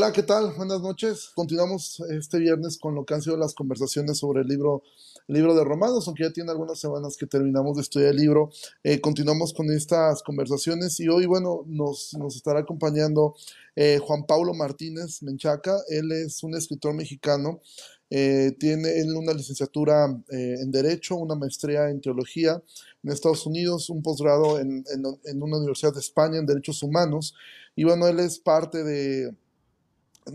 Hola, 0.00 0.12
¿qué 0.12 0.22
tal? 0.22 0.52
Buenas 0.56 0.80
noches. 0.80 1.32
Continuamos 1.34 1.98
este 2.08 2.38
viernes 2.38 2.78
con 2.78 2.94
lo 2.94 3.04
que 3.04 3.14
han 3.14 3.20
sido 3.20 3.36
las 3.36 3.52
conversaciones 3.52 4.18
sobre 4.18 4.42
el 4.42 4.46
libro, 4.46 4.84
libro 5.26 5.56
de 5.56 5.64
Romanos, 5.64 6.06
aunque 6.06 6.22
ya 6.22 6.32
tiene 6.32 6.52
algunas 6.52 6.78
semanas 6.78 7.16
que 7.16 7.26
terminamos 7.26 7.74
de 7.74 7.82
estudiar 7.82 8.10
el 8.10 8.18
libro. 8.18 8.48
Eh, 8.84 9.00
continuamos 9.00 9.52
con 9.52 9.72
estas 9.72 10.22
conversaciones 10.22 11.00
y 11.00 11.08
hoy, 11.08 11.26
bueno, 11.26 11.64
nos, 11.66 12.14
nos 12.14 12.36
estará 12.36 12.60
acompañando 12.60 13.34
eh, 13.74 13.98
Juan 14.00 14.24
Pablo 14.24 14.54
Martínez 14.54 15.20
Menchaca. 15.24 15.76
Él 15.88 16.12
es 16.12 16.44
un 16.44 16.54
escritor 16.54 16.94
mexicano. 16.94 17.60
Eh, 18.08 18.52
tiene 18.56 19.00
él 19.00 19.16
una 19.16 19.32
licenciatura 19.32 20.06
en 20.28 20.70
Derecho, 20.70 21.16
una 21.16 21.34
maestría 21.34 21.90
en 21.90 22.00
Teología 22.00 22.62
en 23.02 23.10
Estados 23.10 23.44
Unidos, 23.46 23.90
un 23.90 24.00
posgrado 24.00 24.60
en, 24.60 24.84
en 25.24 25.42
una 25.42 25.56
universidad 25.56 25.92
de 25.92 25.98
España 25.98 26.38
en 26.38 26.46
Derechos 26.46 26.84
Humanos. 26.84 27.34
Y 27.74 27.82
bueno, 27.82 28.06
él 28.06 28.20
es 28.20 28.38
parte 28.38 28.84
de 28.84 29.34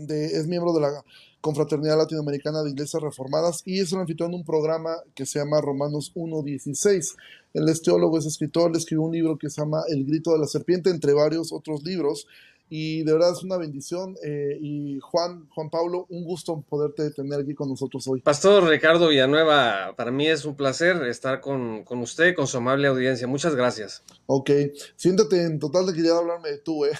es 0.08 0.46
miembro 0.46 0.72
de 0.72 0.80
la 0.80 1.04
Confraternidad 1.40 1.98
Latinoamericana 1.98 2.62
de 2.62 2.70
Iglesias 2.70 3.02
Reformadas 3.02 3.62
y 3.66 3.80
es 3.80 3.92
un 3.92 4.00
anfitrión 4.00 4.30
de 4.30 4.38
un 4.38 4.44
programa 4.44 4.96
que 5.14 5.26
se 5.26 5.38
llama 5.38 5.60
Romanos 5.60 6.12
1.16. 6.14 7.16
Él 7.52 7.68
es 7.68 7.82
teólogo, 7.82 8.18
es 8.18 8.26
escritor, 8.26 8.72
le 8.72 8.78
escribió 8.78 9.02
un 9.02 9.12
libro 9.12 9.36
que 9.36 9.50
se 9.50 9.60
llama 9.60 9.82
El 9.88 10.04
Grito 10.06 10.32
de 10.32 10.38
la 10.38 10.46
Serpiente, 10.46 10.90
entre 10.90 11.12
varios 11.12 11.52
otros 11.52 11.82
libros 11.84 12.26
y 12.68 13.04
de 13.04 13.12
verdad 13.12 13.32
es 13.32 13.42
una 13.42 13.56
bendición. 13.56 14.16
Eh, 14.22 14.58
y 14.60 14.98
Juan, 15.00 15.48
Juan 15.50 15.70
Pablo, 15.70 16.06
un 16.08 16.24
gusto 16.24 16.64
poderte 16.68 17.10
tener 17.10 17.40
aquí 17.40 17.54
con 17.54 17.68
nosotros 17.68 18.06
hoy. 18.08 18.20
Pastor 18.20 18.64
Ricardo 18.64 19.08
Villanueva, 19.08 19.94
para 19.96 20.10
mí 20.10 20.26
es 20.26 20.44
un 20.44 20.56
placer 20.56 21.02
estar 21.04 21.40
con, 21.40 21.84
con 21.84 22.00
usted, 22.00 22.34
con 22.34 22.46
su 22.46 22.56
amable 22.56 22.88
audiencia. 22.88 23.26
Muchas 23.26 23.54
gracias. 23.54 24.02
Ok, 24.26 24.50
siéntate 24.96 25.42
en 25.42 25.58
total 25.58 25.86
de 25.86 25.92
que 25.92 26.02
ya 26.02 26.16
hablarme 26.16 26.50
de 26.50 26.58
tú, 26.58 26.84
¿eh? 26.84 26.92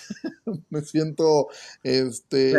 Me 0.71 0.83
siento 0.83 1.49
este, 1.83 2.53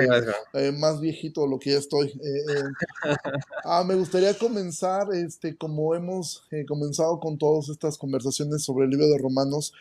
eh, 0.53 0.71
más 0.71 0.99
viejito 0.99 1.43
de 1.43 1.49
lo 1.49 1.59
que 1.59 1.71
ya 1.71 1.77
estoy. 1.77 2.07
Eh, 2.07 2.63
ah, 3.63 3.83
me 3.87 3.95
gustaría 3.95 4.33
comenzar, 4.37 5.07
este, 5.13 5.55
como 5.55 5.93
hemos 5.95 6.43
comenzado 6.67 7.19
con 7.19 7.37
todas 7.37 7.69
estas 7.69 7.97
conversaciones 7.97 8.63
sobre 8.63 8.85
el 8.85 8.91
libro 8.91 9.07
de 9.07 9.17
Romanos. 9.17 9.73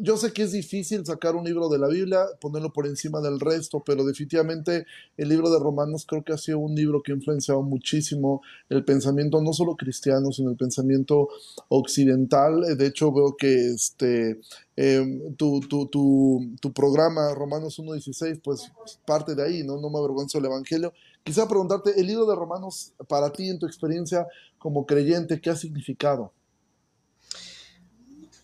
Yo 0.00 0.16
sé 0.16 0.32
que 0.32 0.42
es 0.42 0.52
difícil 0.52 1.04
sacar 1.04 1.34
un 1.34 1.44
libro 1.44 1.68
de 1.68 1.78
la 1.78 1.88
Biblia, 1.88 2.26
ponerlo 2.40 2.72
por 2.72 2.86
encima 2.86 3.20
del 3.20 3.40
resto, 3.40 3.82
pero 3.84 4.04
definitivamente 4.04 4.86
el 5.16 5.28
libro 5.28 5.50
de 5.50 5.58
Romanos 5.58 6.04
creo 6.06 6.22
que 6.22 6.32
ha 6.32 6.38
sido 6.38 6.58
un 6.58 6.74
libro 6.74 7.02
que 7.02 7.12
ha 7.12 7.14
influenciado 7.14 7.62
muchísimo 7.62 8.42
el 8.68 8.84
pensamiento, 8.84 9.40
no 9.40 9.52
solo 9.52 9.76
cristiano, 9.76 10.32
sino 10.32 10.50
el 10.50 10.56
pensamiento 10.56 11.28
occidental. 11.68 12.76
De 12.76 12.86
hecho, 12.86 13.12
veo 13.12 13.36
que 13.36 13.70
este, 13.72 14.40
em, 14.76 15.34
tu, 15.36 15.60
tu, 15.60 15.86
tu, 15.86 16.54
tu, 16.60 16.72
programa 16.72 17.34
Romanos 17.34 17.78
1.16, 17.78 18.40
pues 18.42 18.70
parte 19.06 19.34
de 19.34 19.42
ahí, 19.42 19.62
¿no? 19.64 19.80
No 19.80 19.90
me 19.90 19.98
avergüenzo 19.98 20.38
el 20.38 20.44
Evangelio. 20.44 20.92
Quisiera 21.24 21.48
preguntarte, 21.48 21.98
el 22.00 22.06
libro 22.06 22.26
de 22.26 22.36
Romanos, 22.36 22.92
para 23.08 23.30
ti, 23.32 23.48
en 23.48 23.58
tu 23.58 23.66
experiencia 23.66 24.26
como 24.58 24.86
creyente, 24.86 25.40
¿qué 25.40 25.50
ha 25.50 25.56
significado? 25.56 26.32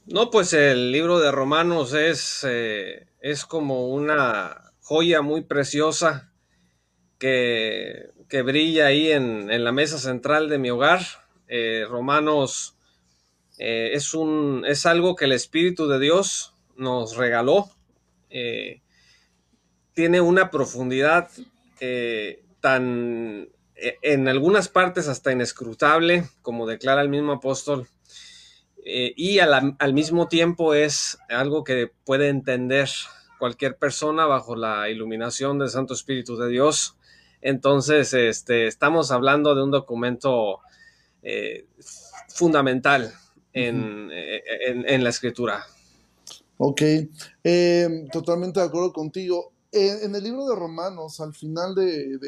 No, 0.07 0.31
pues 0.31 0.53
el 0.53 0.93
libro 0.93 1.19
de 1.19 1.33
Romanos 1.33 1.95
es, 1.95 2.45
eh, 2.47 3.07
es 3.21 3.47
como 3.47 3.89
una 3.89 4.73
joya 4.83 5.23
muy 5.23 5.45
preciosa 5.45 6.31
que, 7.19 8.11
que 8.29 8.43
brilla 8.43 8.87
ahí 8.87 9.13
en, 9.13 9.51
en, 9.51 9.65
la 9.65 9.73
mesa 9.73 9.99
central 9.99 10.51
de 10.51 10.59
mi 10.59 10.69
hogar. 10.69 11.01
Eh, 11.49 11.87
Romanos 11.89 12.77
eh, 13.59 13.93
es, 13.95 14.13
un, 14.13 14.65
es 14.67 14.85
algo 14.85 15.17
que 15.17 15.25
el 15.25 15.33
Espíritu 15.33 15.89
de 15.89 15.99
Dios 15.99 16.53
nos 16.77 17.17
regaló. 17.17 17.71
tiene 19.95 20.21
una 20.21 20.51
profundidad 20.51 21.31
tan, 22.61 23.49
en 23.75 24.29
algunas 24.29 24.69
partes 24.69 25.09
hasta 25.09 25.33
inescrutable, 25.33 26.29
como 26.43 26.67
declara 26.67 27.01
el 27.01 27.09
mismo 27.09 27.33
apóstol 27.33 27.89
eh, 28.87 29.15
y 29.17 29.39
al, 29.39 29.95
mismo 29.95 30.29
tiempo 30.29 30.75
es 30.75 31.19
algo 31.31 31.65
que 31.65 31.91
puede 32.05 32.29
entender 32.29 32.91
cualquier 33.39 33.79
persona 33.79 34.27
bajo 34.27 34.57
la 34.57 34.91
iluminación 34.91 35.59
del 35.59 35.71
Santo 35.71 35.95
Espíritu 35.95 36.37
de 36.37 36.51
Dios. 36.51 36.97
Entonces, 37.41 38.13
este, 38.13 38.67
estamos 38.67 39.11
hablando 39.11 39.55
de 39.55 39.63
un 39.63 39.71
documento 39.71 40.61
eh, 41.23 41.67
fundamental 42.29 43.15
eh, 43.55 44.43
en, 44.67 45.05
la 45.05 45.11
escritura. 45.11 45.65
Ok, 46.59 46.83
totalmente 48.13 48.61
de 48.61 48.67
acuerdo 48.67 48.93
contigo. 48.93 49.53
en 49.73 50.15
el 50.15 50.23
libro 50.23 50.47
de 50.47 50.57
Romanos, 50.57 51.21
al 51.21 51.35
final 51.35 51.75
del 51.75 52.21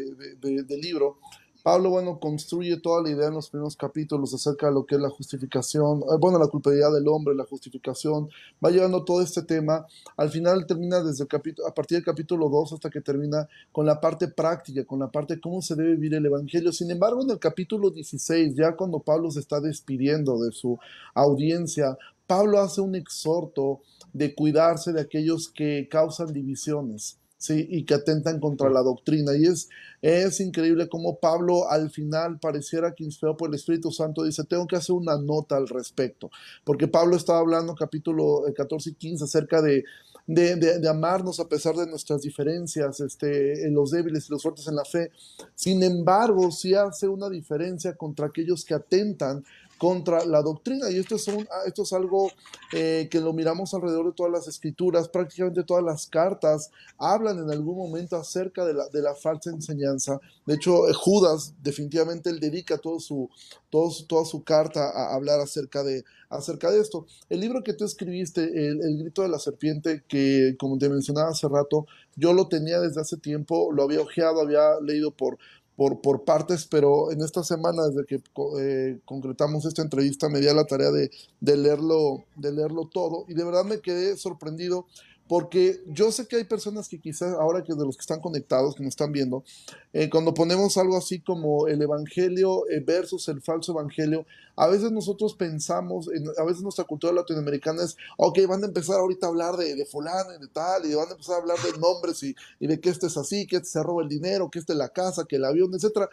libro, 0.80 1.18
Pablo, 1.66 1.90
bueno, 1.90 2.20
construye 2.20 2.76
toda 2.76 3.02
la 3.02 3.10
idea 3.10 3.26
en 3.26 3.34
los 3.34 3.50
primeros 3.50 3.74
capítulos 3.74 4.32
acerca 4.32 4.68
de 4.68 4.72
lo 4.72 4.86
que 4.86 4.94
es 4.94 5.00
la 5.00 5.10
justificación, 5.10 5.98
eh, 5.98 6.16
bueno, 6.20 6.38
la 6.38 6.46
culpabilidad 6.46 6.92
del 6.92 7.08
hombre, 7.08 7.34
la 7.34 7.44
justificación, 7.44 8.28
va 8.64 8.70
llevando 8.70 9.04
todo 9.04 9.20
este 9.20 9.42
tema. 9.42 9.84
Al 10.16 10.30
final 10.30 10.64
termina 10.64 11.02
desde 11.02 11.24
el 11.24 11.28
capítulo, 11.28 11.66
a 11.66 11.74
partir 11.74 11.98
del 11.98 12.04
capítulo 12.04 12.48
2 12.48 12.74
hasta 12.74 12.88
que 12.88 13.00
termina 13.00 13.48
con 13.72 13.84
la 13.84 14.00
parte 14.00 14.28
práctica, 14.28 14.84
con 14.84 15.00
la 15.00 15.10
parte 15.10 15.34
de 15.34 15.40
cómo 15.40 15.60
se 15.60 15.74
debe 15.74 15.96
vivir 15.96 16.14
el 16.14 16.26
Evangelio. 16.26 16.70
Sin 16.70 16.88
embargo, 16.92 17.20
en 17.22 17.30
el 17.30 17.40
capítulo 17.40 17.90
16, 17.90 18.54
ya 18.54 18.76
cuando 18.76 19.00
Pablo 19.00 19.28
se 19.32 19.40
está 19.40 19.60
despidiendo 19.60 20.38
de 20.38 20.52
su 20.52 20.78
audiencia, 21.14 21.98
Pablo 22.28 22.60
hace 22.60 22.80
un 22.80 22.94
exhorto 22.94 23.80
de 24.12 24.36
cuidarse 24.36 24.92
de 24.92 25.00
aquellos 25.00 25.48
que 25.48 25.88
causan 25.90 26.32
divisiones 26.32 27.18
¿sí? 27.46 27.66
y 27.70 27.84
que 27.84 27.94
atentan 27.94 28.40
contra 28.40 28.68
la 28.68 28.82
doctrina. 28.82 29.36
Y 29.36 29.46
es, 29.46 29.68
es 30.02 30.40
increíble 30.40 30.88
cómo 30.88 31.18
Pablo 31.18 31.70
al 31.70 31.90
final 31.90 32.38
pareciera 32.40 32.94
que 32.94 33.04
inspirado 33.04 33.36
por 33.36 33.50
el 33.50 33.54
Espíritu 33.54 33.92
Santo 33.92 34.24
dice, 34.24 34.44
tengo 34.44 34.66
que 34.66 34.76
hacer 34.76 34.94
una 34.94 35.16
nota 35.16 35.56
al 35.56 35.68
respecto, 35.68 36.30
porque 36.64 36.88
Pablo 36.88 37.16
estaba 37.16 37.38
hablando 37.38 37.74
capítulo 37.74 38.42
14 38.54 38.88
eh, 38.88 38.92
y 38.92 38.94
15 38.96 39.24
acerca 39.24 39.62
de, 39.62 39.84
de, 40.26 40.56
de, 40.56 40.88
amarnos 40.88 41.38
a 41.38 41.48
pesar 41.48 41.76
de 41.76 41.86
nuestras 41.86 42.22
diferencias, 42.22 43.00
este, 43.00 43.64
en 43.64 43.74
los 43.74 43.92
débiles 43.92 44.28
y 44.28 44.32
los 44.32 44.42
fuertes 44.42 44.66
en 44.66 44.74
la 44.74 44.84
fe. 44.84 45.12
Sin 45.54 45.82
embargo, 45.82 46.50
sí 46.50 46.74
hace 46.74 47.06
una 47.06 47.30
diferencia 47.30 47.94
contra 47.94 48.26
aquellos 48.26 48.64
que 48.64 48.74
atentan 48.74 49.44
contra 49.78 50.24
la 50.24 50.42
doctrina. 50.42 50.90
Y 50.90 50.98
esto 50.98 51.16
es, 51.16 51.28
ah, 51.28 51.62
esto 51.66 51.82
es 51.82 51.92
algo 51.92 52.30
eh, 52.72 53.08
que 53.10 53.20
lo 53.20 53.32
miramos 53.32 53.74
alrededor 53.74 54.06
de 54.06 54.12
todas 54.12 54.32
las 54.32 54.48
escrituras, 54.48 55.08
prácticamente 55.08 55.64
todas 55.64 55.84
las 55.84 56.06
cartas 56.06 56.70
hablan 56.98 57.38
en 57.38 57.50
algún 57.50 57.76
momento 57.76 58.16
acerca 58.16 58.64
de 58.64 58.74
la, 58.74 59.14
falsa 59.14 59.50
enseñanza. 59.50 60.20
De 60.46 60.54
hecho, 60.54 60.88
eh, 60.88 60.92
Judas 60.94 61.54
definitivamente 61.62 62.30
él 62.30 62.40
dedica 62.40 62.78
todo 62.78 63.00
su, 63.00 63.28
toda 63.70 64.24
su 64.24 64.42
carta 64.44 64.90
a 64.90 65.14
hablar 65.14 65.40
acerca 65.40 65.82
de, 65.82 66.04
acerca 66.28 66.70
de 66.70 66.80
esto. 66.80 67.06
El 67.28 67.40
libro 67.40 67.62
que 67.62 67.74
tú 67.74 67.84
escribiste, 67.84 68.42
el, 68.42 68.82
el 68.82 68.98
grito 68.98 69.22
de 69.22 69.28
la 69.28 69.38
serpiente, 69.38 70.02
que 70.08 70.56
como 70.58 70.78
te 70.78 70.88
mencionaba 70.88 71.30
hace 71.30 71.48
rato, 71.48 71.86
yo 72.16 72.32
lo 72.32 72.48
tenía 72.48 72.80
desde 72.80 73.00
hace 73.00 73.18
tiempo, 73.18 73.70
lo 73.72 73.82
había 73.82 74.00
ojeado, 74.00 74.40
había 74.40 74.80
leído 74.80 75.10
por 75.10 75.38
por, 75.76 76.00
por 76.00 76.24
partes, 76.24 76.66
pero 76.66 77.12
en 77.12 77.20
esta 77.20 77.44
semana, 77.44 77.86
desde 77.88 78.06
que 78.06 78.22
eh, 78.58 78.98
concretamos 79.04 79.64
esta 79.64 79.82
entrevista, 79.82 80.28
me 80.28 80.40
di 80.40 80.48
a 80.48 80.54
la 80.54 80.64
tarea 80.64 80.90
de, 80.90 81.10
de, 81.40 81.56
leerlo, 81.56 82.24
de 82.36 82.52
leerlo 82.52 82.88
todo 82.92 83.24
y 83.28 83.34
de 83.34 83.44
verdad 83.44 83.64
me 83.64 83.80
quedé 83.80 84.16
sorprendido 84.16 84.86
porque 85.28 85.82
yo 85.86 86.12
sé 86.12 86.26
que 86.26 86.36
hay 86.36 86.44
personas 86.44 86.88
que 86.88 87.00
quizás 87.00 87.34
ahora 87.34 87.64
que 87.64 87.74
de 87.74 87.84
los 87.84 87.96
que 87.96 88.02
están 88.02 88.20
conectados, 88.20 88.74
que 88.74 88.82
nos 88.82 88.90
están 88.90 89.12
viendo, 89.12 89.44
eh, 89.92 90.08
cuando 90.08 90.34
ponemos 90.34 90.76
algo 90.76 90.96
así 90.96 91.20
como 91.20 91.66
el 91.68 91.82
Evangelio 91.82 92.68
eh, 92.68 92.80
versus 92.80 93.28
el 93.28 93.40
falso 93.42 93.72
Evangelio, 93.72 94.24
a 94.56 94.68
veces 94.68 94.90
nosotros 94.92 95.34
pensamos, 95.34 96.08
a 96.38 96.44
veces 96.44 96.62
nuestra 96.62 96.84
cultura 96.84 97.12
latinoamericana 97.12 97.82
es, 97.84 97.96
ok, 98.16 98.38
van 98.48 98.62
a 98.62 98.66
empezar 98.66 98.96
ahorita 98.96 99.26
a 99.26 99.30
hablar 99.30 99.56
de, 99.56 99.74
de 99.74 99.84
fulano 99.84 100.34
y 100.34 100.40
de 100.40 100.48
tal, 100.48 100.86
y 100.86 100.94
van 100.94 101.08
a 101.08 101.12
empezar 101.12 101.36
a 101.36 101.38
hablar 101.38 101.58
de 101.58 101.78
nombres 101.78 102.22
y, 102.22 102.34
y 102.58 102.66
de 102.66 102.80
que 102.80 102.88
este 102.88 103.08
es 103.08 103.16
así, 103.16 103.46
que 103.46 103.56
este 103.56 103.68
se 103.68 103.82
roba 103.82 104.02
el 104.02 104.08
dinero, 104.08 104.50
que 104.50 104.58
este 104.58 104.72
es 104.72 104.78
la 104.78 104.88
casa, 104.88 105.24
que 105.24 105.36
el 105.36 105.44
avión, 105.44 105.74
etcétera. 105.74 106.08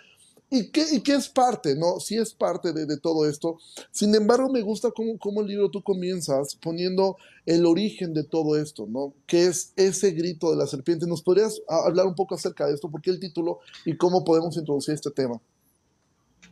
¿Y 0.55 0.69
qué, 0.69 0.85
y 0.91 1.01
qué 1.01 1.15
es 1.15 1.29
parte? 1.29 1.75
¿no? 1.75 1.99
Sí 1.99 2.15
es 2.15 2.31
parte 2.35 2.73
de, 2.73 2.85
de 2.85 2.99
todo 2.99 3.27
esto. 3.27 3.57
Sin 3.89 4.13
embargo, 4.13 4.51
me 4.51 4.61
gusta 4.61 4.91
cómo, 4.91 5.17
cómo, 5.17 5.41
el 5.41 5.47
libro 5.47 5.71
tú 5.71 5.81
comienzas 5.81 6.55
poniendo 6.61 7.17
el 7.47 7.65
origen 7.65 8.13
de 8.13 8.23
todo 8.23 8.55
esto, 8.55 8.85
¿no? 8.87 9.15
Que 9.25 9.47
es 9.47 9.73
ese 9.77 10.11
grito 10.11 10.51
de 10.51 10.57
la 10.57 10.67
serpiente. 10.67 11.07
¿Nos 11.07 11.23
podrías 11.23 11.59
hablar 11.67 12.05
un 12.05 12.13
poco 12.13 12.35
acerca 12.35 12.67
de 12.67 12.75
esto? 12.75 12.91
¿Por 12.91 13.01
qué 13.01 13.09
el 13.09 13.19
título 13.19 13.61
y 13.83 13.97
cómo 13.97 14.23
podemos 14.23 14.55
introducir 14.55 14.93
este 14.93 15.09
tema? 15.09 15.41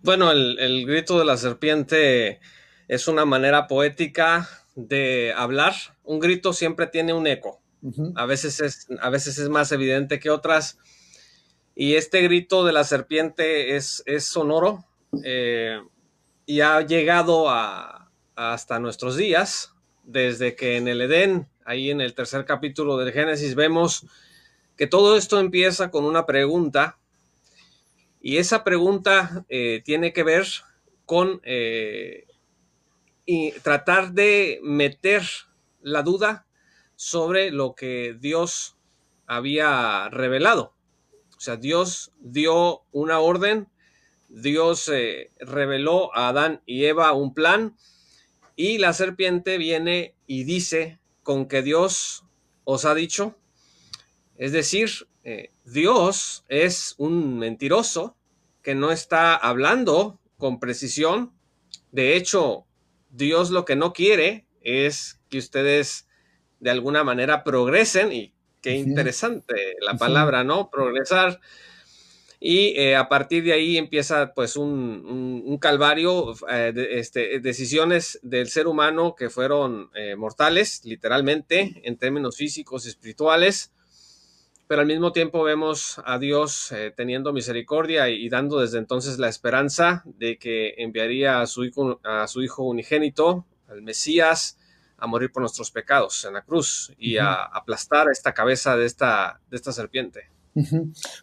Bueno, 0.02 0.32
el, 0.32 0.58
el 0.58 0.88
grito 0.88 1.20
de 1.20 1.26
la 1.26 1.38
serpiente 1.38 2.40
es 2.88 3.08
una 3.08 3.26
manera 3.26 3.68
poética 3.68 4.50
de 4.76 5.32
hablar. 5.38 5.76
Un 6.04 6.20
grito 6.20 6.54
siempre 6.54 6.88
tiene 6.88 7.14
un 7.14 7.28
eco. 7.28 7.62
Uh 7.84 7.92
-huh. 7.92 8.14
a, 8.16 8.26
veces 8.26 8.62
es, 8.62 8.88
a 9.00 9.10
veces 9.12 9.38
es 9.38 9.50
más 9.50 9.72
evidente 9.72 10.20
que 10.20 10.30
otras 10.32 10.78
y 11.76 11.96
este 11.96 12.22
grito 12.22 12.64
de 12.64 12.74
la 12.74 12.84
serpiente 12.84 13.76
es, 13.76 14.04
sonoro 14.20 14.86
eh, 15.24 15.82
y 16.46 16.62
ha 16.62 16.82
llegado 16.82 17.50
a, 17.50 18.12
hasta 18.36 18.80
nuestros 18.80 19.16
días, 19.18 19.74
desde 20.04 20.56
que 20.56 20.78
en 20.78 20.88
el 20.88 21.02
Edén, 21.02 21.48
ahí 21.66 21.92
en 21.92 22.02
el 22.02 22.14
tercer 22.14 22.46
capítulo 22.46 22.98
del 22.98 23.14
Génesis, 23.14 23.56
vemos 23.56 24.06
que 24.76 24.88
todo 24.88 25.18
esto 25.18 25.40
empieza 25.40 25.92
con 25.92 26.06
una 26.06 26.26
pregunta 26.26 26.98
y 28.22 28.38
esa 28.38 28.64
pregunta 28.64 29.46
eh, 29.50 29.82
tiene 29.84 30.14
que 30.14 30.24
ver 30.24 30.46
con 31.06 31.42
eh, 31.44 32.26
y 33.26 33.52
tratar 33.64 34.12
de 34.12 34.60
meter 34.64 35.24
la 35.82 36.04
duda 36.04 36.46
sobre 36.96 37.52
lo 37.52 37.76
que 37.76 38.16
Dios 38.20 38.76
había 39.26 40.10
revelado. 40.10 40.74
O 41.42 41.44
sea, 41.44 41.58
Dios 41.58 42.12
dio 42.20 42.84
una 42.92 43.20
orden, 43.20 43.68
Dios 44.30 44.88
eh, 44.90 45.32
reveló 45.40 46.16
a 46.16 46.28
Adán 46.28 46.62
y 46.68 46.86
Eva 46.86 47.14
un 47.14 47.34
plan 47.34 47.76
y 48.56 48.78
la 48.78 48.94
serpiente 48.94 49.58
viene 49.58 50.14
y 50.28 50.44
dice 50.44 51.00
con 51.24 51.48
que 51.48 51.64
Dios 51.64 52.26
os 52.64 52.86
ha 52.86 52.94
dicho. 52.94 53.36
Es 54.38 54.52
decir, 54.52 54.92
eh, 55.24 55.50
Dios 55.66 56.46
es 56.48 56.94
un 57.00 57.40
mentiroso 57.40 58.16
que 58.62 58.76
no 58.76 58.92
está 58.92 59.36
hablando 59.36 60.20
con 60.38 60.60
precisión. 60.60 61.34
De 61.92 62.16
hecho, 62.16 62.68
Dios 63.10 63.50
lo 63.50 63.66
que 63.66 63.76
no 63.76 63.94
quiere 63.94 64.46
es 64.62 65.20
que 65.28 65.40
ustedes 65.40 66.08
de 66.60 66.70
alguna 66.70 67.04
manera 67.04 67.44
progresen 67.44 68.14
y 68.14 68.36
qué 68.62 68.76
interesante 68.76 69.76
la 69.82 69.98
palabra, 69.98 70.44
¿no? 70.44 70.70
Progresar. 70.70 71.40
Y 72.44 72.74
eh, 72.76 72.96
a 72.96 73.08
partir 73.08 73.44
de 73.44 73.54
ahí 73.54 73.78
empieza 73.78 74.34
pues 74.34 74.56
un, 74.56 75.60
calvario, 75.62 76.34
eh, 76.50 76.72
de, 76.74 77.00
este, 77.00 77.40
decisiones 77.40 78.20
del 78.24 78.50
ser 78.50 78.66
humano 78.66 79.14
que 79.16 79.30
fueron 79.30 79.92
eh, 79.94 80.16
mortales, 80.16 80.82
literalmente, 80.84 81.80
en 81.84 81.98
términos 81.98 82.36
físicos 82.36 82.86
y 82.86 82.90
espirituales, 82.90 83.72
pero 84.68 84.82
al 84.82 84.88
mismo 84.88 85.12
tiempo 85.12 85.44
vemos 85.44 86.02
a 86.04 86.18
Dios 86.18 86.74
teniendo 86.96 87.32
misericordia 87.32 88.10
y, 88.10 88.28
dando 88.30 88.62
desde 88.62 88.80
entonces 88.80 89.20
la 89.20 89.28
esperanza 89.28 90.02
de 90.06 90.40
que 90.40 90.76
enviaría 90.78 91.42
a 91.42 91.46
su 91.46 91.66
hijo, 91.66 92.00
a 92.04 92.26
su 92.28 92.42
hijo 92.42 92.64
unigénito, 92.64 93.46
al 93.68 93.82
Mesías, 93.82 94.58
a 95.02 95.08
morir 95.08 95.32
por 95.32 95.42
nuestros 95.42 95.72
pecados 95.72 96.24
en 96.26 96.36
la 96.36 96.44
cruz 96.44 96.94
y 96.98 97.18
a 97.18 97.44
aplastar 97.44 98.08
esta 98.12 98.34
cabeza 98.34 98.78
de 98.78 98.86
esta, 98.86 99.42
de 99.50 99.58
esta 99.58 99.72
serpiente. 99.72 100.30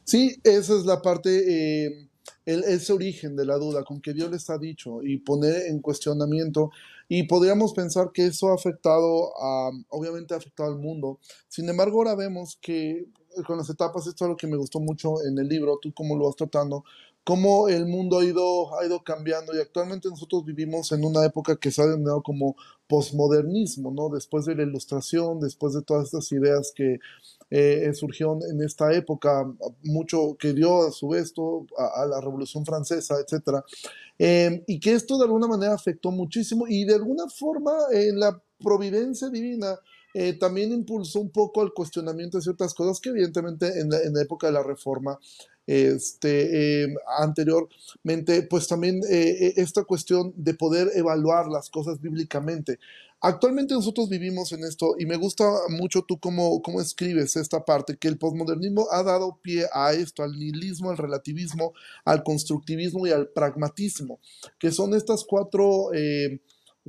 Sí, 0.02 0.36
esa 0.42 0.76
es 0.76 0.84
la 0.84 1.00
parte, 1.00 1.86
eh, 1.86 2.08
ese 2.44 2.92
origen 2.92 3.36
de 3.36 3.46
la 3.46 3.56
duda, 3.56 3.84
con 3.84 4.00
que 4.00 4.12
Dios 4.12 4.32
les 4.32 4.50
ha 4.50 4.58
dicho 4.58 5.00
y 5.04 5.18
poner 5.18 5.66
en 5.68 5.80
cuestionamiento. 5.80 6.70
Y 7.08 7.22
podríamos 7.22 7.72
pensar 7.72 8.10
que 8.12 8.26
eso 8.26 8.48
ha 8.48 8.54
afectado, 8.54 9.32
a, 9.40 9.70
obviamente 9.90 10.34
ha 10.34 10.38
afectado 10.38 10.72
al 10.72 10.78
mundo. 10.78 11.20
Sin 11.46 11.68
embargo, 11.68 11.98
ahora 11.98 12.16
vemos 12.16 12.58
que 12.60 13.06
con 13.46 13.58
las 13.58 13.70
etapas, 13.70 14.08
esto 14.08 14.24
es 14.24 14.30
lo 14.30 14.36
que 14.36 14.48
me 14.48 14.56
gustó 14.56 14.80
mucho 14.80 15.24
en 15.24 15.38
el 15.38 15.46
libro, 15.46 15.78
tú 15.80 15.92
cómo 15.94 16.16
lo 16.16 16.24
vas 16.24 16.34
tratando, 16.34 16.82
cómo 17.24 17.68
el 17.68 17.86
mundo 17.86 18.18
ha 18.18 18.24
ido, 18.24 18.78
ha 18.78 18.86
ido 18.86 19.02
cambiando 19.02 19.54
y 19.54 19.60
actualmente 19.60 20.08
nosotros 20.08 20.44
vivimos 20.44 20.92
en 20.92 21.04
una 21.04 21.24
época 21.24 21.56
que 21.56 21.70
se 21.70 21.82
ha 21.82 21.86
denominado 21.86 22.22
como 22.22 22.56
posmodernismo, 22.86 23.90
¿no? 23.90 24.08
Después 24.08 24.46
de 24.46 24.54
la 24.54 24.62
ilustración, 24.62 25.40
después 25.40 25.74
de 25.74 25.82
todas 25.82 26.06
estas 26.06 26.32
ideas 26.32 26.72
que 26.74 26.98
eh, 27.50 27.92
surgieron 27.94 28.40
en 28.50 28.62
esta 28.62 28.92
época, 28.92 29.46
mucho 29.84 30.36
que 30.38 30.52
dio 30.52 30.86
a 30.86 30.92
su 30.92 31.08
vez 31.08 31.32
a, 31.76 32.06
la 32.06 32.20
Revolución 32.20 32.64
Francesa, 32.64 33.16
etc. 33.20 33.62
Em, 34.18 34.62
y 34.66 34.80
que 34.80 34.92
esto 34.92 35.18
de 35.18 35.24
alguna 35.24 35.46
manera 35.46 35.74
afectó 35.74 36.10
muchísimo 36.10 36.66
y 36.68 36.84
de 36.84 36.94
alguna 36.94 37.28
forma 37.28 37.72
en 37.92 38.20
la 38.20 38.42
providencia 38.58 39.28
divina 39.28 39.78
eh, 40.14 40.32
también 40.32 40.72
impulsó 40.72 41.20
un 41.20 41.30
poco 41.30 41.60
al 41.60 41.72
cuestionamiento 41.72 42.38
de 42.38 42.42
ciertas 42.42 42.74
cosas 42.74 43.00
que 43.00 43.10
evidentemente 43.10 43.78
en 43.78 43.90
la, 43.90 44.22
época 44.22 44.46
de 44.46 44.54
la 44.54 44.62
Reforma 44.62 45.18
este, 45.68 46.82
em, 46.82 46.94
anteriormente, 47.18 48.42
pues 48.48 48.66
también 48.66 49.02
eh, 49.08 49.52
esta 49.56 49.84
cuestión 49.84 50.32
de 50.34 50.54
poder 50.54 50.90
evaluar 50.94 51.46
las 51.46 51.68
cosas 51.68 52.00
bíblicamente. 52.00 52.78
Actualmente 53.20 53.74
nosotros 53.74 54.08
vivimos 54.08 54.52
en 54.52 54.64
esto 54.64 54.94
y 54.98 55.04
me 55.04 55.16
gusta 55.16 55.44
mucho 55.68 56.02
tú 56.08 56.18
cómo, 56.18 56.62
cómo 56.62 56.80
escribes 56.80 57.36
esta 57.36 57.64
parte, 57.66 57.98
que 57.98 58.08
el 58.08 58.16
posmodernismo 58.16 58.86
ha 58.90 59.02
dado 59.02 59.38
pie 59.42 59.66
a 59.74 59.92
esto, 59.92 60.22
al 60.22 60.38
nihilismo, 60.38 60.90
al 60.90 60.96
relativismo, 60.96 61.74
al 62.06 62.22
constructivismo 62.22 63.06
y 63.06 63.10
al 63.10 63.28
pragmatismo, 63.28 64.20
que 64.58 64.72
son 64.72 64.94
estas 64.94 65.24
cuatro... 65.24 65.92
Eh, 65.94 66.40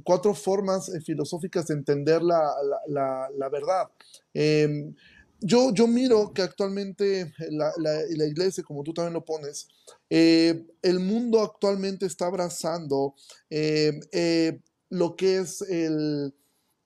cuatro 0.03 0.33
formas 0.33 0.87
eh, 0.87 1.01
filosóficas 1.01 1.67
de 1.67 1.73
entender 1.73 2.21
la, 2.21 2.53
la, 2.87 3.49
verdad. 3.49 3.89
Em, 4.33 4.95
yo, 5.41 5.73
yo, 5.73 5.87
miro 5.87 6.33
que 6.33 6.41
actualmente 6.41 7.33
la, 7.49 7.71
la, 7.77 8.25
iglesia, 8.25 8.63
como 8.63 8.83
tú 8.83 8.93
también 8.93 9.13
lo 9.13 9.25
pones, 9.25 9.67
eh, 10.09 10.65
el 10.81 10.99
mundo 10.99 11.41
actualmente 11.41 12.05
está 12.05 12.27
abrazando 12.27 13.15
eh, 13.49 14.61
lo 14.89 15.15
que 15.15 15.37
es 15.37 15.61
el, 15.61 16.33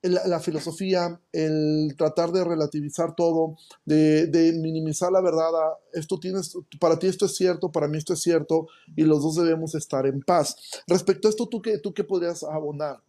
la, 0.04 0.40
filosofía, 0.40 1.20
el 1.32 1.96
tratar 1.98 2.32
de 2.32 2.44
relativizar 2.44 3.16
todo, 3.16 3.58
de, 3.86 4.28
de, 4.28 4.52
minimizar 4.54 5.12
la 5.12 5.22
verdad. 5.22 5.50
esto 5.94 6.20
tienes, 6.20 6.54
para 6.80 7.00
ti 7.00 7.08
esto 7.08 7.26
es 7.26 7.36
cierto, 7.36 7.72
para 7.72 7.88
mí 7.88 7.98
esto 7.98 8.14
es 8.14 8.22
cierto, 8.22 8.68
y 8.96 9.04
los 9.04 9.24
dos 9.24 9.36
debemos 9.36 9.76
estar 9.76 10.06
en 10.06 10.22
paz. 10.22 10.58
Respecto 10.88 11.28
a 11.28 11.32
esto, 11.32 11.48
¿tú 11.48 11.62
qué, 11.62 11.78
tú 11.78 11.94
qué 11.94 12.04
podrías 12.04 12.44
abonar? 12.44 13.02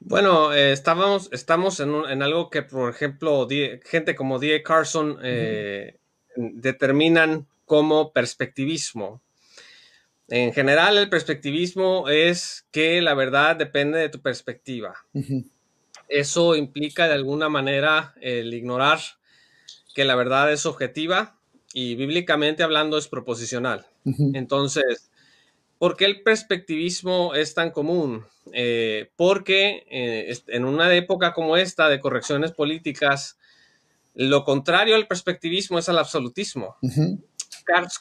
Bueno, 0.00 0.52
eh, 0.52 0.72
estábamos, 0.72 1.28
estamos 1.30 1.78
en, 1.78 1.94
en, 2.08 2.22
algo 2.22 2.48
que, 2.50 2.62
por 2.62 2.90
ejemplo, 2.90 3.46
gente 3.84 4.14
como 4.14 4.38
D.A. 4.38 4.62
Carson 4.62 5.18
eh, 5.22 5.98
determinan 6.36 7.46
como 7.66 8.12
perspectivismo. 8.12 9.22
En 10.28 10.52
general, 10.52 10.96
el 10.96 11.10
perspectivismo 11.10 12.08
es 12.08 12.66
que 12.70 13.02
la 13.02 13.14
verdad 13.14 13.56
depende 13.56 13.98
de 13.98 14.08
tu 14.08 14.20
perspectiva. 14.20 14.94
Eso 16.08 16.56
implica 16.56 17.06
de 17.06 17.14
alguna 17.14 17.48
manera 17.48 18.14
el 18.20 18.54
ignorar 18.54 19.00
que 19.94 20.04
la 20.04 20.14
verdad 20.14 20.52
es 20.52 20.66
objetiva 20.66 21.36
y 21.72 21.94
bíblicamente 21.96 22.62
hablando 22.62 22.96
es 22.96 23.08
proposicional. 23.08 23.86
Entonces, 24.34 25.09
¿por 25.80 25.96
qué 25.96 26.04
el 26.04 26.22
perspectivismo 26.22 27.34
es 27.34 27.54
tan 27.54 27.70
común? 27.70 28.26
Eh, 28.52 29.10
porque 29.16 29.86
eh, 29.90 30.36
en 30.48 30.66
una 30.66 30.94
época 30.94 31.32
como 31.32 31.56
esta 31.56 31.88
de 31.88 31.98
correcciones 31.98 32.52
políticas, 32.52 33.38
lo 34.14 34.44
contrario 34.44 34.94
al 34.94 35.06
perspectivismo 35.08 35.78
es 35.78 35.88
al 35.88 35.98
absolutismo. 35.98 36.76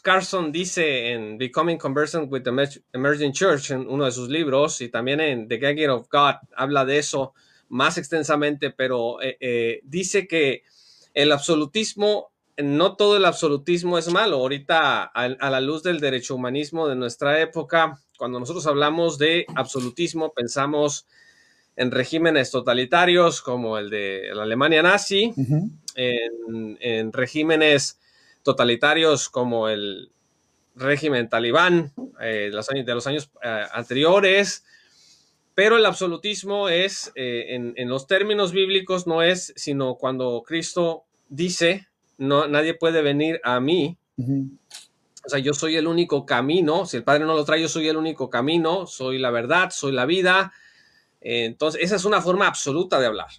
Carson 0.04 0.52
dice 0.52 1.12
en 1.14 1.38
Becoming 1.38 1.78
Conversant 1.78 2.30
with 2.30 2.44
the 2.44 2.82
Emerging 2.92 3.32
Church, 3.32 3.72
en 3.72 3.88
uno 3.88 4.04
de 4.04 4.12
sus 4.12 4.28
libros, 4.28 4.82
y 4.82 4.90
también 4.90 5.22
en 5.22 5.48
The 5.48 5.58
Gagging 5.58 5.90
of 5.90 6.10
God, 6.12 6.36
habla 6.58 6.84
de 6.84 6.98
eso 6.98 7.34
más 7.70 7.98
extensamente, 7.98 8.72
pero 8.72 9.22
eh, 9.22 9.38
eh, 9.40 9.80
dice 9.84 10.28
que 10.28 10.64
el 11.14 11.32
absolutismo, 11.32 12.32
no 12.62 12.96
todo 12.96 13.18
el 13.18 13.26
absolutismo 13.26 13.98
es 13.98 14.10
malo. 14.12 14.38
Ahorita, 14.38 15.04
a, 15.04 15.12
a, 15.14 15.50
la 15.50 15.62
luz 15.62 15.84
del 15.84 16.00
derecho 16.00 16.36
humanismo 16.36 16.88
de 16.88 16.96
nuestra 16.96 17.42
época, 17.42 18.00
cuando 18.18 18.40
nosotros 18.40 18.68
hablamos 18.68 19.18
de 19.18 19.46
absolutismo, 19.56 20.34
pensamos 20.34 21.08
en 21.76 21.92
regímenes 21.92 22.52
totalitarios 22.52 23.42
como 23.42 23.78
el 23.78 23.90
de 23.90 24.30
la 24.34 24.44
Alemania 24.44 24.84
nazi, 24.84 25.34
en, 25.96 26.78
en 26.82 27.14
regímenes 27.14 28.00
totalitarios 28.44 29.30
como 29.30 29.70
el 29.70 30.12
régimen 30.76 31.30
talibán 31.30 31.94
eh, 32.22 32.52
de 32.52 32.94
los 32.94 33.08
años 33.08 33.30
eh, 33.44 33.64
anteriores, 33.72 34.66
pero 35.56 35.78
el 35.78 35.86
absolutismo 35.86 36.70
es, 36.70 37.12
eh, 37.16 37.74
en, 37.76 37.90
los 37.90 38.08
términos 38.08 38.52
bíblicos, 38.54 39.08
no 39.08 39.22
es 39.22 39.54
sino 39.56 39.96
cuando 39.96 40.42
Cristo 40.46 41.04
dice, 41.28 41.88
no, 42.20 42.48
nadie 42.48 42.76
puede 42.76 43.02
venir 43.02 43.42
a 43.44 43.60
mí. 43.60 43.98
O 45.26 45.30
sea, 45.30 45.40
yo 45.40 45.54
soy 45.54 45.76
el 45.78 45.88
único 45.88 46.26
camino, 46.26 46.86
si 46.86 46.98
el 46.98 47.04
Padre 47.04 47.26
no 47.26 47.34
lo 47.34 47.46
trae, 47.46 47.62
yo 47.62 47.70
soy 47.70 47.88
el 47.88 47.98
único 47.98 48.30
camino, 48.30 48.86
soy 48.86 49.18
la 49.18 49.32
verdad, 49.32 49.72
soy 49.72 49.94
la 49.94 50.06
vida. 50.06 50.54
entonces, 51.22 51.82
esa 51.82 51.96
es 51.96 52.06
una 52.06 52.22
forma 52.22 52.48
absoluta 52.48 53.00
de 53.00 53.08
hablar. 53.08 53.30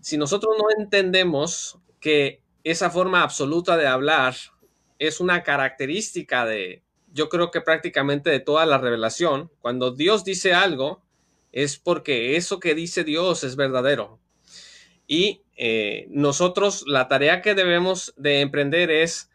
Si 0.00 0.18
nosotros 0.18 0.54
no 0.58 0.66
entendemos 0.76 1.78
que 2.00 2.42
esa 2.62 2.90
forma 2.90 3.22
absoluta 3.22 3.76
de 3.76 3.86
hablar 3.86 4.34
es 4.98 5.20
una 5.20 5.42
característica 5.42 6.44
de, 6.44 6.82
yo 7.12 7.28
creo 7.28 7.50
que 7.50 7.60
prácticamente 7.60 8.30
de 8.30 8.40
toda 8.40 8.66
la 8.66 8.78
revelación. 8.78 9.50
Cuando 9.60 9.92
Dios 9.92 10.24
dice 10.24 10.54
algo, 10.54 11.02
es 11.52 11.78
porque 11.78 12.36
eso 12.36 12.60
que 12.60 12.74
dice 12.74 13.04
Dios 13.04 13.44
es 13.44 13.56
verdadero. 13.56 14.18
Y 15.08 15.42
eh, 15.56 16.06
nosotros 16.10 16.84
la 16.86 17.08
tarea 17.08 17.42
que 17.42 17.54
debemos 17.54 18.14
de 18.16 18.42
emprender 18.42 18.92
es 18.92 19.30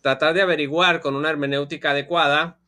tratar 0.00 0.32
de 0.32 0.40
averiguar 0.40 1.00
con 1.00 1.16
una 1.16 1.28
hermenéutica 1.28 1.90
adecuada 1.90 2.58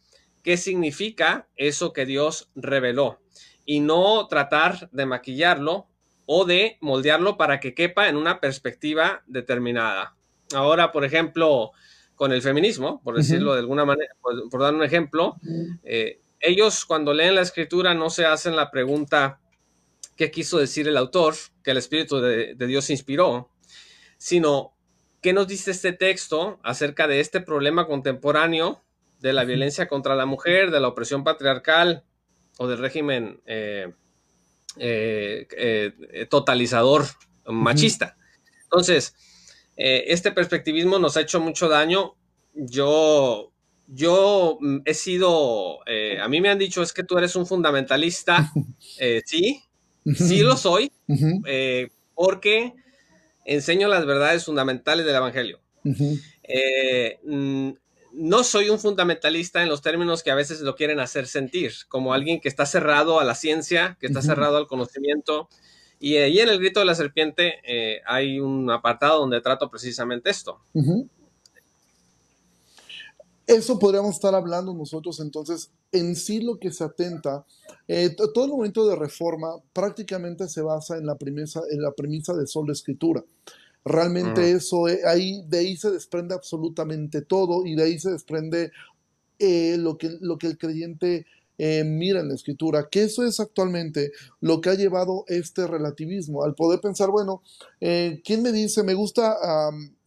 qué 0.42 0.56
significa 0.56 1.48
eso 1.56 1.92
que 1.92 2.04
Dios 2.04 2.50
reveló. 2.54 3.20
Y 3.64 3.80
no 3.80 4.26
tratar 4.28 4.90
de 4.90 5.06
maquillarlo 5.06 5.86
o 6.26 6.44
de 6.44 6.78
moldearlo 6.80 7.36
para 7.36 7.60
que 7.60 7.74
quepa 7.74 8.08
en 8.08 8.16
una 8.16 8.40
perspectiva 8.40 9.22
determinada. 9.26 10.16
Ahora, 10.54 10.90
por 10.90 11.04
ejemplo, 11.04 11.72
con 12.16 12.32
el 12.32 12.42
feminismo, 12.42 13.00
por 13.04 13.16
decirlo 13.16 13.54
de 13.54 13.60
alguna 13.60 13.84
manera, 13.84 14.12
por, 14.20 14.60
dar 14.60 14.74
un 14.74 14.82
ejemplo, 14.82 15.36
eh, 15.84 16.20
ellos 16.40 16.84
cuando 16.84 17.14
leen 17.14 17.36
la 17.36 17.42
escritura 17.42 17.94
no 17.94 18.10
se 18.10 18.26
hacen 18.26 18.56
la 18.56 18.70
pregunta 18.70 19.38
qué 20.18 20.30
quiso 20.30 20.58
decir 20.58 20.86
el 20.86 20.98
autor, 20.98 21.34
que 21.64 21.70
el 21.70 21.78
Espíritu 21.78 22.20
de, 22.20 22.54
Dios 22.54 22.90
inspiró, 22.90 23.50
sino 24.18 24.74
qué 25.22 25.32
nos 25.32 25.48
dice 25.48 25.70
este 25.70 25.92
texto 25.92 26.60
acerca 26.62 27.06
de 27.06 27.20
este 27.20 27.40
problema 27.40 27.86
contemporáneo 27.86 28.82
de 29.20 29.32
la 29.32 29.44
violencia 29.44 29.88
contra 29.88 30.14
la 30.14 30.26
mujer, 30.26 30.70
de 30.70 30.80
la 30.80 30.88
opresión 30.88 31.24
patriarcal 31.24 32.04
o 32.58 32.68
del 32.68 32.78
régimen 32.78 33.40
eh, 33.46 33.94
eh, 34.76 36.26
totalizador 36.28 37.06
machista. 37.46 38.18
Entonces, 38.64 39.14
este 39.76 40.32
perspectivismo 40.32 40.98
nos 40.98 41.16
ha 41.16 41.20
hecho 41.20 41.40
mucho 41.40 41.68
daño. 41.68 42.16
Yo 42.52 43.52
yo 43.88 44.58
he 44.84 44.94
sido, 44.94 45.80
eh, 45.86 46.20
a 46.20 46.28
mí 46.28 46.40
me 46.40 46.50
han 46.50 46.58
dicho 46.58 46.82
es 46.82 46.92
que 46.92 47.04
tú 47.04 47.16
eres 47.16 47.34
un 47.36 47.46
fundamentalista, 47.46 48.52
eh, 48.98 49.22
sí, 49.24 49.62
sí 50.14 50.40
lo 50.40 50.56
soy, 50.56 50.92
eh, 51.46 51.88
porque 52.14 52.74
enseño 53.44 53.88
las 53.88 54.06
verdades 54.06 54.44
fundamentales 54.44 55.06
del 55.06 55.16
Evangelio. 55.16 55.60
Mm, 57.24 57.70
no 58.12 58.44
soy 58.44 58.70
un 58.70 58.78
fundamentalista 58.78 59.62
en 59.62 59.68
los 59.68 59.82
términos 59.82 60.22
que 60.22 60.30
a 60.30 60.34
veces 60.34 60.60
lo 60.60 60.74
quieren 60.74 60.98
hacer 60.98 61.26
sentir, 61.26 61.72
como 61.88 62.14
alguien 62.14 62.40
que 62.40 62.48
está 62.48 62.66
cerrado 62.66 63.20
a 63.20 63.24
la 63.24 63.34
ciencia, 63.34 63.96
que 64.00 64.06
está 64.06 64.22
cerrado 64.22 64.56
al 64.56 64.66
conocimiento. 64.66 65.48
Y 66.00 66.16
ahí 66.16 66.40
en 66.40 66.48
el 66.48 66.58
grito 66.58 66.80
de 66.80 66.86
la 66.86 66.94
serpiente 66.94 67.60
hay 68.06 68.40
un 68.40 68.70
apartado 68.70 69.20
donde 69.20 69.40
trato 69.40 69.70
precisamente 69.70 70.30
esto. 70.30 70.60
Eso 73.48 73.78
podríamos 73.78 74.14
estar 74.14 74.34
hablando 74.34 74.74
nosotros 74.74 75.20
entonces, 75.20 75.70
en 75.90 76.16
sí 76.16 76.42
lo 76.42 76.58
que 76.58 76.70
se 76.70 76.84
atenta, 76.84 77.46
eh, 77.88 78.14
todo 78.34 78.44
el 78.44 78.50
momento 78.50 78.86
de 78.86 78.94
reforma 78.94 79.54
prácticamente 79.72 80.46
se 80.48 80.60
basa 80.60 80.98
en 80.98 81.06
la 81.06 81.16
premisa, 81.16 81.62
en 81.70 81.80
la 81.80 81.92
premisa 81.92 82.34
de 82.34 82.46
solo 82.46 82.74
escritura. 82.74 83.24
Realmente 83.86 84.50
eso, 84.50 84.86
eh, 84.86 85.00
ahí, 85.06 85.42
de 85.48 85.60
ahí 85.60 85.78
se 85.78 85.90
desprende 85.90 86.34
absolutamente 86.34 87.22
todo 87.22 87.64
y 87.64 87.74
de 87.74 87.84
ahí 87.84 87.98
se 87.98 88.10
desprende 88.10 88.70
eh, 89.38 89.76
lo, 89.78 89.96
que, 89.96 90.10
lo 90.20 90.36
que 90.36 90.48
el 90.48 90.58
creyente 90.58 91.24
mira 91.60 92.20
en 92.20 92.28
la 92.28 92.34
escritura, 92.34 92.88
que 92.88 93.02
eso 93.02 93.24
es 93.24 93.40
actualmente 93.40 94.12
lo 94.40 94.60
que 94.60 94.70
ha 94.70 94.74
llevado 94.74 95.24
este 95.26 95.66
relativismo, 95.66 96.44
al 96.44 96.54
poder 96.54 96.80
pensar, 96.80 97.10
bueno, 97.10 97.42
¿quién 97.80 98.42
me 98.42 98.52
dice, 98.52 98.84
me 98.84 98.94
gusta 98.94 99.36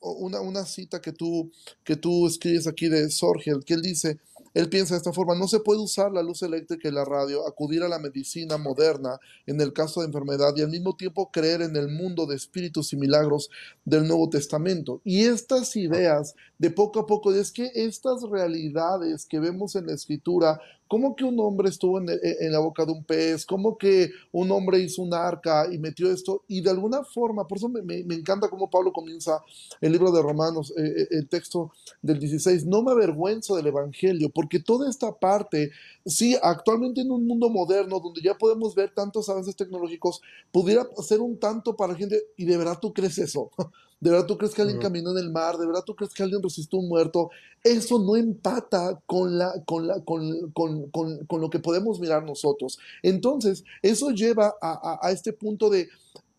una, 0.01 0.41
una 0.41 0.65
cita 0.65 1.01
que 1.01 1.11
tú, 1.11 1.51
que 1.83 1.95
tú 1.95 2.27
escribes 2.27 2.67
aquí 2.67 2.89
de 2.89 3.09
Sorgel, 3.09 3.63
que 3.63 3.75
él 3.75 3.81
dice, 3.81 4.19
él 4.53 4.67
piensa 4.69 4.95
de 4.95 4.97
esta 4.97 5.13
forma, 5.13 5.35
no 5.35 5.47
se 5.47 5.59
puede 5.59 5.79
usar 5.79 6.11
la 6.11 6.21
luz 6.21 6.41
eléctrica 6.41 6.89
y 6.89 6.91
la 6.91 7.05
radio, 7.05 7.47
acudir 7.47 7.83
a 7.83 7.87
la 7.87 7.99
medicina 7.99 8.57
moderna 8.57 9.17
en 9.45 9.61
el 9.61 9.71
caso 9.71 10.01
de 10.01 10.07
enfermedad 10.07 10.53
y 10.57 10.61
al 10.61 10.69
mismo 10.69 10.95
tiempo 10.95 11.31
creer 11.31 11.61
en 11.61 11.75
el 11.77 11.87
mundo 11.87 12.25
de 12.25 12.35
espíritus 12.35 12.91
y 12.91 12.97
milagros 12.97 13.49
del 13.85 14.07
Nuevo 14.07 14.29
Testamento. 14.29 15.01
Y 15.05 15.23
estas 15.23 15.75
ideas 15.77 16.35
de 16.61 16.69
poco 16.69 16.99
a 16.99 17.07
poco, 17.07 17.33
es 17.33 17.51
que 17.51 17.71
estas 17.73 18.21
realidades 18.21 19.25
que 19.25 19.39
vemos 19.39 19.75
en 19.75 19.87
la 19.87 19.93
escritura 19.93 20.61
¿Cómo 20.91 21.15
que 21.15 21.23
un 21.23 21.39
hombre 21.39 21.69
estuvo 21.69 21.99
en, 21.99 22.51
la 22.51 22.59
boca 22.59 22.83
de 22.83 22.91
un 22.91 23.05
pez? 23.05 23.45
¿Cómo 23.45 23.77
que 23.77 24.11
un 24.33 24.51
hombre 24.51 24.77
hizo 24.79 25.01
un 25.01 25.13
arca 25.13 25.65
y 25.71 25.77
metió 25.77 26.11
esto? 26.11 26.43
Y 26.49 26.59
de 26.59 26.69
alguna 26.69 27.05
forma, 27.05 27.47
por 27.47 27.59
eso 27.59 27.69
me, 27.69 27.99
encanta 28.13 28.49
cómo 28.49 28.69
Pablo 28.69 28.91
comienza 28.91 29.41
el 29.79 29.93
libro 29.93 30.11
de 30.11 30.21
Romanos, 30.21 30.73
eh, 30.77 30.83
eh, 30.83 31.07
el 31.11 31.29
texto 31.29 31.71
del 32.01 32.19
16, 32.19 32.65
no 32.65 32.83
me 32.83 32.91
avergüenzo 32.91 33.55
del 33.55 33.67
Evangelio, 33.67 34.31
porque 34.31 34.59
toda 34.59 34.89
esta 34.89 35.17
parte, 35.17 35.71
sí, 36.05 36.35
actualmente 36.43 36.99
en 36.99 37.11
un 37.11 37.25
mundo 37.25 37.49
moderno 37.49 38.01
donde 38.01 38.19
ya 38.21 38.37
podemos 38.37 38.75
ver 38.75 38.93
tantos 38.93 39.29
avances 39.29 39.55
tecnológicos, 39.55 40.21
pudiera 40.51 40.85
ser 41.01 41.21
un 41.21 41.39
tanto 41.39 41.77
para 41.77 41.95
gente, 41.95 42.21
y 42.35 42.43
de 42.43 42.57
verdad 42.57 42.79
tú 42.81 42.91
crees 42.91 43.17
eso. 43.17 43.49
¿De 44.01 44.09
verdad 44.09 44.25
tú 44.25 44.37
crees 44.37 44.53
que 44.55 44.63
alguien 44.63 44.79
caminó 44.79 45.11
en 45.11 45.19
el 45.19 45.31
mar? 45.31 45.57
¿De 45.57 45.67
verdad 45.67 45.83
tú 45.85 45.95
crees 45.95 46.13
que 46.13 46.23
alguien 46.23 46.41
resistió 46.41 46.79
un 46.79 46.89
muerto? 46.89 47.29
Eso 47.63 47.99
no 47.99 48.15
empata 48.15 48.99
con, 49.05 49.37
la, 49.37 49.53
con, 49.63 49.87
la, 49.87 50.01
con, 50.01 50.49
con, 50.51 50.89
con 50.89 51.39
lo 51.39 51.49
que 51.51 51.59
podemos 51.59 51.99
mirar 51.99 52.23
nosotros. 52.23 52.79
Entonces, 53.03 53.63
eso 53.83 54.09
lleva 54.09 54.55
a, 54.59 54.99
a, 54.99 55.07
a 55.07 55.11
este 55.11 55.31
punto 55.33 55.69
de 55.69 55.87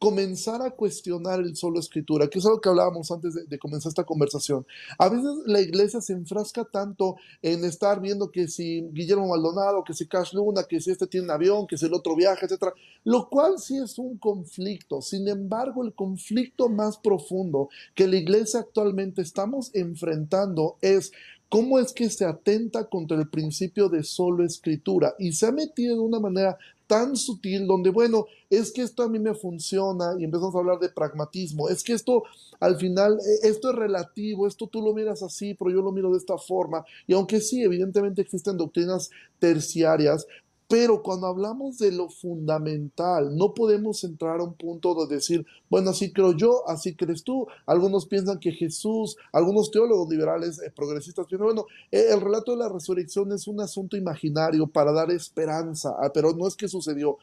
comenzar 0.03 0.61
a 0.63 0.73
cuestionar 0.73 1.39
el 1.39 1.55
solo 1.55 1.79
escritura, 1.79 2.27
que 2.27 2.41
es 2.41 2.45
algo 2.45 2.61
que 2.61 2.69
hablábamos 2.69 3.09
antes 3.13 3.49
de, 3.49 3.59
comenzar 3.61 3.91
esta 3.91 4.03
conversación. 4.03 4.67
A 4.99 5.09
veces 5.09 5.31
la 5.47 5.61
iglesia 5.61 6.01
se 6.01 6.13
enfrasca 6.13 6.65
tanto 6.65 7.15
en 7.41 7.65
estar 7.65 8.01
viendo 8.01 8.33
que 8.33 8.49
si 8.49 8.83
Guillermo 8.91 9.29
Maldonado, 9.29 9.85
que 9.85 9.95
si 9.95 10.09
Cash 10.09 10.33
Luna, 10.35 10.65
que 10.65 10.81
si 10.81 10.91
este 10.91 11.07
tiene 11.07 11.27
un 11.27 11.31
avión, 11.31 11.69
que 11.69 11.79
si 11.79 11.87
el 11.87 11.95
otro 11.95 12.17
viaja, 12.17 12.45
etcétera, 12.45 12.75
lo 13.05 13.29
cual 13.29 13.61
sí 13.61 13.79
es 13.79 13.97
un 13.97 14.19
conflicto. 14.19 15.01
Sin 15.03 15.29
embargo, 15.29 15.85
el 15.85 15.95
conflicto 15.95 16.69
más 16.69 16.99
profundo 16.99 17.69
que 17.95 18.09
la 18.09 18.17
iglesia 18.17 18.59
actualmente 18.59 19.23
estamos 19.23 19.71
enfrentando 19.73 20.79
es 20.81 21.13
cómo 21.53 21.79
es 21.79 21.93
que 21.93 22.09
se 22.09 22.25
atenta 22.25 22.89
contra 22.89 23.19
el 23.19 23.29
principio 23.29 23.91
de 23.91 24.05
solo 24.05 24.43
escritura 24.43 25.15
y 25.19 25.33
se 25.33 25.45
ha 25.45 25.53
metido 25.53 25.97
de 25.97 26.01
una 26.01 26.19
manera 26.19 26.57
tan 26.87 27.15
sutil 27.15 27.67
donde, 27.67 27.91
bueno, 27.91 28.25
es 28.49 28.73
que 28.73 28.81
esto 28.81 29.03
a 29.03 29.09
mí 29.11 29.19
me 29.19 29.35
funciona 29.35 30.15
y 30.19 30.25
empezamos 30.25 30.55
a 30.55 30.59
hablar 30.59 30.79
de 30.79 30.89
pragmatismo, 30.89 31.69
es 31.69 31.85
que 31.85 31.93
esto 31.93 32.23
al 32.59 32.79
final, 32.79 33.19
e, 33.19 33.49
esto 33.49 33.69
es 33.69 33.77
relativo, 33.77 34.47
esto 34.47 34.67
tú 34.67 34.81
lo 34.81 34.95
miras 34.95 35.23
así, 35.23 35.53
pero 35.53 35.71
yo 35.71 35.83
lo 35.83 35.93
miro 35.93 36.11
de 36.11 36.17
esta 36.17 36.39
forma. 36.39 36.87
Y 37.07 37.13
aunque 37.13 37.41
sí, 37.41 37.63
evidentemente 37.63 38.23
existen 38.23 38.57
doctrinas 38.57 39.11
terciarias, 39.39 40.27
pero 40.73 41.03
cuando 41.03 41.27
hablamos 41.27 41.77
de 41.77 41.93
lo 41.93 42.09
fundamental, 42.09 43.37
no 43.37 43.53
podemos 43.53 44.05
entrar 44.05 44.41
a 44.41 44.45
un 44.45 44.55
punto 44.55 44.95
de 44.95 45.17
decir, 45.17 45.45
bueno, 45.69 45.91
así 45.91 46.15
creo 46.15 46.35
yo, 46.35 46.67
así 46.67 46.97
crees 46.97 47.25
tú. 47.25 47.47
Algunos 47.67 48.07
piensan 48.07 48.39
que 48.39 48.53
Jesús, 48.53 49.19
algunos 49.35 49.71
teólogos 49.71 50.09
liberales, 50.09 50.59
eh, 50.63 50.73
progresistas, 50.75 51.27
piensan, 51.27 51.49
bueno, 51.49 51.67
eh, 51.91 52.07
el 52.09 52.23
relato 52.23 52.53
de 52.53 52.57
la 52.57 52.71
resurrección 52.71 53.31
es 53.33 53.47
un 53.49 53.61
asunto 53.61 53.99
imaginario 53.99 54.67
para 54.67 54.93
dar 54.93 55.11
esperanza, 55.11 55.95
ah, 56.01 56.11
pero 56.11 56.33
no 56.33 56.49
es 56.49 56.57
que 56.57 56.69
sucedió. 56.69 57.19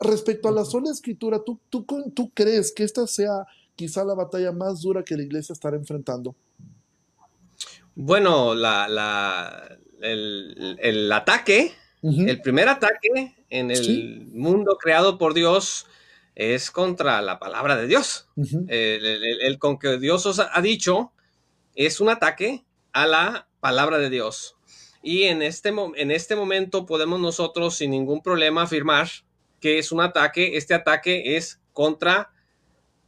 Respecto 0.00 0.48
a 0.48 0.52
la 0.52 0.64
sola 0.64 0.90
escritura, 0.90 1.44
¿tú, 1.44 1.60
tú, 1.68 1.84
tú 2.14 2.30
crees 2.32 2.72
que 2.72 2.84
esta 2.84 3.06
sea 3.06 3.46
quizá 3.76 4.02
la 4.02 4.14
batalla 4.14 4.50
más 4.50 4.80
dura 4.80 5.04
que 5.04 5.14
la 5.14 5.24
iglesia 5.24 5.52
estará 5.52 5.76
enfrentando? 5.76 6.34
Bueno, 7.94 8.54
la, 8.54 8.88
la, 8.88 9.78
el, 10.00 10.78
el 10.80 11.12
ataque 11.12 11.74
el 12.02 12.40
primer 12.42 12.68
ataque 12.68 13.34
en 13.50 13.70
el 13.70 14.26
mundo 14.32 14.76
creado 14.76 15.18
por 15.18 15.34
Dios 15.34 15.86
es 16.34 16.70
contra 16.70 17.20
la 17.22 17.38
palabra 17.38 17.76
de 17.76 17.86
Dios. 17.86 18.28
el, 18.68 19.58
con 19.58 19.78
que 19.78 19.98
Dios 19.98 20.24
os 20.26 20.38
ha 20.38 20.60
dicho 20.62 21.12
es 21.74 22.00
un 22.00 22.08
ataque 22.08 22.64
a 22.92 23.06
la 23.06 23.48
palabra 23.60 23.98
de 23.98 24.10
Dios. 24.10 24.56
Y 25.02 25.24
en 25.24 25.42
este, 25.42 25.72
en 25.96 26.10
este 26.10 26.36
momento 26.36 26.86
podemos 26.86 27.20
nosotros 27.20 27.76
sin 27.76 27.90
ningún 27.90 28.22
problema 28.22 28.62
afirmar 28.62 29.08
que 29.60 29.78
es 29.78 29.92
un 29.92 30.00
ataque, 30.00 30.56
este 30.56 30.74
ataque 30.74 31.36
es 31.36 31.60
contra 31.72 32.30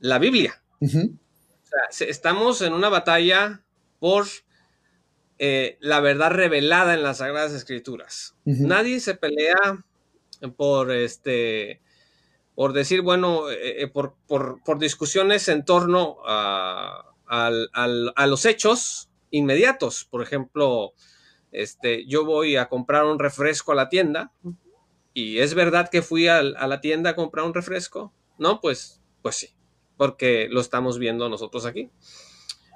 la 0.00 0.18
Biblia. 0.18 0.62
estamos 1.98 2.62
en 2.62 2.72
una 2.72 2.88
batalla 2.88 3.62
por 3.98 4.26
eh, 5.42 5.78
la 5.80 6.00
verdad 6.00 6.32
revelada 6.32 6.92
en 6.92 7.02
las 7.02 7.16
Sagradas 7.16 7.54
Escrituras. 7.54 8.36
Nadie 8.44 9.00
se 9.00 9.14
pelea 9.14 9.82
por 10.58 10.92
este 10.92 11.80
por 12.54 12.74
decir, 12.74 13.00
bueno, 13.00 13.50
eh, 13.50 13.84
eh, 13.84 13.88
por, 13.88 14.18
discusiones 14.78 15.48
en 15.48 15.64
torno 15.64 16.18
a, 16.26 17.06
los 18.26 18.44
hechos 18.44 19.08
inmediatos. 19.30 20.04
Por 20.04 20.22
ejemplo, 20.22 20.92
este, 21.52 22.06
yo 22.06 22.26
voy 22.26 22.56
a 22.56 22.68
comprar 22.68 23.06
un 23.06 23.18
refresco 23.18 23.72
a 23.72 23.76
la 23.76 23.88
tienda 23.88 24.32
y 25.14 25.38
es 25.38 25.54
verdad 25.54 25.88
que 25.88 26.02
fui 26.02 26.28
a, 26.28 26.40
a, 26.40 26.66
la 26.66 26.82
tienda 26.82 27.10
a 27.10 27.16
comprar 27.16 27.46
un 27.46 27.54
refresco. 27.54 28.12
No, 28.36 28.60
pues, 28.60 29.00
pues 29.22 29.36
sí, 29.36 29.48
porque 29.96 30.48
lo 30.50 30.60
estamos 30.60 30.98
viendo 30.98 31.30
nosotros 31.30 31.64
aquí. 31.64 31.90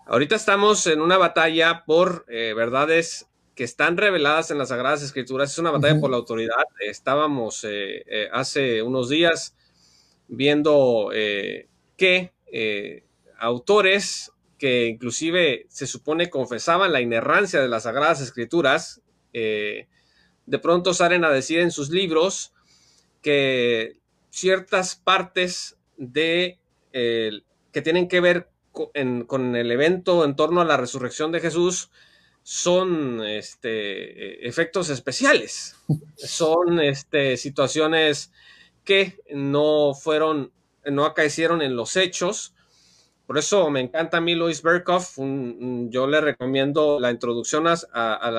Ahorita 0.06 0.36
estamos 0.36 0.86
en 0.86 1.00
una 1.00 1.16
batalla 1.16 1.84
por 1.86 2.26
eh, 2.28 2.52
verdades 2.54 3.26
que 3.54 3.64
están 3.64 3.96
reveladas 3.96 4.50
en 4.50 4.58
las 4.58 4.68
Sagradas 4.68 5.02
Escrituras. 5.02 5.50
Es 5.50 5.58
una 5.58 5.70
batalla 5.70 5.98
por 5.98 6.10
la 6.10 6.18
autoridad. 6.18 6.66
Estábamos 6.80 7.64
eh, 7.64 8.04
eh, 8.06 8.28
hace 8.30 8.82
unos 8.82 9.08
días 9.08 9.56
viendo 10.28 11.10
que 11.96 12.32
autores 13.38 14.30
que 14.58 14.86
inclusive 14.86 15.66
se 15.70 15.86
supone 15.86 16.28
confesaban 16.28 16.92
la 16.92 17.00
inerrancia 17.00 17.60
de 17.60 17.68
las 17.68 17.84
Sagradas 17.84 18.20
Escrituras, 18.20 19.00
de 19.32 20.58
pronto 20.60 20.92
salen 20.92 21.24
a 21.24 21.30
decir 21.30 21.60
en 21.60 21.70
sus 21.70 21.90
libros 21.90 22.52
que 23.22 23.98
ciertas 24.30 24.96
partes 24.96 25.78
de 25.96 26.58
que 26.92 27.82
tienen 27.82 28.08
que 28.08 28.20
ver 28.20 28.48
con 29.26 29.56
el 29.56 29.70
evento 29.70 30.24
en 30.24 30.36
torno 30.36 30.60
a 30.60 30.64
la 30.64 30.76
resurrección 30.76 31.32
de 31.32 31.40
Jesús 31.40 31.90
son 32.44 33.24
este, 33.24 34.46
efectos 34.46 34.90
especiales, 34.90 35.76
son 36.16 36.78
este, 36.78 37.36
situaciones 37.38 38.30
que 38.84 39.18
no 39.30 39.94
fueron, 39.94 40.52
no 40.84 41.06
acaecieron 41.06 41.62
en 41.62 41.74
los 41.74 41.96
hechos. 41.96 42.54
Por 43.26 43.38
eso 43.38 43.70
me 43.70 43.80
encanta 43.80 44.18
a 44.18 44.20
mí 44.20 44.34
Luis 44.34 44.62
Berkhoff. 44.62 45.16
yo 45.16 46.06
le 46.06 46.20
recomiendo 46.20 47.00
la 47.00 47.10
introducción 47.10 47.66
a, 47.66 48.30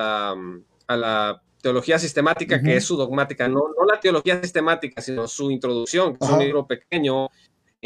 la, 0.86 1.42
teología 1.60 1.98
sistemática, 1.98 2.62
que 2.62 2.76
es 2.76 2.84
su 2.84 2.96
dogmática, 2.96 3.48
no, 3.48 3.64
no 3.76 3.84
la 3.84 3.98
teología 3.98 4.40
sistemática, 4.40 5.02
sino 5.02 5.26
su 5.26 5.50
introducción, 5.50 6.16
que 6.16 6.24
es 6.24 6.30
un 6.30 6.38
libro 6.38 6.64
pequeño. 6.64 7.28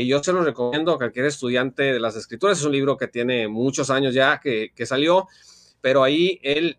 Y 0.01 0.07
yo 0.07 0.23
se 0.23 0.33
lo 0.33 0.43
recomiendo 0.43 0.93
a 0.93 0.97
cualquier 0.97 1.27
estudiante 1.27 1.83
de 1.83 2.01
las 2.01 2.17
escrituras. 2.17 2.59
Es 2.59 2.65
un 2.65 2.73
libro 2.73 2.97
que 2.97 3.07
tiene 3.07 3.49
muchos 3.49 3.91
años 3.91 4.15
ya 4.15 4.41
que, 4.41 4.73
salió, 4.87 5.29
pero 5.83 6.03
ahí 6.03 6.41
él 6.43 6.79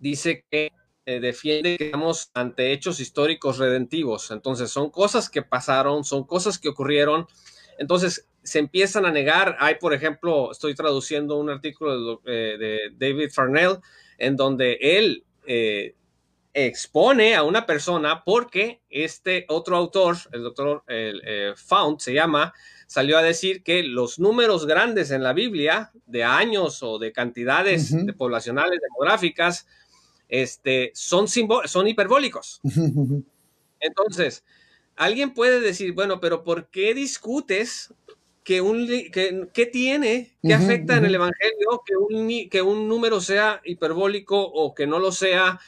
dice 0.00 0.44
que 0.50 0.72
eh, 1.06 1.20
defiende 1.20 1.76
que 1.76 1.86
estamos 1.86 2.32
ante 2.34 2.72
hechos 2.72 2.98
históricos 2.98 3.58
redentivos. 3.58 4.32
Entonces, 4.32 4.70
son 4.70 4.90
cosas 4.90 5.30
que 5.30 5.42
pasaron, 5.42 6.02
son 6.02 6.24
cosas 6.24 6.58
que 6.58 6.68
ocurrieron. 6.68 7.26
Entonces, 7.78 8.28
se 8.42 8.58
empiezan 8.58 9.06
a 9.06 9.12
negar. 9.12 9.56
Hay, 9.60 9.76
por 9.76 9.94
ejemplo, 9.94 10.50
estoy 10.50 10.74
traduciendo 10.74 11.36
un 11.36 11.50
artículo 11.50 12.16
de, 12.24 12.54
eh, 12.56 12.90
David 12.96 13.30
Farnell, 13.32 13.78
en 14.18 14.34
donde 14.34 14.78
él 14.80 15.24
eh, 15.46 15.94
expone 16.54 17.34
a 17.34 17.42
una 17.42 17.66
persona 17.66 18.22
porque 18.24 18.80
este 18.88 19.44
otro 19.48 19.76
autor, 19.76 20.16
el 20.32 20.44
doctor 20.44 20.84
el, 20.86 21.54
Fount, 21.56 22.00
se 22.00 22.14
llama, 22.14 22.54
salió 22.86 23.18
a 23.18 23.22
decir 23.22 23.64
que 23.64 23.82
los 23.82 24.20
números 24.20 24.64
grandes 24.66 25.10
en 25.10 25.24
la 25.24 25.32
Biblia, 25.32 25.90
de 26.06 26.22
años 26.22 26.82
o 26.82 26.98
de 26.98 27.12
cantidades 27.12 27.90
de 28.06 28.12
poblacionales 28.12 28.80
demográficas, 28.80 29.66
este, 30.28 30.92
son, 30.94 31.26
son 31.28 31.88
hiperbólicos. 31.88 32.60
Entonces, 33.80 34.44
alguien 34.96 35.34
puede 35.34 35.60
decir, 35.60 35.92
bueno, 35.92 36.20
pero 36.20 36.44
¿por 36.44 36.68
qué 36.68 36.94
discutes 36.94 37.92
que 38.44 38.60
un 38.60 38.86
que, 38.86 39.66
tiene, 39.72 40.36
que 40.42 40.54
afecta 40.54 40.98
en 40.98 41.06
el 41.06 41.14
Evangelio 41.14 41.82
que 41.84 41.96
un, 41.96 42.48
que 42.50 42.62
un 42.62 42.86
número 42.86 43.20
sea 43.20 43.60
hiperbólico 43.64 44.38
o 44.38 44.74
que 44.74 44.86
no 44.86 44.98
lo 44.98 45.12
sea, 45.12 45.58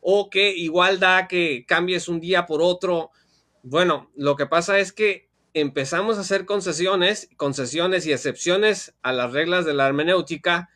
o 0.00 0.30
que 0.30 0.54
igual 0.56 1.00
da 1.00 1.28
que 1.28 1.64
cambies 1.66 2.08
un 2.08 2.20
día 2.20 2.46
por 2.46 2.62
otro? 2.62 3.10
Bueno, 3.62 4.10
lo 4.16 4.36
que 4.36 4.46
pasa 4.46 4.78
es 4.78 4.92
que 4.92 5.28
empezamos 5.54 6.18
a 6.18 6.20
hacer 6.20 6.44
concesiones, 6.44 7.28
concesiones 7.36 8.06
y 8.06 8.12
excepciones 8.12 8.94
a 9.02 9.12
las 9.12 9.32
reglas 9.32 9.64
de 9.64 9.74
la 9.74 9.86
hermenéutica 9.86 10.68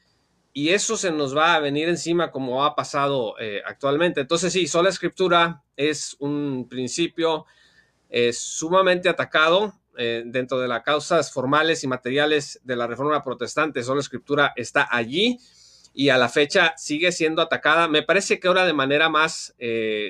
y 0.53 0.71
eso 0.71 0.97
se 0.97 1.13
nos 1.13 1.37
va 1.37 1.55
a 1.55 1.61
venir 1.61 1.89
encima 1.89 2.31
como 2.31 2.65
ha 2.65 2.75
pasado 2.75 3.35
eh, 3.39 3.63
actualmente. 3.65 4.21
Entonces 4.21 4.53
sí, 4.53 4.67
sola 4.67 4.89
escritura 4.89 5.63
es 5.77 6.17
un 6.19 6.67
principio 6.69 7.47
eh, 8.09 8.33
sumamente 8.33 9.09
atacado 9.09 9.75
eh, 9.97 10.23
dentro 10.27 10.59
de 10.59 10.67
las 10.67 10.83
causas 10.83 11.33
formales 11.33 11.85
y 11.85 11.87
materiales 11.87 12.61
de 12.65 12.77
la 12.77 12.87
reforma 12.87 13.23
protestante. 13.23 13.83
Sola 13.83 14.01
escritura 14.01 14.53
está 14.57 14.89
allí 14.91 15.39
y 15.93 16.09
a 16.09 16.19
la 16.19 16.29
fecha 16.29 16.75
sigue 16.77 17.13
siendo 17.13 17.43
atacada. 17.43 17.89
Me 17.89 18.03
parece 18.03 18.39
que 18.39 18.49
ahora 18.49 18.65
de 18.65 18.73
manera 18.73 19.09
más 19.09 19.55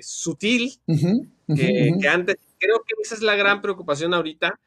sutil 0.02 0.78
que, 0.86 1.92
que 2.00 2.08
antes. 2.08 2.36
Creo 2.58 2.82
que 2.86 2.94
esa 3.02 3.14
es 3.14 3.22
la 3.22 3.36
gran 3.36 3.62
preocupación 3.62 4.12
ahorita. 4.12 4.60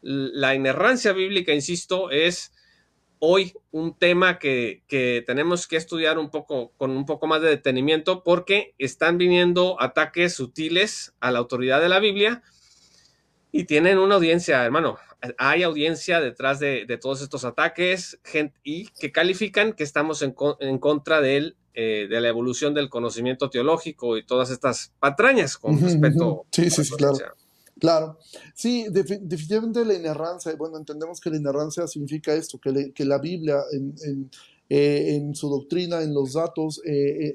La 0.00 0.54
inerrancia 0.54 1.12
bíblica, 1.12 1.52
insisto, 1.54 2.10
es 2.10 2.52
hoy 3.20 3.52
un 3.70 3.96
tema 3.96 4.38
que, 4.38 4.82
tenemos 5.26 5.66
que 5.66 5.76
estudiar 5.76 6.18
un 6.18 6.30
poco 6.30 6.72
con 6.76 6.90
un 6.90 7.04
poco 7.04 7.26
más 7.26 7.42
de 7.42 7.48
detenimiento 7.48 8.22
porque 8.22 8.74
están 8.78 9.18
viniendo 9.18 9.80
ataques 9.80 10.34
sutiles 10.34 11.14
a 11.20 11.30
la 11.30 11.38
autoridad 11.38 11.80
de 11.80 11.88
la 11.88 12.00
Biblia 12.00 12.42
y 13.52 13.64
tienen 13.64 13.98
una 13.98 14.16
audiencia, 14.16 14.64
hermano. 14.64 14.98
Hay 15.36 15.62
audiencia 15.64 16.20
detrás 16.20 16.60
de, 16.60 16.86
todos 17.00 17.22
estos 17.22 17.44
ataques 17.44 18.20
gente, 18.24 18.56
y 18.62 18.86
que 19.00 19.10
califican 19.10 19.72
que 19.72 19.82
estamos 19.82 20.22
en, 20.22 20.32
contra 20.78 21.20
de, 21.20 21.54
eh, 21.74 22.06
de 22.08 22.20
la 22.20 22.28
evolución 22.28 22.72
del 22.74 22.88
conocimiento 22.88 23.50
teológico 23.50 24.16
y 24.16 24.24
todas 24.24 24.50
estas 24.50 24.92
patrañas 25.00 25.56
con 25.56 25.80
respecto 25.80 26.46
sí, 26.52 26.70
sí, 26.70 26.84
sí, 26.84 26.94
claro. 26.94 27.18
Claro, 27.78 28.18
sí, 28.54 28.86
definitivamente 28.90 29.84
la 29.84 29.94
inerrancia, 29.94 30.52
bueno, 30.56 30.78
entendemos 30.78 31.20
que 31.20 31.30
la 31.30 31.36
inerrancia 31.36 31.86
significa 31.86 32.34
esto, 32.34 32.58
que, 32.58 32.92
que 32.92 33.04
la 33.04 33.18
Biblia 33.18 33.62
en, 33.70 33.94
eh, 34.68 35.14
en, 35.14 35.34
su 35.34 35.48
doctrina, 35.48 36.02
en 36.02 36.12
los 36.12 36.32
datos, 36.32 36.82
eh, 36.84 37.34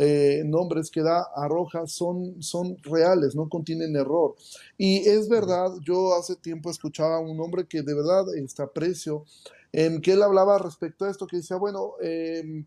eh, 0.00 0.44
nombres 0.46 0.92
que 0.92 1.02
da, 1.02 1.26
arroja, 1.34 1.88
son, 1.88 2.40
son 2.40 2.76
reales, 2.84 3.34
no 3.34 3.48
contienen 3.48 3.96
error. 3.96 4.36
Y 4.76 4.98
es 5.08 5.28
verdad, 5.28 5.72
yo 5.84 6.14
hace 6.14 6.36
tiempo 6.36 6.70
escuchaba 6.70 7.16
a 7.16 7.20
un 7.20 7.40
hombre 7.40 7.66
que 7.66 7.82
de 7.82 7.94
verdad 7.94 8.24
este, 8.36 8.62
aprecio, 8.62 9.24
em, 9.72 10.00
que 10.00 10.12
él 10.12 10.22
hablaba 10.22 10.56
respecto 10.58 11.04
a 11.04 11.10
esto, 11.10 11.26
que 11.26 11.38
decía, 11.38 11.56
bueno, 11.56 11.94
em, 12.00 12.64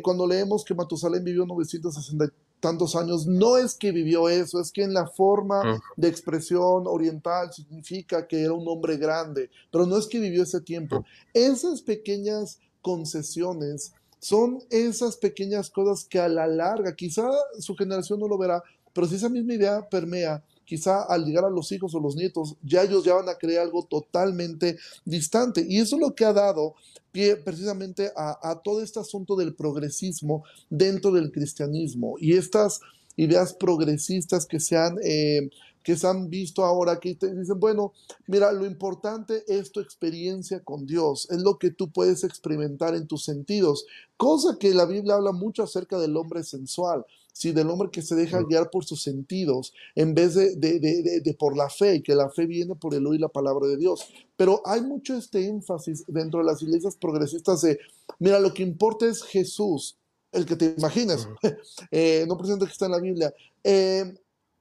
cuando 0.00 0.28
leemos 0.28 0.64
que 0.64 0.74
Matusalén 0.74 1.24
vivió 1.24 1.44
960 1.44 2.32
tantos 2.60 2.94
años, 2.94 3.26
no 3.26 3.56
es 3.56 3.74
que 3.74 3.90
vivió 3.90 4.28
eso, 4.28 4.60
es 4.60 4.70
que 4.70 4.84
en 4.84 4.94
la 4.94 5.08
forma 5.08 5.82
de 5.96 6.06
expresión 6.08 6.86
oriental 6.86 7.52
significa 7.52 8.28
que 8.28 8.42
era 8.42 8.52
un 8.52 8.68
hombre 8.68 8.96
grande, 8.96 9.50
pero 9.72 9.86
no 9.86 9.98
es 9.98 10.06
que 10.06 10.20
vivió 10.20 10.44
ese 10.44 10.60
tiempo. 10.60 11.04
Esas 11.34 11.82
pequeñas 11.82 12.60
concesiones 12.80 13.92
son 14.20 14.58
esas 14.70 15.16
pequeñas 15.16 15.70
cosas 15.70 16.04
que 16.04 16.18
a 16.18 16.28
la 16.28 16.46
larga, 16.46 16.94
quizá 16.94 17.28
su 17.58 17.74
generación 17.74 18.20
no 18.20 18.28
lo 18.28 18.38
verá, 18.38 18.62
pero 18.92 19.06
si 19.06 19.16
esa 19.16 19.28
misma 19.28 19.54
idea 19.54 19.88
permea, 19.88 20.44
quizá 20.64 21.02
al 21.02 21.24
llegar 21.24 21.44
a 21.44 21.50
los 21.50 21.72
hijos 21.72 21.94
o 21.94 22.00
los 22.00 22.14
nietos, 22.14 22.56
ya 22.62 22.82
ellos 22.82 23.04
ya 23.04 23.14
van 23.14 23.28
a 23.28 23.34
crear 23.34 23.64
algo 23.64 23.84
totalmente 23.84 24.78
distante. 25.04 25.64
Y 25.68 25.78
eso 25.78 25.96
es 25.96 26.02
lo 26.02 26.14
que 26.14 26.24
ha 26.24 26.32
dado 26.32 26.74
pie 27.10 27.36
precisamente 27.36 28.12
a, 28.14 28.60
todo 28.62 28.82
este 28.82 29.00
asunto 29.00 29.34
del 29.34 29.54
progresismo 29.54 30.44
dentro 30.68 31.10
del 31.10 31.32
cristianismo 31.32 32.14
y 32.20 32.34
estas 32.34 32.80
ideas 33.16 33.52
progresistas 33.52 34.46
que 34.46 34.60
se 34.60 34.76
han, 34.76 34.96
eh, 35.02 35.50
que 35.82 35.96
se 35.96 36.06
han 36.06 36.28
visto 36.28 36.64
ahora, 36.64 37.00
que 37.00 37.14
te 37.14 37.34
dicen, 37.34 37.58
bueno, 37.58 37.92
mira, 38.26 38.52
lo 38.52 38.66
importante 38.66 39.44
es 39.48 39.72
tu 39.72 39.80
experiencia 39.80 40.62
con 40.62 40.86
Dios, 40.86 41.28
es 41.30 41.40
lo 41.42 41.58
que 41.58 41.70
tú 41.70 41.90
puedes 41.90 42.24
experimentar 42.24 42.94
en 42.94 43.06
tus 43.06 43.24
sentidos, 43.24 43.86
cosa 44.16 44.56
que 44.58 44.74
la 44.74 44.86
Biblia 44.86 45.14
habla 45.14 45.32
mucho 45.32 45.62
acerca 45.62 45.98
del 45.98 46.16
hombre 46.16 46.44
sensual. 46.44 47.04
¿sí? 47.32 47.52
del 47.52 47.70
hombre 47.70 47.90
que 47.90 48.02
se 48.02 48.14
deja 48.14 48.42
guiar 48.42 48.70
por 48.70 48.84
sus 48.84 49.02
sentidos 49.02 49.72
en 49.94 50.14
vez 50.14 50.34
de, 50.34 50.56
de, 50.56 51.36
por 51.38 51.56
la 51.56 51.68
fe, 51.70 51.96
y 51.96 52.02
que 52.02 52.14
la 52.14 52.28
fe 52.28 52.46
viene 52.46 52.74
por 52.74 52.94
el 52.94 53.06
oír 53.06 53.20
la 53.20 53.28
palabra 53.28 53.66
de 53.66 53.76
Dios. 53.76 54.06
Pero 54.36 54.62
hay 54.64 54.82
mucho 54.82 55.16
este 55.16 55.46
énfasis 55.46 56.04
dentro 56.06 56.40
de 56.40 56.46
las 56.46 56.62
iglesias 56.62 56.96
progresistas 56.96 57.62
de, 57.62 57.78
mira, 58.18 58.38
lo 58.40 58.52
que 58.52 58.62
importa 58.62 59.06
es 59.06 59.22
Jesús, 59.22 59.96
el 60.32 60.46
que 60.46 60.56
te 60.56 60.74
imaginas, 60.76 61.28
eh, 61.90 62.24
no 62.28 62.36
presente 62.36 62.66
que 62.66 62.72
está 62.72 62.86
en 62.86 62.92
la 62.92 63.00
Biblia. 63.00 63.32
Eh, 63.64 64.14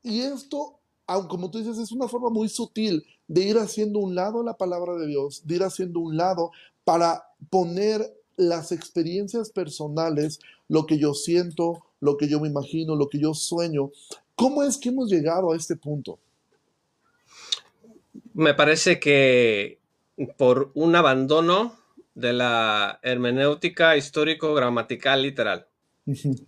y 0.03 0.21
esto, 0.21 0.78
aunque 1.09 1.29
como 1.29 1.49
tú 1.49 1.57
dices, 1.57 1.79
es 1.79 1.91
una 1.91 2.07
forma 2.07 2.29
muy 2.29 2.47
sutil 2.49 3.03
de 3.27 3.41
ir 3.41 3.57
haciendo 3.57 3.97
un 3.97 4.13
lado 4.13 4.43
la 4.43 4.57
palabra 4.57 4.95
de 4.95 5.07
Dios, 5.07 5.41
de 5.43 5.55
ir 5.55 5.63
haciendo 5.63 5.99
un 5.99 6.15
lado 6.15 6.51
para 6.83 7.23
poner 7.49 8.13
las 8.37 8.71
experiencias 8.71 9.49
personales, 9.49 10.39
lo 10.67 10.85
que 10.85 10.99
yo 10.99 11.15
siento, 11.15 11.83
lo 11.99 12.15
que 12.15 12.29
yo 12.29 12.39
me 12.39 12.47
imagino, 12.47 12.95
lo 12.95 13.09
que 13.09 13.17
yo 13.17 13.33
sueño. 13.33 13.89
¿Cómo 14.35 14.61
es 14.61 14.77
que 14.77 14.89
hemos 14.89 15.09
llegado 15.09 15.51
a 15.51 15.57
este 15.57 15.75
punto? 15.75 16.19
Me 18.35 18.53
parece 18.53 18.99
que 18.99 19.79
por 20.37 20.69
un 20.75 20.95
abandono 20.95 21.75
de 22.13 22.33
la 22.33 22.99
hermenéutica 23.01 23.97
histórico-gramatical 23.97 25.23
literal, 25.23 25.65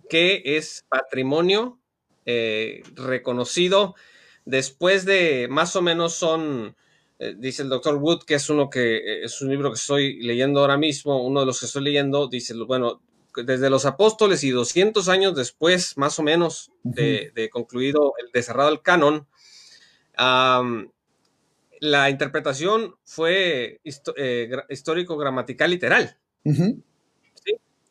que 0.08 0.42
es 0.44 0.84
patrimonio 0.88 1.78
eh, 2.26 2.84
reconocido 2.94 3.96
después 4.44 5.04
de 5.04 5.48
más 5.50 5.76
o 5.76 5.82
menos 5.82 6.14
son, 6.14 6.76
eh, 7.18 7.34
dice 7.36 7.62
el 7.62 7.68
doctor 7.68 7.96
Wood, 7.96 8.24
que 8.24 8.34
es 8.34 8.48
uno 8.50 8.70
que 8.70 8.96
eh, 8.96 9.24
es 9.24 9.40
un 9.40 9.50
libro 9.50 9.70
que 9.70 9.76
estoy 9.76 10.22
leyendo 10.22 10.60
ahora 10.60 10.76
mismo, 10.76 11.24
uno 11.24 11.40
de 11.40 11.46
los 11.46 11.60
que 11.60 11.66
estoy 11.66 11.84
leyendo, 11.84 12.28
dice, 12.28 12.54
bueno, 12.54 13.02
desde 13.34 13.70
los 13.70 13.86
apóstoles 13.86 14.44
y 14.44 14.50
200 14.50 15.08
años 15.08 15.34
después, 15.34 15.96
más 15.96 16.18
o 16.18 16.22
menos, 16.22 16.70
de, 16.82 17.48
concluido, 17.50 18.12
el, 18.22 18.30
de 18.30 18.42
cerrado 18.42 18.68
el 18.68 18.82
canon, 18.82 19.26
la 21.82 22.10
interpretación 22.10 22.94
fue 23.04 23.80
eh, 24.16 24.50
histórico-gramatical 24.68 25.68
literal. 25.68 26.16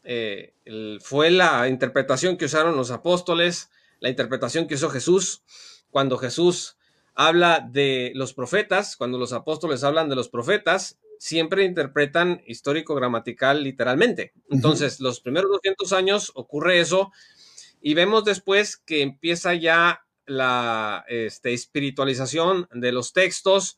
Eh, 0.03 0.53
fue 1.01 1.29
la 1.29 1.67
interpretación 1.67 2.37
que 2.37 2.45
usaron 2.45 2.77
los 2.77 2.89
apóstoles, 2.91 3.69
la 3.99 4.09
interpretación 4.09 4.67
que 4.67 4.75
usó 4.75 4.89
Jesús 4.89 5.43
cuando 5.91 6.17
Jesús 6.17 6.77
habla 7.13 7.59
de 7.59 8.11
los 8.15 8.33
profetas, 8.33 8.95
cuando 8.95 9.17
los 9.17 9.33
apóstoles 9.33 9.83
hablan 9.83 10.09
de 10.09 10.15
los 10.15 10.29
profetas, 10.29 10.99
siempre 11.19 11.65
interpretan 11.65 12.41
histórico-gramatical 12.47 13.63
literalmente. 13.63 14.33
Entonces, 14.49 14.99
los 14.99 15.19
primeros 15.19 15.51
200 15.51 15.93
años 15.93 16.31
ocurre 16.33 16.79
eso 16.79 17.11
y 17.79 17.93
vemos 17.93 18.25
después 18.25 18.77
que 18.77 19.01
empieza 19.03 19.53
ya 19.53 20.03
la 20.25 21.05
este, 21.07 21.53
espiritualización 21.53 22.67
de 22.73 22.91
los 22.91 23.13
textos 23.13 23.77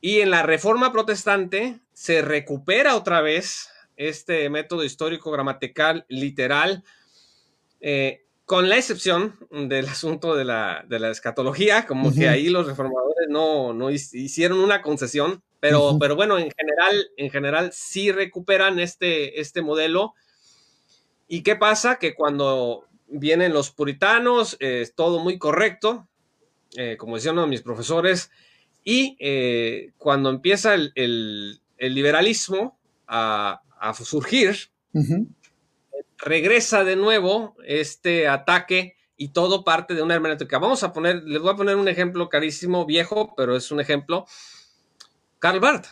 y 0.00 0.20
en 0.20 0.30
la 0.30 0.42
Reforma 0.42 0.92
Protestante 0.92 1.80
se 1.92 2.20
recupera 2.22 2.94
otra 2.94 3.20
vez 3.20 3.70
este 3.96 4.50
método 4.50 4.84
histórico-gramatical 4.84 6.04
literal. 6.08 6.84
Eh, 7.80 8.23
con 8.44 8.68
la 8.68 8.76
excepción 8.76 9.36
del 9.50 9.88
asunto 9.88 10.34
de 10.34 10.44
la, 10.44 10.84
escatología, 11.10 11.86
como 11.86 12.12
que 12.12 12.28
ahí 12.28 12.48
los 12.48 12.66
reformadores 12.66 13.28
no, 13.28 13.72
no 13.72 13.90
hicieron 13.90 14.60
una 14.60 14.82
concesión, 14.82 15.42
pero, 15.60 15.96
pero 15.98 16.14
bueno, 16.14 16.38
en 16.38 16.50
general, 16.50 17.10
en 17.16 17.30
general 17.30 17.70
sí 17.72 18.12
recuperan 18.12 18.78
este, 18.78 19.40
este 19.40 19.62
modelo. 19.62 20.14
¿Y 21.26 21.42
qué 21.42 21.56
pasa? 21.56 21.96
Que 21.96 22.14
cuando 22.14 22.84
vienen 23.08 23.52
los 23.54 23.70
puritanos, 23.70 24.56
es 24.60 24.94
todo 24.94 25.20
muy 25.20 25.38
correcto, 25.38 26.06
eh, 26.76 26.96
como 26.98 27.16
decían 27.16 27.34
uno 27.34 27.42
de 27.42 27.48
mis 27.48 27.62
profesores, 27.62 28.30
y 28.84 29.16
eh, 29.20 29.92
cuando 29.96 30.28
empieza 30.28 30.74
el, 30.74 31.60
liberalismo 31.78 32.78
a, 33.06 33.62
surgir, 34.02 34.70
regresa 36.18 36.84
de 36.84 36.96
nuevo 36.96 37.56
este 37.64 38.28
ataque 38.28 38.96
y 39.16 39.32
todo 39.32 39.64
parte 39.64 39.94
de 39.94 40.02
una 40.02 40.14
hermenéutica. 40.14 40.58
Vamos 40.58 40.82
a 40.82 40.92
poner, 40.92 41.22
les 41.24 41.40
voy 41.40 41.52
a 41.52 41.56
poner 41.56 41.76
un 41.76 41.88
ejemplo 41.88 42.28
carísimo, 42.28 42.84
viejo, 42.84 43.34
pero 43.36 43.56
es 43.56 43.70
un 43.70 43.80
ejemplo. 43.80 44.26
Karl 45.38 45.60
Barth. 45.60 45.86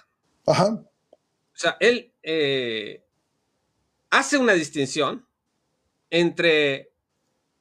Ajá. 0.46 0.66
O 0.72 1.54
sea, 1.54 1.76
él 1.80 2.12
eh, 2.22 3.04
hace 4.10 4.38
una 4.38 4.54
distinción 4.54 5.26
entre 6.10 6.92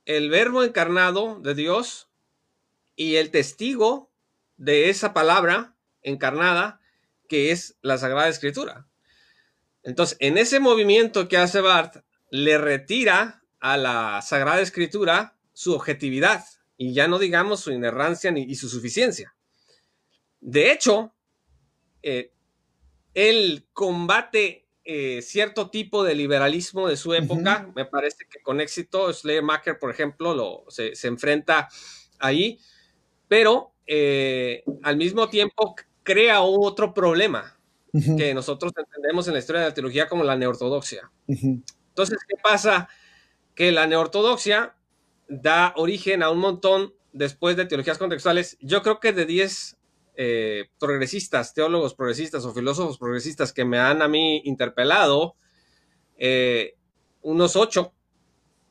el 0.06 0.30
verbo 0.30 0.64
encarnado 0.64 1.40
de 1.40 1.54
Dios 1.54 2.10
y 2.96 3.16
el 3.16 3.32
testigo 3.32 4.12
de 4.58 4.90
esa 4.90 5.14
palabra 5.14 5.76
encarnada 6.02 6.80
que 7.28 7.52
es 7.52 7.78
la 7.82 7.98
Sagrada 7.98 8.28
Escritura. 8.28 8.88
Entonces, 9.84 10.18
en 10.20 10.38
ese 10.38 10.60
movimiento 10.60 11.28
que 11.28 11.38
hace 11.38 11.62
Barth, 11.62 12.04
le 12.32 12.58
retira 12.58 13.44
a 13.60 13.78
la 13.78 14.22
Sagrada 14.24 14.62
Escritura 14.62 15.38
su 15.54 15.74
objetividad 15.74 16.44
y 16.78 16.94
ya 16.94 17.08
no 17.08 17.20
digamos 17.20 17.60
su 17.60 17.72
inerrancia 17.72 18.32
ni, 18.32 18.42
y 18.42 18.56
su 18.56 18.68
suficiencia. 18.68 19.36
De 20.40 20.72
hecho, 20.72 21.14
eh, 22.02 22.32
él 23.14 23.68
combate 23.74 24.66
eh, 24.84 25.22
cierto 25.22 25.70
tipo 25.70 26.04
de 26.04 26.16
liberalismo 26.16 26.88
de 26.88 26.98
su 26.98 27.14
época, 27.14 27.72
me 27.76 27.86
parece 27.86 28.26
que 28.28 28.42
con 28.42 28.60
éxito, 28.60 29.14
Schleiermacher, 29.14 29.78
por 29.78 29.92
ejemplo, 29.92 30.34
lo, 30.34 30.66
se, 30.70 30.94
enfrenta 31.08 31.68
ahí, 32.18 32.60
pero 33.28 33.74
eh, 33.86 34.64
al 34.82 34.98
mismo 34.98 35.30
tiempo 35.30 35.76
crea 36.02 36.42
otro 36.42 36.94
problema 36.94 37.60
que 38.18 38.34
nosotros 38.34 38.72
entendemos 38.76 39.28
en 39.28 39.34
la 39.34 39.40
historia 39.40 39.62
de 39.62 39.68
la 39.68 39.74
teología 39.74 40.08
como 40.08 40.24
la 40.24 40.38
neortodoxia. 40.38 41.12
Entonces, 41.92 42.20
¿qué 42.28 42.36
pasa? 42.42 42.90
Que 43.56 43.72
la 43.72 43.88
neortodoxia 43.88 44.76
da 45.28 45.74
origen 45.76 46.24
a 46.24 46.30
un 46.30 46.40
montón 46.40 46.94
después 47.14 47.56
de 47.56 47.66
teologías 47.66 47.98
contextuales. 47.98 48.58
Yo 48.62 48.82
creo 48.82 49.00
que 49.00 49.14
de 49.14 49.26
10 49.26 49.78
eh, 50.16 50.70
progresistas, 50.80 51.54
teólogos 51.54 51.94
progresistas 51.94 52.44
o 52.46 52.54
filósofos 52.54 52.98
progresistas 52.98 53.54
que 53.54 53.66
me 53.66 53.80
han 53.80 54.02
a 54.02 54.08
mí 54.08 54.42
interpelado, 54.46 55.36
eh, 56.18 56.76
unos 57.22 57.56
8 57.56 57.94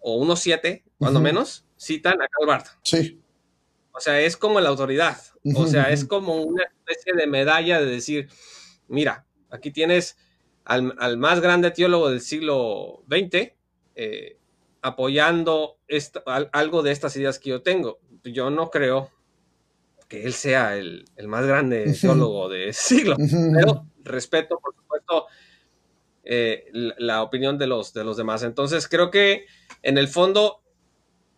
o 0.01 0.17
unos 0.17 0.41
7, 0.41 0.85
cuando 0.99 1.21
menos, 1.21 1.65
citan 1.79 2.21
a 2.21 2.29
Calvart. 2.29 2.67
Sí. 2.83 3.21
O 3.93 4.01
sea, 4.01 4.21
es 4.21 4.37
como 4.37 4.61
la 4.61 4.69
autoridad. 4.69 5.19
O 5.55 5.67
sea, 5.67 5.91
es 5.91 6.05
como 6.05 6.43
una 6.43 6.65
especie 6.65 7.15
de 7.15 7.27
medalla 7.27 7.81
de 7.81 7.87
decir, 7.87 8.29
mira, 8.89 9.27
aquí 9.51 9.71
tienes 9.71 10.17
al, 10.71 11.17
más 11.19 11.41
grande 11.41 11.73
teólogo 11.73 12.11
del 12.11 12.21
siglo 12.21 13.03
XX, 13.09 13.53
eh, 13.97 14.37
apoyando 14.83 15.79
algo 16.53 16.83
de 16.83 16.93
estas 16.93 17.17
ideas 17.17 17.41
que 17.41 17.51
yo 17.51 17.63
tengo. 17.63 17.99
Yo 18.23 18.51
no 18.51 18.71
creo 18.71 19.11
que 20.07 20.25
él 20.25 20.33
sea 20.33 20.77
el, 20.77 21.05
más 21.27 21.45
grande 21.45 21.93
teólogo 22.01 22.49
de 22.49 22.73
siglo, 22.73 23.17
pero 23.53 23.87
respeto, 24.05 24.61
por 24.61 24.75
supuesto, 24.77 25.27
eh, 26.23 26.67
la, 26.73 27.25
opinión 27.25 27.59
de 27.59 27.67
los, 27.67 27.93
de 27.93 28.05
los 28.05 28.17
demás. 28.17 28.45
Entonces, 28.45 28.87
creo 28.87 29.11
que 29.11 29.47
en 29.83 29.99
el 29.99 30.07
fondo 30.07 30.63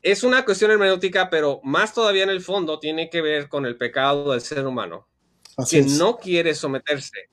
es 0.02 0.24
una 0.24 0.44
cuestión 0.44 0.72
hermenéutica, 0.72 1.30
pero 1.30 1.60
más 1.64 1.94
todavía 1.94 2.24
en 2.24 2.30
el 2.30 2.42
fondo 2.42 2.78
tiene 2.78 3.08
que 3.08 3.22
ver 3.22 3.48
con 3.48 3.64
el 3.64 3.78
pecado 3.78 4.32
del 4.32 4.42
ser 4.42 4.66
humano, 4.66 5.08
que 5.70 5.80
no 5.82 6.18
quiere 6.18 6.54
someterse 6.54 7.30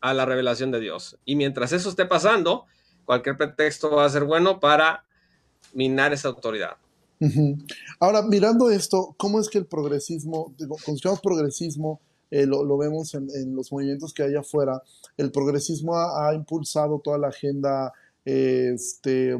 a 0.00 0.14
la 0.14 0.24
revelación 0.24 0.70
de 0.70 0.80
Dios. 0.80 1.18
Y 1.24 1.36
mientras 1.36 1.72
eso 1.72 1.90
esté 1.90 2.06
pasando, 2.06 2.66
cualquier 3.04 3.36
pretexto 3.36 3.90
va 3.90 4.04
a 4.04 4.10
ser 4.10 4.24
bueno 4.24 4.60
para 4.60 5.04
minar 5.74 6.12
esa 6.12 6.28
autoridad. 6.28 6.76
Ahora, 8.00 8.22
mirando 8.22 8.70
esto, 8.70 9.14
¿cómo 9.18 9.40
es 9.40 9.48
que 9.48 9.58
el 9.58 9.66
progresismo, 9.66 10.54
digo, 10.58 10.76
progresismo, 11.22 12.00
eh, 12.30 12.46
lo, 12.46 12.78
vemos 12.78 13.14
en, 13.14 13.54
los 13.54 13.72
movimientos 13.72 14.14
que 14.14 14.22
hay 14.22 14.36
afuera, 14.36 14.82
el 15.16 15.30
progresismo 15.30 15.96
ha, 15.96 16.32
impulsado 16.34 17.00
toda 17.00 17.18
la 17.18 17.28
agenda 17.28 17.92
este, 18.24 19.32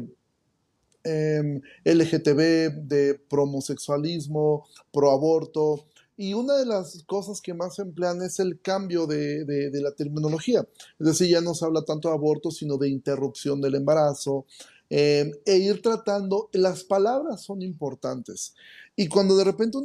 em, 1.03 1.61
LGTB, 1.85 2.87
de 2.87 3.19
promosexualismo, 3.29 4.67
proaborto, 4.91 5.85
y 6.21 6.35
una 6.35 6.55
de 6.55 6.67
las 6.67 7.03
cosas 7.07 7.41
que 7.41 7.55
más 7.55 7.77
se 7.77 7.81
emplean 7.81 8.21
es 8.21 8.39
el 8.39 8.61
cambio 8.61 9.07
de, 9.07 9.71
la 9.73 9.91
terminología. 9.93 10.67
Es 10.99 11.07
decir, 11.07 11.29
ya 11.29 11.41
no 11.41 11.55
se 11.55 11.65
habla 11.65 11.83
tanto 11.83 12.09
de 12.09 12.13
aborto, 12.13 12.51
sino 12.51 12.77
de 12.77 12.89
interrupción 12.89 13.59
del 13.59 13.73
embarazo. 13.73 14.45
Eh, 14.91 15.31
e 15.45 15.57
ir 15.57 15.81
tratando, 15.81 16.51
las 16.53 16.83
palabras 16.83 17.41
son 17.41 17.63
importantes. 17.63 18.53
Y 18.95 19.07
cuando 19.07 19.35
de 19.35 19.45
repente 19.45 19.79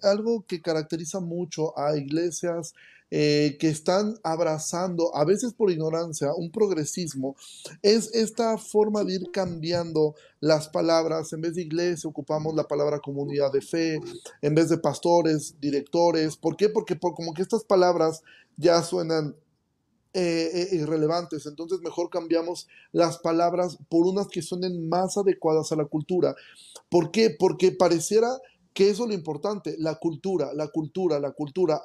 algo 0.00 0.46
que 0.46 0.62
caracteriza 0.62 1.20
mucho 1.20 1.78
a 1.78 1.94
iglesias 1.94 2.72
eh, 3.10 3.56
que 3.58 3.68
están 3.68 4.14
abrazando, 4.22 5.14
a 5.16 5.24
veces 5.24 5.52
por 5.52 5.70
ignorancia, 5.70 6.32
un 6.34 6.50
progresismo, 6.50 7.34
es 7.82 8.14
esta 8.14 8.56
forma 8.56 9.02
de 9.02 9.14
ir 9.14 9.30
cambiando 9.32 10.14
las 10.38 10.68
palabras. 10.68 11.32
En 11.32 11.40
vez 11.40 11.54
de 11.54 11.62
iglesia 11.62 12.08
ocupamos 12.08 12.54
la 12.54 12.68
palabra 12.68 13.00
comunidad 13.00 13.52
de 13.52 13.62
fe, 13.62 14.00
en 14.42 14.54
vez 14.54 14.68
de 14.68 14.78
pastores, 14.78 15.56
directores. 15.60 16.36
¿Por 16.36 16.56
qué? 16.56 16.68
Porque 16.68 16.96
por, 16.96 17.14
como 17.14 17.34
que 17.34 17.42
estas 17.42 17.64
palabras 17.64 18.22
ya 18.56 18.82
suenan 18.82 19.34
eh, 20.12 20.50
eh, 20.52 20.76
irrelevantes. 20.76 21.46
Entonces 21.46 21.80
mejor 21.82 22.10
cambiamos 22.10 22.66
las 22.90 23.18
palabras 23.18 23.78
por 23.88 24.06
unas 24.06 24.26
que 24.26 24.42
suenen 24.42 24.88
más 24.88 25.16
adecuadas 25.16 25.70
a 25.70 25.76
la 25.76 25.84
cultura. 25.84 26.34
¿Por 26.88 27.12
qué? 27.12 27.30
Porque 27.38 27.70
pareciera 27.70 28.28
que 28.72 28.90
eso 28.90 29.04
es 29.04 29.08
lo 29.08 29.14
importante, 29.14 29.76
la 29.78 29.96
cultura, 29.96 30.52
la 30.54 30.68
cultura, 30.68 31.18
la 31.18 31.32
cultura. 31.32 31.80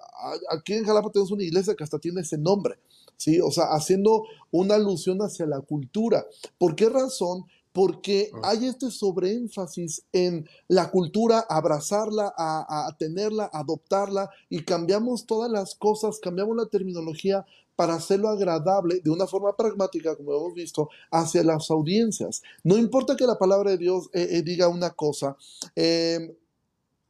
Aquí 0.52 0.74
en 0.74 0.86
Jalapa 0.86 1.12
tenemos 1.12 1.32
una 1.32 1.44
iglesia 1.44 1.76
que 1.76 1.84
hasta 1.84 2.00
tiene 2.00 2.22
ese 2.22 2.38
nombre, 2.38 2.76
¿sí? 3.18 3.40
O 3.42 3.52
sea, 3.52 3.66
haciendo 3.72 4.24
una 4.52 4.76
alusión 4.76 5.20
hacia 5.20 5.46
la 5.46 5.62
cultura. 5.62 6.26
¿Por 6.58 6.76
qué 6.76 6.90
razón? 6.90 7.46
Porque 7.74 8.30
ah. 8.34 8.50
hay 8.50 8.68
este 8.68 8.92
sobreénfasis 8.92 10.04
en 10.14 10.48
la 10.68 10.92
cultura, 10.92 11.46
abrazarla, 11.50 12.34
a, 12.38 12.88
a 12.88 12.98
tenerla, 12.98 13.50
adoptarla, 13.52 14.30
y 14.50 14.64
cambiamos 14.64 15.26
todas 15.26 15.52
las 15.52 15.76
cosas, 15.76 16.20
cambiamos 16.20 16.56
la 16.56 16.68
terminología 16.68 17.46
para 17.76 17.96
hacerlo 17.96 18.30
agradable 18.30 19.02
de 19.04 19.10
una 19.10 19.28
forma 19.28 19.56
pragmática, 19.56 20.16
como 20.16 20.34
hemos 20.34 20.54
visto, 20.54 20.90
hacia 21.12 21.44
las 21.44 21.70
audiencias. 21.70 22.42
No 22.64 22.78
importa 22.78 23.16
que 23.16 23.28
la 23.28 23.38
palabra 23.38 23.72
de 23.72 23.78
Dios 23.78 24.10
eh, 24.14 24.28
eh, 24.32 24.42
diga 24.42 24.68
una 24.68 24.92
cosa, 24.92 25.36
eh, 25.76 26.36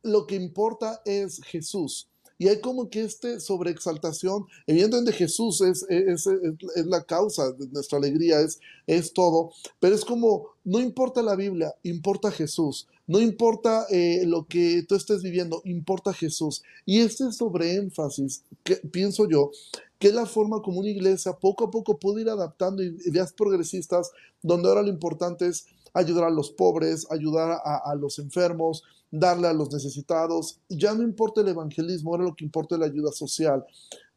lo 0.05 0.27
que 0.27 0.35
importa 0.35 1.01
es 1.05 1.41
Jesús. 1.43 2.07
Y 2.37 2.49
hay 2.49 2.59
como 2.59 2.89
que 2.89 3.01
este 3.01 3.39
sobreexaltación, 3.39 4.45
evidentemente 4.67 5.13
Jesús 5.13 5.61
es, 5.61 5.85
es, 5.89 6.27
es, 6.27 6.85
la 6.85 7.03
causa 7.03 7.51
de 7.53 7.67
nuestra 7.67 7.97
alegría, 7.97 8.41
es, 8.41 8.59
es 8.87 9.13
todo, 9.13 9.51
pero 9.79 9.95
es 9.95 10.03
como, 10.03 10.49
no 10.65 10.81
importa 10.81 11.21
la 11.21 11.35
Biblia, 11.35 11.73
importa 11.83 12.31
Jesús, 12.31 12.87
no 13.07 13.21
importa 13.21 13.85
eh, 13.89 14.23
lo 14.25 14.47
que 14.47 14.83
tú 14.83 14.95
estés 14.95 15.23
viviendo, 15.23 15.61
importa 15.63 16.11
Jesús. 16.11 16.61
Y 16.85 16.99
este 16.99 17.31
sobreénfasis, 17.31 18.43
que, 18.63 18.75
pienso 18.75 19.29
yo, 19.29 19.51
que 19.97 20.09
es 20.09 20.13
la 20.13 20.25
forma 20.25 20.61
como 20.61 20.79
una 20.79 20.89
iglesia 20.89 21.33
poco 21.33 21.63
a 21.63 21.71
poco 21.71 21.97
puede 21.97 22.21
ir 22.21 22.29
adaptando 22.29 22.83
ideas 22.83 23.31
progresistas, 23.31 24.11
donde 24.41 24.67
ahora 24.67 24.81
lo 24.81 24.89
importante 24.89 25.47
es 25.47 25.67
ayudar 25.95 26.25
a 26.25 26.29
los 26.29 26.51
pobres, 26.51 27.07
ayudar 27.09 27.61
a, 27.63 27.95
los 27.95 28.19
enfermos, 28.19 28.83
darle 29.19 29.47
a 29.47 29.53
los 29.53 29.71
necesitados. 29.71 30.59
Ya 30.69 30.93
no 30.93 31.03
importa 31.03 31.41
el 31.41 31.47
evangelismo, 31.47 32.11
ahora 32.11 32.25
lo 32.25 32.35
que 32.35 32.45
importa 32.45 32.75
es 32.75 32.79
la 32.79 32.87
ayuda 32.87 33.11
social. 33.11 33.65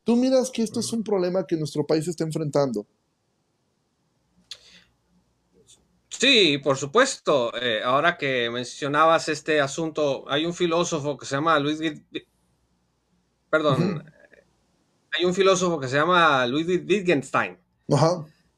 ¿Tú 0.04 0.16
miras 0.16 0.50
que 0.50 0.62
esto 0.62 0.80
es 0.80 0.92
un 0.92 1.02
problema 1.02 1.46
que 1.46 1.56
nuestro 1.56 1.86
país 1.86 2.08
está 2.08 2.24
enfrentando? 2.24 2.86
Sí, 6.08 6.58
por 6.58 6.76
supuesto. 6.76 7.52
Eh, 7.60 7.80
ahora 7.84 8.16
que 8.16 8.50
mencionabas 8.50 9.28
este 9.28 9.60
asunto, 9.60 10.24
hay 10.28 10.46
un 10.46 10.54
filósofo 10.54 11.16
que 11.16 11.26
se 11.26 11.36
llama 11.36 11.58
Luis... 11.58 11.80
Perdón, 13.50 14.04
hay 15.12 15.24
un 15.24 15.34
filósofo 15.34 15.78
que 15.78 15.88
se 15.88 15.96
llama 15.96 16.46
Ludwig 16.46 16.84
Wittgenstein. 16.88 17.56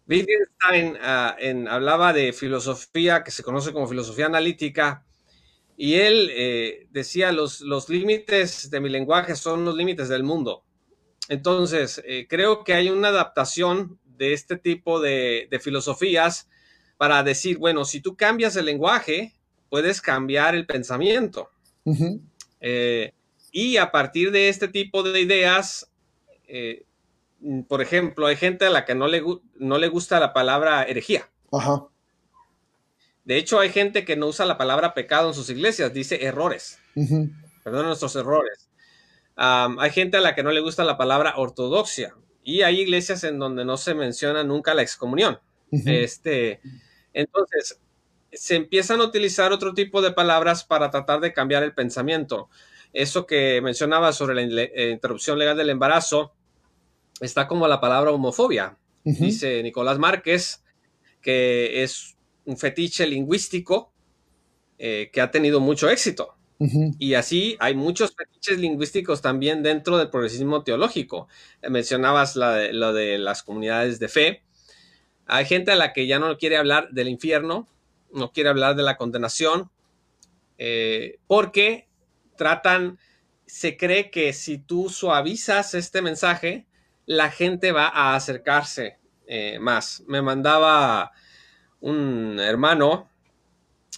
Wittgenstein 0.09 0.97
ah, 1.01 1.37
hablaba 1.69 2.13
de 2.13 2.33
filosofía 2.33 3.23
que 3.23 3.31
se 3.31 3.43
conoce 3.43 3.73
como 3.73 3.87
filosofía 3.87 4.27
analítica 4.27 5.05
y 5.83 5.95
él 5.95 6.29
eh, 6.35 6.89
decía 6.91 7.33
los, 7.33 7.63
los 7.63 7.89
límites 7.89 8.71
de 8.71 8.81
mi 8.81 8.91
lenguaje 8.91 9.35
son 9.35 9.65
los 9.65 9.75
límites 9.75 10.11
del 10.11 10.23
mundo. 10.23 10.63
Entonces, 11.31 12.03
eh, 12.05 12.27
creo 12.29 12.65
que 12.65 12.75
hay 12.75 12.91
una 12.91 13.09
adaptación 13.09 13.99
de 14.05 14.35
este 14.35 14.59
tipo 14.59 15.01
de, 15.01 15.49
filosofías 15.63 16.51
para 16.99 17.23
decir, 17.23 17.57
bueno, 17.57 17.87
si 17.87 18.03
tú 18.03 18.15
cambias 18.15 18.57
el 18.57 18.67
lenguaje, 18.67 19.33
puedes 19.71 20.03
cambiar 20.03 20.55
el 20.55 20.67
pensamiento. 20.67 21.49
Eh, 22.61 23.15
y 23.51 23.79
a 23.79 23.91
partir 23.91 24.33
de 24.33 24.51
este 24.51 24.69
tipo 24.69 25.03
de 25.03 25.19
ideas, 25.19 25.91
eh, 26.47 26.85
por 27.69 27.81
ejemplo, 27.81 28.27
hay 28.27 28.37
gente 28.37 28.67
a 28.67 28.71
la 28.71 28.85
que 28.85 28.95
no 28.95 29.09
le, 29.09 29.25
no 29.55 29.79
le 29.79 29.89
gusta 29.89 30.21
la 30.21 30.35
palabra 30.35 30.83
herejía. 30.83 31.31
Ajá. 31.51 31.87
De 33.31 33.37
hecho, 33.37 33.61
hay 33.61 33.71
gente 33.71 34.05
que 34.05 34.17
no 34.17 34.27
usa 34.27 34.45
la 34.45 34.59
palabra 34.59 34.93
pecado 34.93 35.29
en 35.29 35.35
sus 35.35 35.49
iglesias, 35.51 35.95
dice 35.95 36.25
errores. 36.25 36.81
Perdón, 37.63 37.87
nuestros 37.87 38.17
errores. 38.17 38.69
hay 39.37 39.91
gente 39.93 40.17
a 40.17 40.21
la 40.21 40.35
que 40.35 40.43
no 40.43 40.51
le 40.51 40.61
gusta 40.61 40.83
la 40.83 40.99
palabra 40.99 41.35
ortodoxia. 41.37 42.17
Y 42.43 42.63
hay 42.63 42.81
iglesias 42.81 43.23
en 43.23 43.39
donde 43.39 43.65
no 43.65 43.77
se 43.77 43.95
menciona 43.95 44.43
nunca 44.43 44.75
la 44.75 44.83
excomunión. 44.83 45.39
este, 45.71 46.61
entonces, 47.13 47.79
se 48.33 48.57
empiezan 48.57 49.01
a 49.01 49.05
utilizar 49.05 49.53
otro 49.53 49.75
tipo 49.75 50.03
de 50.03 50.11
palabras 50.11 50.65
para 50.65 50.91
tratar 50.91 51.21
de 51.21 51.33
cambiar 51.33 51.63
el 51.63 51.73
pensamiento. 51.73 52.49
Eso 52.93 53.27
que 53.27 53.61
mencionaba 53.63 54.13
sobre 54.13 54.45
la 54.45 54.63
eh, 54.63 54.91
interrupción 54.91 55.39
legal 55.39 55.57
del 55.57 55.71
embarazo, 55.71 56.33
está 57.21 57.47
como 57.47 57.69
la 57.69 57.81
palabra 57.81 58.11
homofobia. 58.11 58.77
Dice 59.05 59.63
Nicolás 59.63 60.01
Márquez 60.01 60.65
que 61.23 61.85
es 61.85 62.17
un 62.45 62.57
fetiche 62.57 63.07
lingüístico 63.07 63.93
eh, 64.79 65.11
que 65.13 65.21
ha 65.21 65.31
tenido 65.31 65.61
mucho 65.61 65.89
éxito. 65.89 66.37
Y 66.99 67.15
así 67.15 67.57
hay 67.59 67.75
muchos 67.75 68.15
fetiches 68.15 68.59
lingüísticos 68.59 69.23
también 69.23 69.63
dentro 69.63 69.97
del 69.97 70.11
progresismo 70.11 70.63
teológico. 70.63 71.27
Eh, 71.63 71.71
mencionabas 71.71 72.37
lo 72.37 72.93
de 72.93 73.17
las 73.17 73.43
comunidades 73.43 73.99
de 73.99 74.09
fe. 74.09 74.43
Hay 75.25 75.47
gente 75.47 75.71
a 75.71 75.77
la 75.77 75.95
que 75.95 76.07
ya 76.07 76.19
no 76.19 76.37
quiere 76.37 76.59
hablar 76.59 76.91
del 76.91 77.09
infierno, 77.09 77.67
no 78.13 78.33
quiere 78.33 78.51
hablar 78.51 78.77
de 78.77 78.83
la 78.83 78.99
condenación, 78.99 79.71
eh, 80.59 81.19
porque 81.27 81.89
tratan, 82.37 82.99
se 83.47 83.79
cree 83.79 84.11
que 84.11 84.35
si 84.35 84.59
tú 84.59 84.91
suavizas 84.91 85.75
este 85.75 86.03
mensaje, 86.03 86.67
la 87.07 87.31
gente 87.31 87.73
va 87.73 87.89
a 87.89 88.15
acercarse 88.15 88.99
eh, 89.27 89.59
más. 89.59 90.03
Me 90.07 90.21
mandaba 90.21 91.13
un 91.81 92.39
hermano 92.41 93.09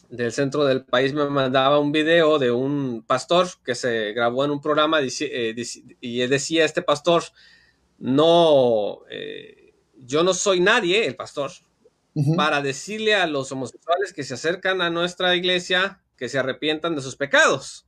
del 0.08 0.32
centro 0.32 0.64
del 0.64 0.84
país, 0.84 1.12
me 1.12 1.24
mandaba 1.26 1.78
un 1.78 1.92
video 1.92 2.38
de 2.38 2.50
un 2.50 3.02
pastor 3.06 3.48
que 3.64 3.74
se 3.74 4.12
grabó 4.12 4.44
en 4.44 4.50
un 4.50 4.60
programa 4.60 5.00
eh, 5.00 5.54
y 6.00 6.26
decía 6.26 6.64
este 6.64 6.82
pastor, 6.82 7.24
no, 7.98 9.00
eh, 9.10 9.74
yo 9.96 10.22
no 10.22 10.34
soy 10.34 10.60
nadie, 10.60 11.06
el 11.06 11.16
pastor, 11.16 11.50
para 12.36 12.60
decirle 12.60 13.14
a 13.14 13.26
los 13.26 13.50
homosexuales 13.52 14.12
que 14.12 14.22
se 14.22 14.34
acercan 14.34 14.82
a 14.82 14.90
nuestra 14.90 15.34
iglesia 15.34 16.02
que 16.16 16.28
se 16.28 16.38
arrepientan 16.38 16.94
de 16.94 17.02
sus 17.02 17.16
pecados. 17.16 17.86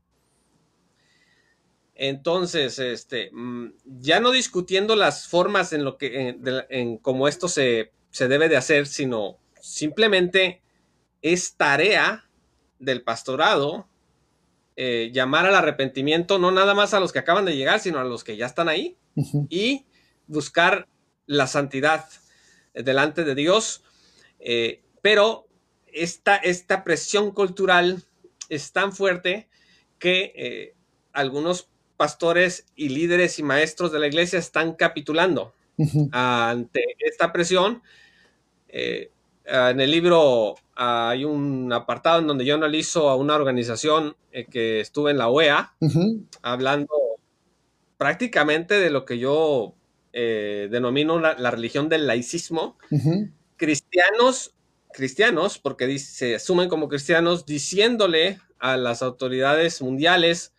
Entonces, 1.94 2.78
este, 2.78 3.30
mm, 3.32 3.74
ya 3.84 4.18
no 4.20 4.32
discutiendo 4.32 4.96
las 4.96 5.28
formas 5.28 5.72
en 5.72 5.84
lo 5.84 5.96
que, 5.96 6.36
en, 6.68 6.98
cómo 6.98 7.28
esto 7.28 7.48
se, 7.48 7.92
debe 8.18 8.48
de 8.48 8.56
hacer, 8.56 8.86
sino 8.86 9.38
simplemente 9.64 10.60
es 11.22 11.56
tarea 11.56 12.28
del 12.78 13.02
pastorado 13.02 13.88
eh, 14.76 15.10
llamar 15.12 15.46
al 15.46 15.54
arrepentimiento, 15.54 16.38
no 16.38 16.50
nada 16.50 16.74
más 16.74 16.92
a 16.92 17.00
los 17.00 17.12
que 17.12 17.20
acaban 17.20 17.46
de 17.46 17.56
llegar, 17.56 17.80
sino 17.80 17.98
a 17.98 18.04
los 18.04 18.24
que 18.24 18.36
ya 18.36 18.46
están 18.46 18.68
ahí, 18.68 18.96
y 19.48 19.86
buscar 20.26 20.88
la 21.26 21.46
santidad 21.46 22.06
delante 22.74 23.24
de 23.24 23.34
Dios. 23.34 23.82
Eh, 24.38 24.82
pero 25.00 25.46
esta, 25.86 26.36
esta, 26.36 26.84
presión 26.84 27.30
cultural 27.30 28.02
es 28.48 28.72
tan 28.72 28.92
fuerte 28.92 29.48
que 29.98 30.32
eh, 30.34 30.74
algunos 31.12 31.68
pastores 31.96 32.66
y 32.74 32.90
líderes 32.90 33.38
y 33.38 33.42
maestros 33.42 33.92
de 33.92 34.00
la 34.00 34.08
iglesia 34.08 34.38
están 34.38 34.74
capitulando 34.74 35.54
ante 36.12 36.96
esta 36.98 37.32
presión. 37.32 37.82
Eh, 38.68 39.12
en 39.44 39.80
el 39.80 39.90
libro 39.90 40.56
hay 40.74 41.24
un 41.24 41.72
apartado 41.72 42.20
en 42.20 42.26
donde 42.26 42.44
yo 42.44 42.54
analizo 42.54 43.08
a 43.08 43.16
una 43.16 43.34
organización 43.34 44.16
eh, 44.32 44.46
que 44.46 44.80
estuve 44.80 45.10
en 45.10 45.18
la 45.18 45.28
OEA, 45.28 45.74
hablando 46.42 46.94
prácticamente 47.96 48.74
de 48.74 48.90
lo 48.90 49.04
que 49.04 49.18
yo 49.18 49.74
eh, 50.12 50.68
denomino 50.70 51.20
la, 51.20 51.50
religión 51.50 51.88
del 51.88 52.06
laicismo. 52.06 52.76
Cristianos, 53.56 54.54
cristianos, 54.92 55.58
porque 55.58 55.98
se 55.98 56.36
asumen 56.36 56.68
como 56.68 56.88
cristianos, 56.88 57.46
diciéndole 57.46 58.40
a 58.58 58.76
las 58.76 59.02
autoridades 59.02 59.82
mundiales 59.82 60.54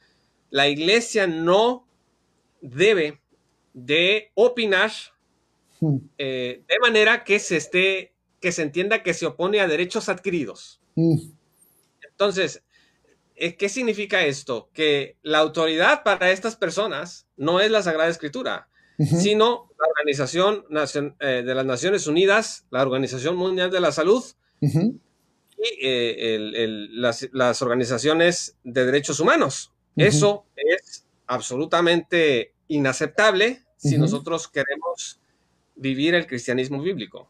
la 0.56 0.70
iglesia 0.70 1.28
no 1.28 1.86
debe 2.62 3.20
de 3.74 4.32
opinar 4.36 4.92
eh, 6.18 6.64
de 6.66 6.80
manera 6.80 7.24
que 7.24 7.40
se 7.40 7.58
esté, 7.58 8.14
que 8.46 8.52
se 8.52 8.62
entienda 8.62 9.02
que 9.02 9.16
se 9.16 9.26
opone 9.26 9.60
a 9.60 9.68
derechos 9.68 10.08
adquiridos. 10.08 10.80
Hmm. 10.94 11.16
Entonces, 12.12 12.62
eh, 13.36 13.56
¿qué 13.56 13.70
significa 13.70 14.24
esto? 14.24 14.70
Que 14.72 15.18
la 15.24 15.40
autoridad 15.40 16.04
para 16.04 16.30
estas 16.30 16.56
personas 16.56 17.26
no 17.38 17.60
es 17.60 17.72
la 17.72 17.82
Sagrada 17.82 18.08
Escritura, 18.08 18.70
sino 19.00 19.72
la 19.80 19.88
Organización 19.88 20.64
eh, 21.20 21.42
de 21.44 21.56
las 21.56 21.66
Naciones 21.66 22.06
Unidas, 22.06 22.68
la 22.70 22.84
Organización 22.84 23.36
Mundial 23.36 23.72
de 23.72 23.80
la 23.80 23.92
Salud 23.92 24.24
y 24.62 24.94
las 27.32 27.62
organizaciones 27.64 28.58
de 28.64 28.86
derechos 28.86 29.20
humanos. 29.20 29.74
Eso 29.96 30.46
es 30.56 31.08
absolutamente 31.26 32.54
inaceptable 32.68 33.64
si 33.76 33.98
nosotros 33.98 34.48
queremos 34.48 35.20
vivir 35.76 36.14
el 36.14 36.28
cristianismo 36.28 36.84
bíblico. 36.84 37.28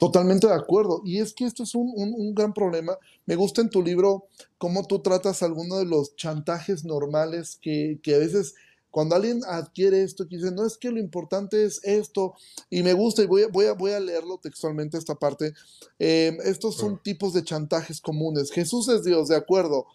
Totalmente 0.00 0.46
de 0.46 0.54
acuerdo. 0.54 1.02
Y 1.04 1.18
es 1.18 1.34
que 1.34 1.44
esto 1.44 1.62
es 1.62 1.74
un, 1.74 2.34
gran 2.34 2.54
problema. 2.54 2.96
Me 3.26 3.36
gusta 3.36 3.60
en 3.60 3.68
tu 3.68 3.82
libro 3.82 4.28
cómo 4.56 4.86
tú 4.86 5.00
tratas 5.00 5.42
algunos 5.42 5.78
de 5.78 5.84
los 5.84 6.16
chantajes 6.16 6.86
normales 6.86 7.58
que, 7.60 8.00
a 8.06 8.18
veces 8.18 8.54
cuando 8.90 9.14
alguien 9.14 9.42
adquiere 9.46 10.02
esto, 10.02 10.26
que 10.26 10.36
dice, 10.36 10.52
no 10.52 10.66
es 10.66 10.78
que 10.78 10.90
lo 10.90 10.98
importante 10.98 11.66
es 11.66 11.84
esto, 11.84 12.32
y 12.70 12.82
me 12.82 12.94
gusta, 12.94 13.22
y 13.22 13.26
voy 13.26 13.42
a, 13.42 13.48
voy 13.48 13.66
a, 13.66 13.74
voy 13.74 13.92
a 13.92 14.00
leerlo 14.00 14.38
textualmente 14.38 14.96
esta 14.96 15.14
parte, 15.14 15.52
eh, 15.98 16.36
estos 16.44 16.76
son 16.76 17.00
tipos 17.00 17.34
de 17.34 17.44
chantajes 17.44 18.00
comunes. 18.00 18.50
Jesús 18.50 18.88
es 18.88 19.04
Dios, 19.04 19.28
de 19.28 19.36
acuerdo, 19.36 19.86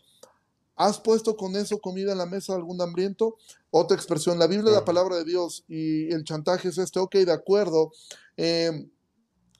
¿Has 0.78 1.00
puesto 1.00 1.38
con 1.38 1.56
eso 1.56 1.80
comida 1.80 2.12
en 2.12 2.18
la 2.18 2.26
mesa 2.26 2.52
de 2.52 2.60
algún 2.60 2.82
hambriento? 2.82 3.38
Otra 3.72 3.96
expresión, 3.96 4.38
la 4.38 4.48
Biblia 4.48 4.72
es 4.72 4.76
la 4.76 4.84
palabra 4.84 5.16
de 5.16 5.24
Dios 5.24 5.64
y 5.70 6.12
el 6.12 6.26
chantaje 6.26 6.68
es 6.68 6.78
este, 6.78 7.00
ok, 7.00 7.16
de 7.16 7.32
acuerdo. 7.32 7.94
Eh, 8.36 8.86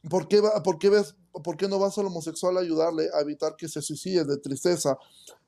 ¿por, 0.10 0.28
qué 0.28 0.42
¿Por 0.64 0.80
qué 0.80 0.90
ves 0.90 1.16
¿por 1.44 1.58
qué 1.58 1.68
no 1.68 1.80
vas 1.80 1.98
al 1.98 2.06
homosexual 2.08 2.58
a 2.58 2.62
ayudarle 2.62 3.10
a 3.14 3.22
evitar 3.22 3.56
que 3.58 3.68
se 3.68 3.82
suicide 3.82 4.26
de 4.26 4.38
tristeza? 4.38 4.98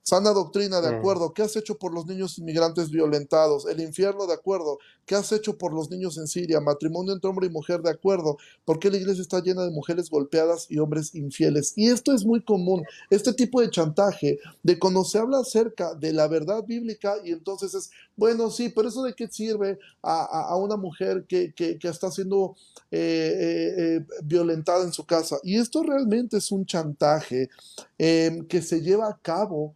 Sana 0.08 0.32
doctrina, 0.32 0.80
de 0.80 0.88
acuerdo. 0.88 1.34
¿Qué 1.34 1.42
has 1.42 1.58
hecho 1.58 1.78
por 1.78 1.94
los 1.94 2.06
niños 2.06 2.38
inmigrantes 2.38 2.90
violentados? 2.90 3.66
El 3.66 3.82
infierno, 3.82 4.26
de 4.26 4.36
acuerdo. 4.36 4.80
¿Qué 5.06 5.16
has 5.16 5.34
hecho 5.34 5.58
por 5.58 5.74
los 5.74 5.92
niños 5.92 6.18
en 6.18 6.28
Siria? 6.28 6.62
Matrimonio 6.62 7.12
entre 7.12 7.30
hombre 7.30 7.48
y 7.48 7.50
mujer, 7.50 7.82
de 7.82 7.90
acuerdo. 7.90 8.38
¿Por 8.64 8.80
qué 8.80 8.90
la 8.90 8.96
iglesia 8.96 9.22
está 9.22 9.42
llena 9.42 9.66
de 9.66 9.70
mujeres 9.70 10.10
golpeadas 10.10 10.66
y 10.70 10.80
hombres 10.80 11.14
infieles? 11.14 11.74
Y 11.76 11.90
esto 11.90 12.14
es 12.14 12.24
muy 12.24 12.42
común, 12.42 12.86
este 13.10 13.34
tipo 13.34 13.60
de 13.60 13.70
chantaje, 13.70 14.40
de 14.64 14.80
cuando 14.80 15.04
se 15.04 15.18
habla 15.18 15.40
acerca 15.40 15.94
de 15.94 16.14
la 16.14 16.30
verdad 16.30 16.64
bíblica 16.64 17.16
y 17.26 17.34
entonces 17.34 17.74
es, 17.74 17.92
bueno, 18.16 18.50
sí, 18.50 18.70
pero 18.70 18.88
eso 18.88 19.04
de 19.04 19.14
qué 19.14 19.28
sirve 19.28 19.78
a, 20.02 20.56
una 20.56 20.78
mujer 20.78 21.26
que, 21.28 21.54
está 21.84 22.12
siendo 22.12 22.56
eh, 22.92 22.98
eh, 22.98 23.74
eh, 23.78 24.06
violentada 24.24 24.86
en 24.86 24.94
su 24.94 25.06
casa. 25.06 25.38
Y 25.44 25.58
esto 25.58 25.84
realmente 25.84 26.38
es 26.38 26.50
un 26.50 26.66
chantaje 26.66 27.50
que 27.98 28.62
se 28.62 28.80
lleva 28.80 29.10
a 29.10 29.18
cabo 29.22 29.76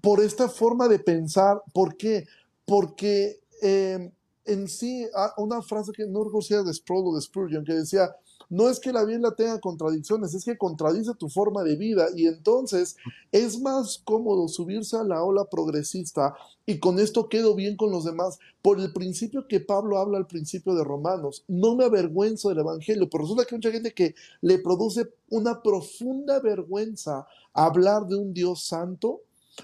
por 0.00 0.20
esta 0.20 0.48
forma 0.48 0.88
de 0.88 0.98
pensar. 0.98 1.62
¿Por 1.72 1.96
qué? 1.96 2.26
Porque 2.64 3.40
em, 3.62 4.10
en 4.44 4.68
sí, 4.68 5.06
una 5.36 5.60
frase 5.62 5.92
que 5.92 6.06
no 6.06 6.24
recuerdo 6.24 6.64
de 6.64 6.74
Sproul 6.74 7.08
o 7.08 7.14
de 7.16 7.20
Spurgeon, 7.20 7.64
que 7.64 7.74
decía, 7.74 8.14
no 8.48 8.68
es 8.68 8.78
que 8.78 8.92
la 8.92 9.04
Biblia 9.04 9.32
tenga 9.36 9.58
contradicciones, 9.60 10.32
es 10.34 10.44
que 10.44 10.56
contradice 10.56 11.14
tu 11.14 11.28
forma 11.28 11.64
de 11.64 11.76
vida 11.76 12.06
y 12.14 12.26
entonces 12.26 12.96
es 13.32 13.60
más 13.60 14.00
cómodo 14.04 14.46
subirse 14.46 14.96
a 14.96 15.02
la 15.02 15.24
ola 15.24 15.46
progresista 15.46 16.36
y 16.64 16.78
con 16.78 17.00
esto 17.00 17.28
quedo 17.28 17.56
bien 17.56 17.76
con 17.76 17.90
los 17.90 18.04
demás 18.04 18.38
por 18.62 18.78
el 18.78 18.92
principio 18.92 19.48
que 19.48 19.58
Pablo 19.58 19.98
habla 19.98 20.18
al 20.18 20.28
principio 20.28 20.74
de 20.74 20.84
Romanos. 20.84 21.44
No 21.48 21.74
me 21.74 21.84
avergüenzo 21.84 22.48
del 22.48 22.58
Evangelio, 22.58 23.08
pero 23.10 23.24
resulta 23.24 23.44
que 23.44 23.54
hay 23.54 23.58
mucha 23.58 23.72
gente 23.72 23.94
que 23.94 24.14
le 24.40 24.58
produce 24.58 25.08
una 25.28 25.60
profunda 25.60 26.38
vergüenza 26.38 27.26
hablar 27.52 28.06
de 28.06 28.16
un 28.16 28.32
Dios 28.32 28.64
santo 28.64 29.22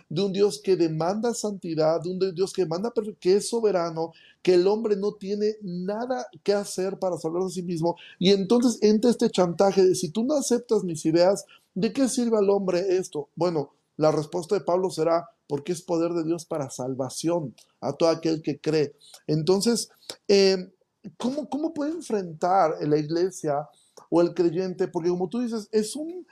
de 0.08 0.22
un 0.22 0.32
Dios 0.32 0.60
que 0.62 0.76
demanda 0.76 1.34
santidad, 1.34 2.00
de 2.00 2.10
un 2.10 2.34
Dios 2.34 2.52
que 2.52 2.62
demanda 2.62 2.92
que 3.20 3.36
es 3.36 3.48
soberano, 3.48 4.12
que 4.42 4.54
el 4.54 4.66
hombre 4.66 4.96
no 4.96 5.12
tiene 5.14 5.56
nada 5.62 6.26
que 6.42 6.52
hacer 6.52 6.98
para 6.98 7.16
salvarse 7.16 7.46
a 7.46 7.50
sí 7.50 7.62
mismo. 7.62 7.96
Y 8.18 8.30
entonces 8.30 8.78
entra 8.82 9.10
este 9.10 9.30
chantaje 9.30 9.84
de 9.84 9.94
si 9.94 10.10
tú 10.10 10.24
no 10.24 10.34
aceptas 10.34 10.84
mis 10.84 11.04
ideas, 11.06 11.44
¿de 11.74 11.92
qué 11.92 12.08
sirve 12.08 12.38
al 12.38 12.50
hombre 12.50 12.96
esto? 12.96 13.28
Bueno, 13.36 13.70
la 13.96 14.10
respuesta 14.10 14.54
de 14.54 14.62
Pablo 14.62 14.90
será 14.90 15.28
porque 15.46 15.72
es 15.72 15.82
poder 15.82 16.12
de 16.12 16.24
Dios 16.24 16.46
para 16.46 16.70
salvación 16.70 17.54
a 17.80 17.92
todo 17.92 18.08
aquel 18.08 18.42
que 18.42 18.58
cree. 18.58 18.94
Entonces, 19.26 19.90
eh, 20.28 20.72
¿cómo, 21.18 21.48
¿cómo 21.48 21.74
puede 21.74 21.92
enfrentar 21.92 22.76
la 22.80 22.96
iglesia 22.96 23.68
o 24.08 24.22
el 24.22 24.34
creyente? 24.34 24.88
Porque 24.88 25.10
como 25.10 25.28
tú 25.28 25.40
dices, 25.40 25.68
es 25.70 25.94
un 25.94 26.26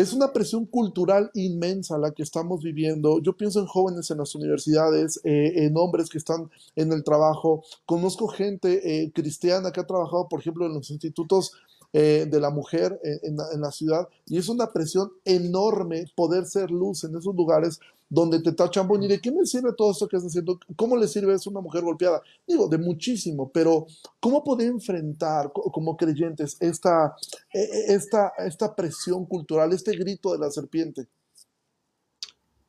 es 0.00 0.14
una 0.14 0.32
presión 0.32 0.64
cultural 0.64 1.30
inmensa 1.34 1.98
la 1.98 2.12
que 2.12 2.22
estamos 2.22 2.62
viviendo. 2.62 3.20
Yo 3.20 3.36
pienso 3.36 3.60
en 3.60 3.66
jóvenes 3.66 4.10
en 4.10 4.16
las 4.16 4.34
universidades, 4.34 5.20
eh, 5.24 5.66
en 5.66 5.76
hombres 5.76 6.08
que 6.08 6.16
están 6.16 6.50
en 6.74 6.90
el 6.92 7.04
trabajo. 7.04 7.62
Conozco 7.84 8.26
gente 8.26 8.80
eh, 8.82 9.12
cristiana 9.12 9.72
que 9.72 9.80
ha 9.80 9.86
trabajado, 9.86 10.26
por 10.26 10.40
ejemplo, 10.40 10.64
en 10.64 10.72
los 10.72 10.90
institutos 10.90 11.52
eh, 11.92 12.26
de 12.30 12.40
la 12.40 12.48
mujer 12.50 12.98
en, 13.02 13.36
la, 13.36 13.72
ciudad 13.72 14.08
y 14.26 14.38
es 14.38 14.48
una 14.48 14.72
presión 14.72 15.10
enorme 15.24 16.04
poder 16.14 16.46
ser 16.46 16.70
luz 16.70 17.02
en 17.02 17.16
esos 17.16 17.34
lugares 17.34 17.80
donde 18.10 18.40
te 18.42 18.52
tachan, 18.52 18.88
¿y 19.02 19.06
de 19.06 19.20
qué 19.20 19.30
me 19.30 19.46
sirve 19.46 19.72
todo 19.72 19.92
esto 19.92 20.08
que 20.08 20.16
estás 20.16 20.32
haciendo? 20.32 20.58
¿Cómo 20.74 20.96
le 20.96 21.06
sirve 21.06 21.32
eso 21.32 21.48
a 21.48 21.52
una 21.52 21.60
mujer 21.60 21.82
golpeada? 21.82 22.20
Digo, 22.46 22.68
de 22.68 22.76
muchísimo, 22.76 23.50
pero 23.52 23.86
¿cómo 24.18 24.42
poder 24.42 24.68
enfrentar 24.68 25.52
como 25.52 25.96
creyentes 25.96 26.56
esta, 26.58 27.14
e, 27.54 27.60
e, 27.60 27.94
esta, 27.94 28.32
esta 28.38 28.74
presión 28.74 29.24
cultural, 29.26 29.72
este 29.72 29.96
grito 29.96 30.32
de 30.32 30.40
la 30.40 30.50
serpiente? 30.50 31.06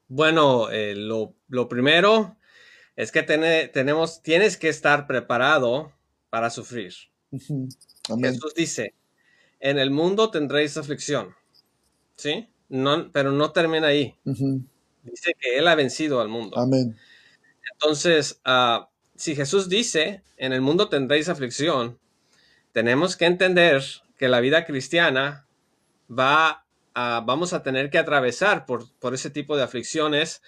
Bueno, 0.08 0.70
eh, 0.70 0.94
lo, 0.96 1.34
primero 1.68 2.38
es 2.96 3.12
que 3.12 3.24
tenemos, 3.24 4.22
tienes 4.22 4.58
que 4.58 4.70
estar 4.70 5.08
preparado 5.08 5.92
para 6.30 6.52
sufrir. 6.52 6.94
Jesús 7.32 8.54
dice, 8.54 8.94
en 9.60 9.80
el 9.80 9.90
mundo 9.90 10.30
tendréis 10.30 10.78
aflicción. 10.78 11.34
¿Sí? 12.16 12.48
No, 12.70 13.12
pero 13.12 13.32
no 13.32 13.52
termina 13.52 13.88
ahí. 13.88 14.16
Dice 15.04 15.34
que 15.40 15.58
Él 15.58 15.68
ha 15.68 15.76
vencido 15.76 16.22
al 16.22 16.30
mundo. 16.30 16.58
Amén. 16.58 16.98
Entonces, 17.74 18.40
ah, 18.46 18.90
si 19.16 19.36
Jesús 19.36 19.70
dice, 19.70 20.24
en 20.38 20.54
el 20.54 20.62
mundo 20.62 20.90
tendréis 20.90 21.30
aflicción, 21.30 22.00
tenemos 22.72 23.16
que 23.18 23.26
entender 23.26 23.84
que 24.18 24.30
la 24.30 24.40
vida 24.40 24.66
cristiana 24.66 25.48
va 26.10 26.66
a, 26.94 27.24
vamos 27.26 27.54
a 27.54 27.64
tener 27.64 27.90
que 27.90 27.98
atravesar 27.98 28.66
por, 28.66 28.92
por 29.00 29.14
ese 29.14 29.30
tipo 29.30 29.58
de 29.58 29.64
aflicciones, 29.64 30.42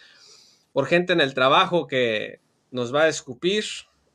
por 0.71 0.87
gente 0.87 1.13
en 1.13 1.21
el 1.21 1.33
trabajo 1.33 1.87
que 1.87 2.39
nos 2.71 2.93
va 2.93 3.03
a 3.03 3.07
escupir, 3.07 3.65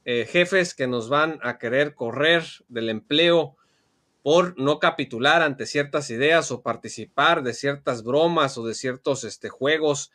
eh, 0.04 0.26
jefes 0.26 0.74
que 0.74 0.86
nos 0.86 1.10
van 1.10 1.38
a 1.42 1.58
querer 1.58 1.94
correr 1.94 2.42
del 2.68 2.88
empleo 2.88 3.57
por 4.28 4.60
no 4.60 4.78
capitular 4.78 5.40
ante 5.40 5.64
ciertas 5.64 6.10
ideas 6.10 6.50
o 6.50 6.60
participar 6.60 7.42
de 7.42 7.54
ciertas 7.54 8.04
bromas 8.04 8.58
o 8.58 8.66
de 8.66 8.74
ciertos 8.74 9.24
este, 9.24 9.48
juegos, 9.48 10.12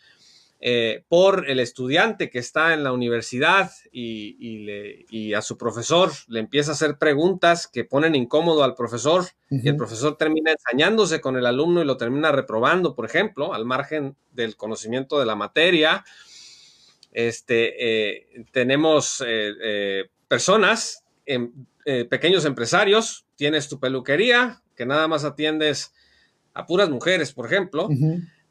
eh, 0.60 1.04
por 1.08 1.50
el 1.50 1.60
estudiante 1.60 2.30
que 2.30 2.38
está 2.38 2.76
en 2.76 2.84
la 2.84 2.92
universidad 2.92 3.72
y, 3.92 5.34
a 5.34 5.42
su 5.42 5.58
profesor 5.58 6.12
le 6.28 6.42
empieza 6.42 6.70
a 6.70 6.74
hacer 6.76 7.00
preguntas 7.00 7.68
que 7.68 7.86
ponen 7.86 8.14
incómodo 8.14 8.64
al 8.64 8.76
profesor 8.76 9.26
y 9.50 9.68
el 9.68 9.78
profesor 9.78 10.16
termina 10.16 10.52
ensañándose 10.52 11.20
con 11.20 11.36
el 11.36 11.48
alumno 11.48 11.82
y 11.82 11.86
lo 11.86 11.98
termina 11.98 12.32
reprobando, 12.32 12.94
por 12.94 13.06
ejemplo, 13.06 13.56
al 13.56 13.66
margen 13.66 14.16
del 14.32 14.58
conocimiento 14.58 15.18
de 15.18 15.26
la 15.26 15.36
materia. 15.36 16.06
Este, 17.12 18.20
eh, 18.20 18.46
tenemos 18.52 19.24
eh, 19.26 20.04
personas, 20.28 21.03
em, 21.26 21.52
pequeños 22.10 22.46
empresarios 22.46 23.26
tienes 23.36 23.68
tu 23.68 23.80
peluquería, 23.80 24.62
que 24.76 24.86
nada 24.86 25.08
más 25.08 25.24
atiendes 25.24 25.94
a 26.54 26.66
puras 26.66 26.90
mujeres, 26.90 27.34
por 27.34 27.46
ejemplo, 27.46 27.90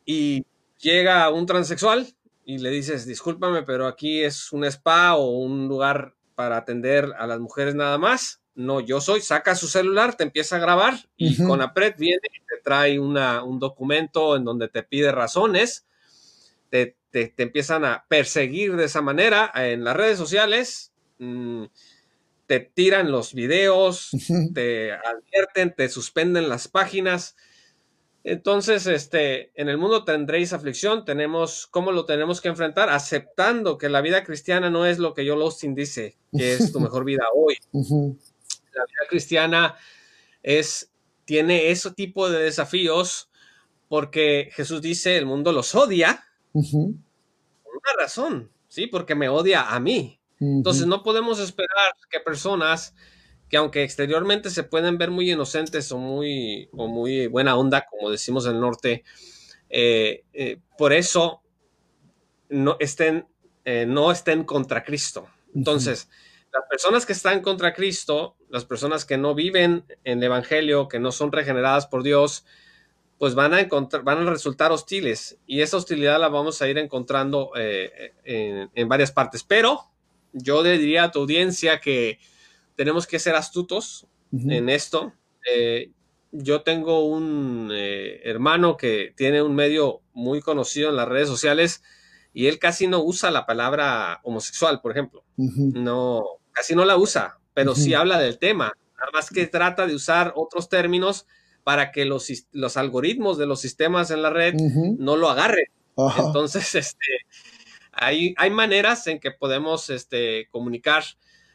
y 0.04 0.44
llega 0.78 1.30
un 1.30 1.46
transexual 1.46 2.06
y 2.44 2.58
le 2.58 2.70
dices, 2.70 3.06
discúlpame, 3.06 3.62
pero 3.62 3.86
aquí 3.86 4.22
es 4.22 4.52
un 4.52 4.64
spa 4.64 5.14
o 5.14 5.38
un 5.38 5.68
lugar 5.68 6.14
para 6.34 6.56
atender 6.56 7.12
a 7.18 7.26
las 7.26 7.38
mujeres 7.38 7.74
nada 7.74 7.98
más. 7.98 8.42
No, 8.54 8.80
yo 8.80 9.00
soy, 9.00 9.20
saca 9.20 9.54
su 9.54 9.68
celular, 9.68 10.16
te 10.16 10.24
empieza 10.24 10.56
a 10.56 10.58
grabar 10.58 10.94
y 11.16 11.42
con 11.42 11.62
APRED 11.62 11.94
viene 11.96 12.28
y 12.34 12.40
te 12.40 12.60
trae 12.62 12.98
una, 12.98 13.42
un 13.42 13.58
documento 13.58 14.36
en 14.36 14.44
donde 14.44 14.68
te 14.68 14.82
pide 14.82 15.10
razones, 15.10 15.86
te, 16.68 16.96
te, 17.10 17.32
empiezan 17.38 17.84
a 17.84 18.04
perseguir 18.08 18.76
de 18.76 18.84
esa 18.84 19.00
manera 19.00 19.50
en 19.54 19.84
las 19.84 19.96
redes 19.96 20.18
sociales. 20.18 20.92
Mm, 21.18 21.64
te 22.46 22.60
tiran 22.60 23.10
los 23.10 23.34
videos, 23.34 24.10
te 24.54 24.92
advierten, 24.92 25.74
te 25.74 25.88
suspenden 25.88 26.48
las 26.48 26.68
páginas. 26.68 27.36
Entonces, 28.24 28.86
este, 28.86 29.50
en 29.60 29.68
el 29.68 29.78
mundo 29.78 30.04
tendréis 30.04 30.52
aflicción, 30.52 31.04
tenemos, 31.04 31.66
¿cómo 31.66 31.90
lo 31.90 32.04
tenemos 32.06 32.40
que 32.40 32.48
enfrentar? 32.48 32.88
Aceptando 32.88 33.78
que 33.78 33.88
la 33.88 34.00
vida 34.00 34.22
cristiana 34.22 34.70
no 34.70 34.86
es 34.86 34.98
lo 34.98 35.12
que 35.12 35.24
yo 35.24 35.34
Austin 35.34 35.74
dice, 35.74 36.18
que 36.36 36.54
es 36.54 36.72
tu 36.72 36.78
mejor 36.80 37.04
vida 37.04 37.24
hoy. 37.34 37.56
La 37.72 38.84
vida 38.84 39.08
cristiana 39.08 39.74
es, 40.42 40.92
tiene 41.24 41.70
ese 41.70 41.90
tipo 41.90 42.30
de 42.30 42.44
desafíos 42.44 43.28
porque 43.88 44.50
Jesús 44.52 44.80
dice, 44.80 45.18
el 45.18 45.26
mundo 45.26 45.52
los 45.52 45.74
odia 45.74 46.24
por 46.52 46.62
una 46.64 47.92
razón, 47.98 48.50
¿sí? 48.68 48.86
Porque 48.86 49.14
me 49.14 49.28
odia 49.28 49.74
a 49.74 49.80
mí. 49.80 50.21
Entonces 50.42 50.86
no 50.86 51.04
podemos 51.04 51.38
esperar 51.38 51.94
que 52.10 52.18
personas 52.18 52.94
que 53.48 53.58
aunque 53.58 53.84
exteriormente 53.84 54.50
se 54.50 54.64
pueden 54.64 54.98
ver 54.98 55.10
muy 55.10 55.30
inocentes 55.30 55.92
o 55.92 55.98
muy, 55.98 56.68
o 56.72 56.88
muy 56.88 57.28
buena 57.28 57.54
onda, 57.54 57.86
como 57.88 58.10
decimos 58.10 58.46
en 58.46 58.54
el 58.56 58.60
norte, 58.60 59.04
eh, 59.68 60.24
eh, 60.32 60.58
por 60.76 60.92
eso 60.92 61.42
no 62.48 62.76
estén, 62.80 63.28
eh, 63.64 63.84
no 63.86 64.10
estén 64.10 64.42
contra 64.44 64.82
Cristo. 64.82 65.28
Entonces, 65.54 66.08
las 66.52 66.64
personas 66.68 67.06
que 67.06 67.12
están 67.12 67.40
contra 67.40 67.72
Cristo, 67.72 68.36
las 68.48 68.64
personas 68.64 69.04
que 69.04 69.18
no 69.18 69.34
viven 69.34 69.84
en 70.02 70.18
el 70.18 70.24
Evangelio, 70.24 70.88
que 70.88 70.98
no 70.98 71.12
son 71.12 71.30
regeneradas 71.30 71.86
por 71.86 72.02
Dios, 72.02 72.44
pues 73.18 73.36
van 73.36 73.54
a 73.54 73.60
encontrar, 73.60 74.02
van 74.02 74.26
a 74.26 74.30
resultar 74.30 74.72
hostiles. 74.72 75.38
Y 75.46 75.60
esa 75.60 75.76
hostilidad 75.76 76.18
la 76.18 76.28
vamos 76.28 76.60
a 76.62 76.68
ir 76.68 76.78
encontrando 76.78 77.52
en, 77.54 78.70
en 78.74 78.88
varias 78.88 79.12
partes. 79.12 79.44
Pero 79.44 79.91
yo 80.32 80.62
le 80.62 80.78
diría 80.78 81.04
a 81.04 81.10
tu 81.10 81.20
audiencia 81.20 81.80
que 81.80 82.18
tenemos 82.76 83.06
que 83.06 83.18
ser 83.18 83.34
astutos 83.34 84.06
en 84.32 84.68
esto. 84.68 85.12
Eh, 85.50 85.90
yo 86.32 86.62
tengo 86.62 87.06
un 87.06 87.70
eh, 87.72 88.20
hermano 88.24 88.76
que 88.76 89.12
tiene 89.16 89.42
un 89.42 89.54
medio 89.54 90.00
muy 90.14 90.40
conocido 90.40 90.88
en 90.90 90.96
las 90.96 91.08
redes 91.08 91.28
sociales 91.28 91.82
y 92.32 92.46
él 92.46 92.58
casi 92.58 92.86
no 92.86 93.02
usa 93.02 93.30
la 93.30 93.44
palabra 93.44 94.20
homosexual, 94.22 94.80
por 94.80 94.92
ejemplo. 94.92 95.24
No, 95.36 96.22
casi 96.52 96.74
no 96.74 96.84
la 96.84 96.96
usa, 96.96 97.38
pero 97.52 97.74
sí 97.74 97.92
habla 97.92 98.18
del 98.18 98.38
tema. 98.38 98.72
Nada 98.98 99.10
más 99.12 99.28
que 99.28 99.46
trata 99.46 99.86
de 99.86 99.94
usar 99.94 100.32
otros 100.34 100.68
términos 100.70 101.26
para 101.64 101.92
que 101.92 102.06
los, 102.06 102.28
los 102.52 102.76
algoritmos 102.76 103.36
de 103.36 103.46
los 103.46 103.60
sistemas 103.60 104.10
en 104.10 104.22
la 104.22 104.30
red 104.30 104.54
no 104.54 105.16
lo 105.16 105.28
agarren. 105.28 105.66
Entonces, 106.18 106.74
este, 106.74 107.06
hay, 107.92 108.34
maneras 108.50 109.06
en 109.06 109.20
que 109.20 109.30
podemos 109.30 109.90
este, 109.90 110.48
comunicar 110.50 111.04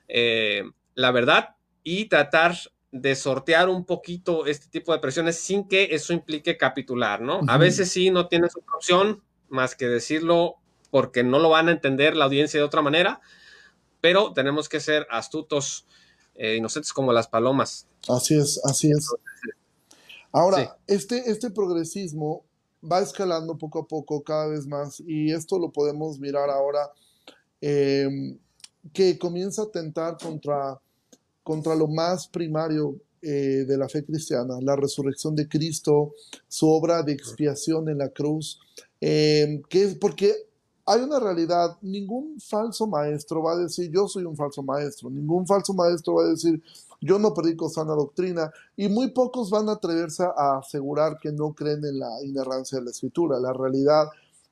eh, 0.07 0.63
la 0.95 1.11
verdad 1.11 1.55
y 1.83 2.05
tratar 2.05 2.55
de 2.91 3.15
sortear 3.15 3.69
un 3.69 3.85
poquito 3.85 4.45
este 4.45 4.67
tipo 4.67 4.93
de 4.93 4.99
presiones 4.99 5.37
sin 5.39 5.67
que 5.67 5.89
eso 5.91 6.13
implique 6.13 6.57
capitular, 6.57 7.21
¿no? 7.21 7.41
A 7.47 7.57
veces 7.57 7.91
sí 7.91 8.09
no 8.11 8.27
tienes 8.27 8.55
otra 8.55 8.75
opción 8.75 9.23
más 9.49 9.75
que 9.75 9.87
decirlo 9.87 10.55
porque 10.89 11.23
no 11.23 11.39
lo 11.39 11.49
van 11.49 11.67
a 11.67 11.71
entender 11.71 12.15
la 12.15 12.25
audiencia 12.25 12.59
de 12.59 12.65
otra 12.65 12.81
manera, 12.81 13.21
pero 13.99 14.33
tenemos 14.33 14.69
que 14.69 14.79
ser 14.79 15.05
astutos, 15.09 15.85
eh, 16.35 16.55
inocentes 16.55 16.93
como 16.93 17.11
las 17.11 17.27
palomas. 17.27 17.87
Así 18.07 18.35
es, 18.35 18.61
así 18.63 18.89
es. 18.89 19.09
Ahora, 20.31 20.77
este, 20.87 21.29
este 21.29 21.51
progresismo 21.51 22.46
va 22.89 23.01
escalando 23.01 23.57
poco 23.57 23.79
a 23.79 23.87
poco 23.87 24.21
cada 24.23 24.47
vez 24.47 24.67
más 24.67 25.01
y 25.05 25.31
esto 25.31 25.59
lo 25.59 25.71
podemos 25.71 26.19
mirar 26.19 26.49
ahora 26.49 26.91
em, 27.61 28.37
que 28.93 29.17
comienza 29.17 29.63
a 29.63 29.65
atentar 29.65 30.17
contra, 30.17 30.79
contra 31.43 31.75
lo 31.75 31.87
más 31.87 32.27
primario 32.27 32.95
eh, 33.21 33.65
de 33.67 33.77
la 33.77 33.89
fe 33.89 34.05
cristiana, 34.05 34.59
la 34.61 34.75
resurrección 34.75 35.35
de 35.35 35.47
Cristo, 35.47 36.13
su 36.47 36.69
obra 36.69 37.01
de 37.01 37.13
expiación 37.13 37.89
en 37.89 37.97
la 37.97 38.09
cruz, 38.09 38.59
eh, 39.01 39.61
que 39.69 39.83
es 39.83 39.95
porque 39.95 40.33
hay 40.85 41.01
una 41.01 41.19
realidad, 41.19 41.77
ningún 41.81 42.39
falso 42.39 42.87
maestro 42.87 43.43
va 43.43 43.53
a 43.53 43.57
decir 43.57 43.91
yo 43.91 44.07
soy 44.07 44.23
un 44.23 44.37
falso 44.37 44.63
maestro, 44.63 45.09
ningún 45.09 45.45
falso 45.45 45.73
maestro 45.73 46.13
va 46.15 46.23
a 46.23 46.29
decir 46.29 46.61
yo 47.01 47.19
no 47.19 47.33
predico 47.33 47.69
sana 47.69 47.93
doctrina 47.93 48.51
y 48.75 48.89
muy 48.89 49.11
pocos 49.11 49.49
van 49.49 49.69
a 49.69 49.73
atreverse 49.73 50.23
a 50.23 50.57
asegurar 50.57 51.17
que 51.19 51.31
no 51.31 51.53
creen 51.53 51.85
en 51.85 51.99
la 51.99 52.23
inerrancia 52.23 52.79
de 52.79 52.85
la 52.85 52.91
escritura. 52.91 53.39
La 53.39 53.53
realidad 53.53 54.07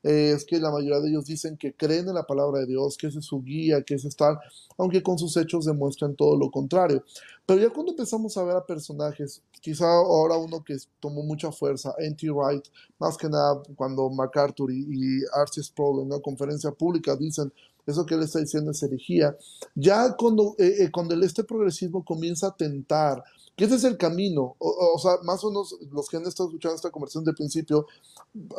es 0.06 0.46
que 0.46 0.60
la 0.60 0.70
mayoría 0.70 1.00
de 1.00 1.10
ellos 1.10 1.26
dicen 1.26 1.58
que 1.58 1.74
creen 1.74 2.08
en 2.08 2.14
la 2.14 2.28
palabra 2.28 2.60
de 2.60 2.68
Dios, 2.68 2.96
que 2.96 3.08
es 3.08 3.16
su 3.26 3.42
guía, 3.42 3.82
que 3.82 3.96
es 3.96 4.16
tal, 4.16 4.38
aunque 4.78 5.02
con 5.02 5.18
sus 5.18 5.36
hechos 5.36 5.66
demuestran 5.66 6.16
todo 6.16 6.38
lo 6.38 6.52
contrario. 6.52 7.04
Pero 7.44 7.60
ya 7.60 7.70
cuando 7.72 7.92
empezamos 7.92 8.38
a 8.38 8.44
ver 8.44 8.56
a 8.56 8.64
personajes, 8.64 9.42
quizá 9.62 9.92
ahora 9.92 10.38
uno 10.38 10.64
que 10.64 10.78
tomó 11.00 11.24
mucha 11.24 11.52
fuerza, 11.52 11.96
N.T. 11.98 12.30
Wright, 12.30 12.66
más 13.00 13.18
que 13.18 13.28
nada 13.28 13.64
cuando 13.76 14.08
MacArthur 14.12 14.72
y, 14.72 14.86
y 14.92 15.24
Archie 15.34 15.64
Sproul 15.64 16.02
en 16.02 16.08
una 16.08 16.20
conferencia 16.20 16.70
pública 16.72 17.16
dicen, 17.16 17.52
eso 17.86 18.06
que 18.06 18.16
él 18.16 18.24
está 18.24 18.40
diciendo 18.40 18.72
es 18.72 18.84
herejía, 18.84 19.36
ya 19.76 20.16
cuando, 20.16 20.56
eh, 20.58 20.84
eh, 20.84 20.92
cuando 20.92 21.16
este 21.24 21.44
progresismo 21.44 22.04
comienza 22.04 22.48
a 22.48 22.56
tentar 22.56 23.24
que 23.56 23.66
ese 23.66 23.76
es 23.76 23.84
el 23.86 23.98
camino. 23.98 24.56
O, 24.60 25.00
sea, 25.00 25.14
más 25.24 25.44
o 25.44 25.50
menos 25.50 25.76
los 25.92 26.10
que 26.10 26.18
han 26.18 26.26
estado 26.26 26.50
escuchando 26.50 26.76
esta 26.76 26.92
conversación 26.92 27.24
de 27.24 27.34
principio, 27.34 27.88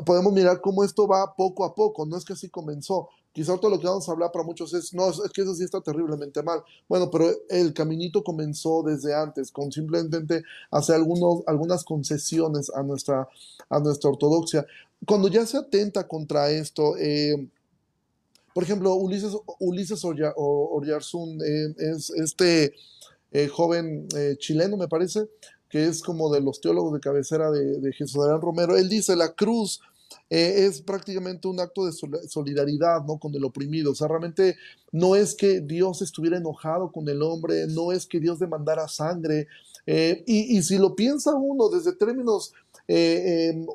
podemos 0.05 0.33
mirar 0.33 0.61
cómo 0.61 0.85
esto 0.85 1.07
va 1.07 1.35
poco 1.37 1.65
a 1.65 1.75
poco, 1.75 2.07
no 2.07 2.17
es 2.17 2.25
que 2.25 2.33
así 2.33 2.49
comenzó. 2.49 3.09
Quizá 3.33 3.59
todo 3.59 3.71
lo 3.71 3.79
que 3.79 3.87
vamos 3.87 4.09
a 4.09 4.13
hablar 4.13 4.33
para 4.33 4.47
muchos 4.47 4.73
es, 4.73 4.95
no, 4.95 5.11
es 5.11 5.21
que 5.35 5.43
eso 5.43 5.55
sí 5.55 5.65
está 5.65 5.83
terriblemente 5.83 6.43
mal. 6.43 6.63
Bueno, 6.89 7.11
pero 7.11 7.31
el 7.51 7.75
caminito 7.75 8.25
comenzó 8.25 8.83
desde 8.83 9.15
antes, 9.15 9.51
con 9.51 9.71
simplemente 9.71 10.43
hacer 10.71 10.95
algunos, 10.95 11.43
algunas 11.47 11.85
concesiones 11.85 12.71
a 12.75 12.83
nuestra, 12.83 13.29
a 13.69 13.81
nuestra 13.81 14.09
ortodoxia. 14.09 14.67
Cuando 15.07 15.29
ya 15.29 15.45
se 15.45 15.59
atenta 15.59 16.09
contra 16.09 16.51
esto, 16.51 16.97
eh, 16.97 17.47
por 18.57 18.63
ejemplo, 18.63 18.95
Ulises, 18.95 19.37
Ulises 19.59 20.03
eh, 20.03 21.75
es 21.77 22.09
este 22.09 22.73
eh, 23.31 23.49
joven 23.49 24.09
eh, 24.17 24.37
chileno, 24.39 24.79
me 24.79 24.89
parece, 24.89 25.29
que 25.69 25.85
es 25.85 26.01
como 26.01 26.33
de 26.33 26.41
los 26.41 26.63
teólogos 26.63 26.95
de 26.95 27.01
cabecera 27.01 27.51
de, 27.51 27.79
de 27.81 27.93
Jesús 27.93 28.17
Adrián 28.17 28.41
Romero. 28.41 28.75
Él 28.75 28.89
dice, 28.89 29.15
la 29.15 29.35
cruz 29.35 29.83
es 30.31 30.81
prácticamente 30.81 31.49
un 31.49 31.61
acto 31.61 31.85
de 31.85 31.93
solidaridad 31.93 33.05
¿no? 33.05 33.19
con 33.19 33.35
el 33.35 33.45
oprimido. 33.45 33.93
O 33.93 33.95
sea, 33.95 34.09
realmente 34.09 34.57
no 34.91 35.17
es 35.17 35.35
que 35.35 35.61
Dios 35.61 36.01
estuviera 36.01 36.39
enojado 36.39 36.91
con 36.91 37.07
el 37.11 37.21
hombre, 37.21 37.67
no 37.67 37.93
es 37.93 38.07
que 38.07 38.21
Dios 38.21 38.39
demandara 38.39 38.89
sangre. 38.89 39.49
y, 39.85 40.63
si 40.63 40.79
lo 40.79 40.97
piensa 40.97 41.35
uno 41.35 41.69
desde 41.69 41.93
términos 41.93 42.55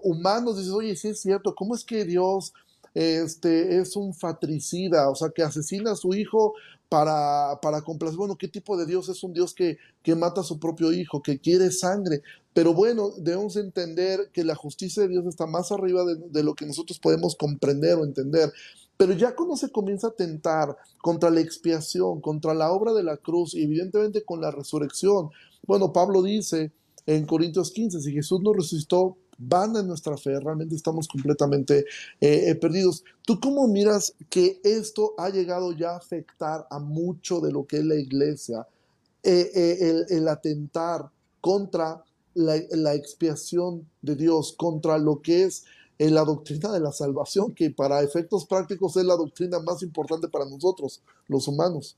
humanos, 0.02 0.58
dices, 0.58 0.74
oye, 0.74 0.96
sí 0.96 1.10
es 1.10 1.22
cierto, 1.22 1.54
¿cómo 1.54 1.76
es 1.76 1.84
que 1.84 2.04
Dios 2.04 2.52
este, 2.94 3.80
es 3.80 3.96
un 3.96 4.14
fatricida, 4.14 5.10
o 5.10 5.16
sea, 5.16 5.30
que 5.30 5.44
asesina 5.44 5.92
a 5.92 5.96
su 5.96 6.14
hijo 6.14 6.54
para, 6.90 7.60
para 7.62 7.82
complacer. 7.82 8.18
Bueno, 8.18 8.38
¿qué 8.38 8.48
tipo 8.48 8.78
de 8.78 8.86
Dios 8.86 9.08
es 9.10 9.24
un 9.24 9.34
Dios 9.34 9.54
que, 9.54 9.78
que 10.04 10.16
mata 10.16 10.42
a 10.42 10.44
su 10.44 10.60
propio 10.60 10.92
hijo, 10.92 11.22
que 11.22 11.40
quiere 11.40 11.72
sangre? 11.72 12.22
Pero 12.54 12.74
bueno, 12.74 13.12
debemos 13.18 13.56
entender 13.56 14.30
que 14.34 14.44
la 14.44 14.56
justicia 14.56 15.04
de 15.04 15.10
Dios 15.10 15.26
está 15.26 15.48
más 15.48 15.72
arriba 15.72 16.04
de, 16.04 16.44
lo 16.44 16.54
que 16.54 16.66
nosotros 16.66 17.00
podemos 17.00 17.36
comprender 17.36 17.96
o 17.96 18.04
entender. 18.04 18.52
Pero 18.98 19.14
ya 19.14 19.36
cuando 19.36 19.56
se 19.56 19.72
comienza 19.72 20.08
a 20.08 20.12
tentar 20.12 20.76
contra 21.02 21.30
la 21.30 21.40
expiación, 21.40 22.20
contra 22.20 22.54
la 22.54 22.72
obra 22.72 22.94
de 22.94 23.04
la 23.04 23.18
cruz 23.18 23.56
y 23.56 23.64
evidentemente 23.64 24.24
con 24.24 24.42
la 24.42 24.52
resurrección, 24.52 25.30
bueno, 25.66 25.94
Pablo 25.94 26.22
dice 26.22 26.72
en 27.06 27.26
Corintios 27.26 27.72
15, 27.72 28.02
si 28.02 28.12
Jesús 28.12 28.42
nos 28.42 28.56
resucitó, 28.56 29.18
van 29.42 29.76
en 29.76 29.88
nuestra 29.88 30.18
fe, 30.18 30.40
realmente 30.40 30.76
estamos 30.76 31.08
completamente 31.08 31.80
eh, 32.20 32.50
eh, 32.50 32.56
perdidos. 32.56 33.04
¿Tú 33.26 33.40
cómo 33.40 33.68
miras 33.68 34.14
que 34.30 34.60
esto 34.64 35.14
ha 35.18 35.30
llegado 35.30 35.72
ya 35.74 35.92
a 35.92 35.98
afectar 35.98 36.68
a 36.70 36.80
mucho 36.80 37.40
de 37.40 37.52
lo 37.52 37.66
que 37.66 37.78
es 37.78 37.86
la 37.86 37.96
iglesia? 37.96 38.68
Eh, 39.24 40.06
el, 40.10 40.28
atentar 40.28 41.10
contra 41.40 42.04
la, 42.34 42.94
expiación 42.96 43.88
de 44.02 44.16
Dios, 44.16 44.54
contra 44.58 44.98
lo 44.98 45.22
que 45.22 45.44
es 45.44 45.66
la 46.00 46.24
doctrina 46.24 46.72
de 46.72 46.80
la 46.80 46.92
salvación, 46.92 47.54
que 47.54 47.70
para 47.70 48.02
efectos 48.02 48.46
prácticos 48.46 48.98
es 48.98 49.06
la 49.06 49.16
doctrina 49.16 49.60
más 49.60 49.84
importante 49.84 50.28
para 50.28 50.46
nosotros, 50.46 51.04
los 51.28 51.48
humanos. 51.48 51.98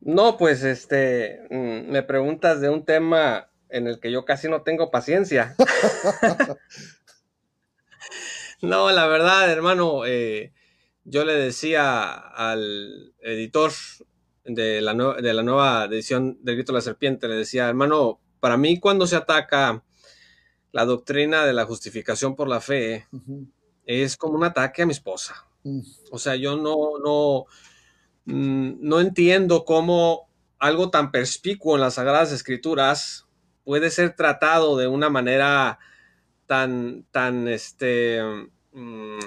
No, 0.00 0.36
pues 0.36 0.64
este, 0.64 1.46
mm, 1.48 1.92
me 1.92 2.02
preguntas 2.02 2.60
de 2.60 2.68
un 2.68 2.84
tema 2.84 3.48
en 3.72 3.86
el 3.86 3.98
que 3.98 4.12
yo 4.12 4.24
casi 4.24 4.48
no 4.48 4.62
tengo 4.62 4.90
paciencia. 4.90 5.56
no, 8.62 8.92
la 8.92 9.06
verdad, 9.06 9.50
hermano, 9.50 10.04
eh, 10.06 10.52
yo 11.04 11.24
le 11.24 11.34
decía 11.34 12.12
al 12.12 13.14
editor 13.20 13.72
de 14.44 14.80
la, 14.82 14.94
de 14.94 15.34
la 15.34 15.42
nueva 15.42 15.86
edición 15.86 16.38
del 16.42 16.56
Grito 16.56 16.72
de 16.72 16.78
la 16.78 16.82
Serpiente, 16.82 17.28
le 17.28 17.36
decía, 17.36 17.68
hermano, 17.68 18.20
para 18.40 18.56
mí 18.56 18.78
cuando 18.78 19.06
se 19.06 19.16
ataca 19.16 19.82
la 20.70 20.84
doctrina 20.84 21.46
de 21.46 21.54
la 21.54 21.64
justificación 21.64 22.36
por 22.36 22.48
la 22.48 22.60
fe, 22.60 23.06
es 23.86 24.16
como 24.16 24.34
un 24.34 24.44
ataque 24.44 24.82
a 24.82 24.86
mi 24.86 24.92
esposa. 24.92 25.46
Mm. 25.64 25.80
O 26.10 26.18
sea, 26.18 26.36
yo 26.36 26.56
no, 26.56 26.98
no, 27.02 27.46
mm, 28.26 28.74
no 28.80 29.00
entiendo 29.00 29.64
cómo 29.64 30.28
algo 30.58 30.90
tan 30.90 31.10
perspicuo 31.10 31.74
en 31.74 31.80
las 31.80 31.94
Sagradas 31.94 32.32
Escrituras 32.32 33.26
puede 33.64 33.90
ser 33.90 34.14
tratado 34.14 34.76
de 34.76 34.88
una 34.88 35.10
manera 35.10 35.78
tan, 36.46 37.04
tan 37.10 37.48
este, 37.48 38.20
mm, 38.72 39.18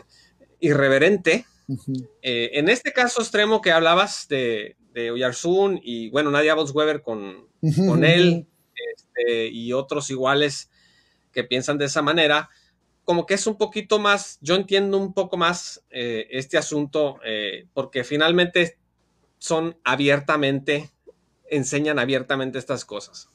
irreverente. 0.60 1.46
Eh, 2.22 2.52
en 2.54 2.70
este 2.70 2.94
caso 2.94 3.22
extremo 3.22 3.62
que 3.62 3.72
hablabas 3.72 4.28
de, 4.28 4.76
de 4.94 5.12
Oyarzún 5.12 5.80
y 5.84 6.10
bueno, 6.10 6.30
Nadia 6.32 6.56
Weber 6.56 7.02
con, 7.02 7.48
con 7.88 8.06
él 8.06 8.48
este, 8.94 9.48
y 9.48 9.74
otros 9.74 10.10
iguales 10.10 10.70
que 11.32 11.44
piensan 11.44 11.78
de 11.78 11.86
esa 11.86 12.02
manera, 12.02 12.50
como 13.04 13.26
que 13.26 13.36
es 13.36 13.46
un 13.46 13.58
poquito 13.58 14.00
más, 14.00 14.40
yo 14.42 14.56
entiendo 14.56 14.98
un 14.98 15.14
poco 15.14 15.38
más 15.38 15.84
eh, 15.90 16.28
este 16.32 16.58
asunto 16.58 17.20
eh, 17.26 17.68
porque 17.74 18.04
finalmente 18.04 18.78
son 19.38 19.78
abiertamente, 19.84 20.92
enseñan 21.50 22.00
abiertamente 22.00 22.58
estas 22.58 22.86
cosas. 22.86 23.30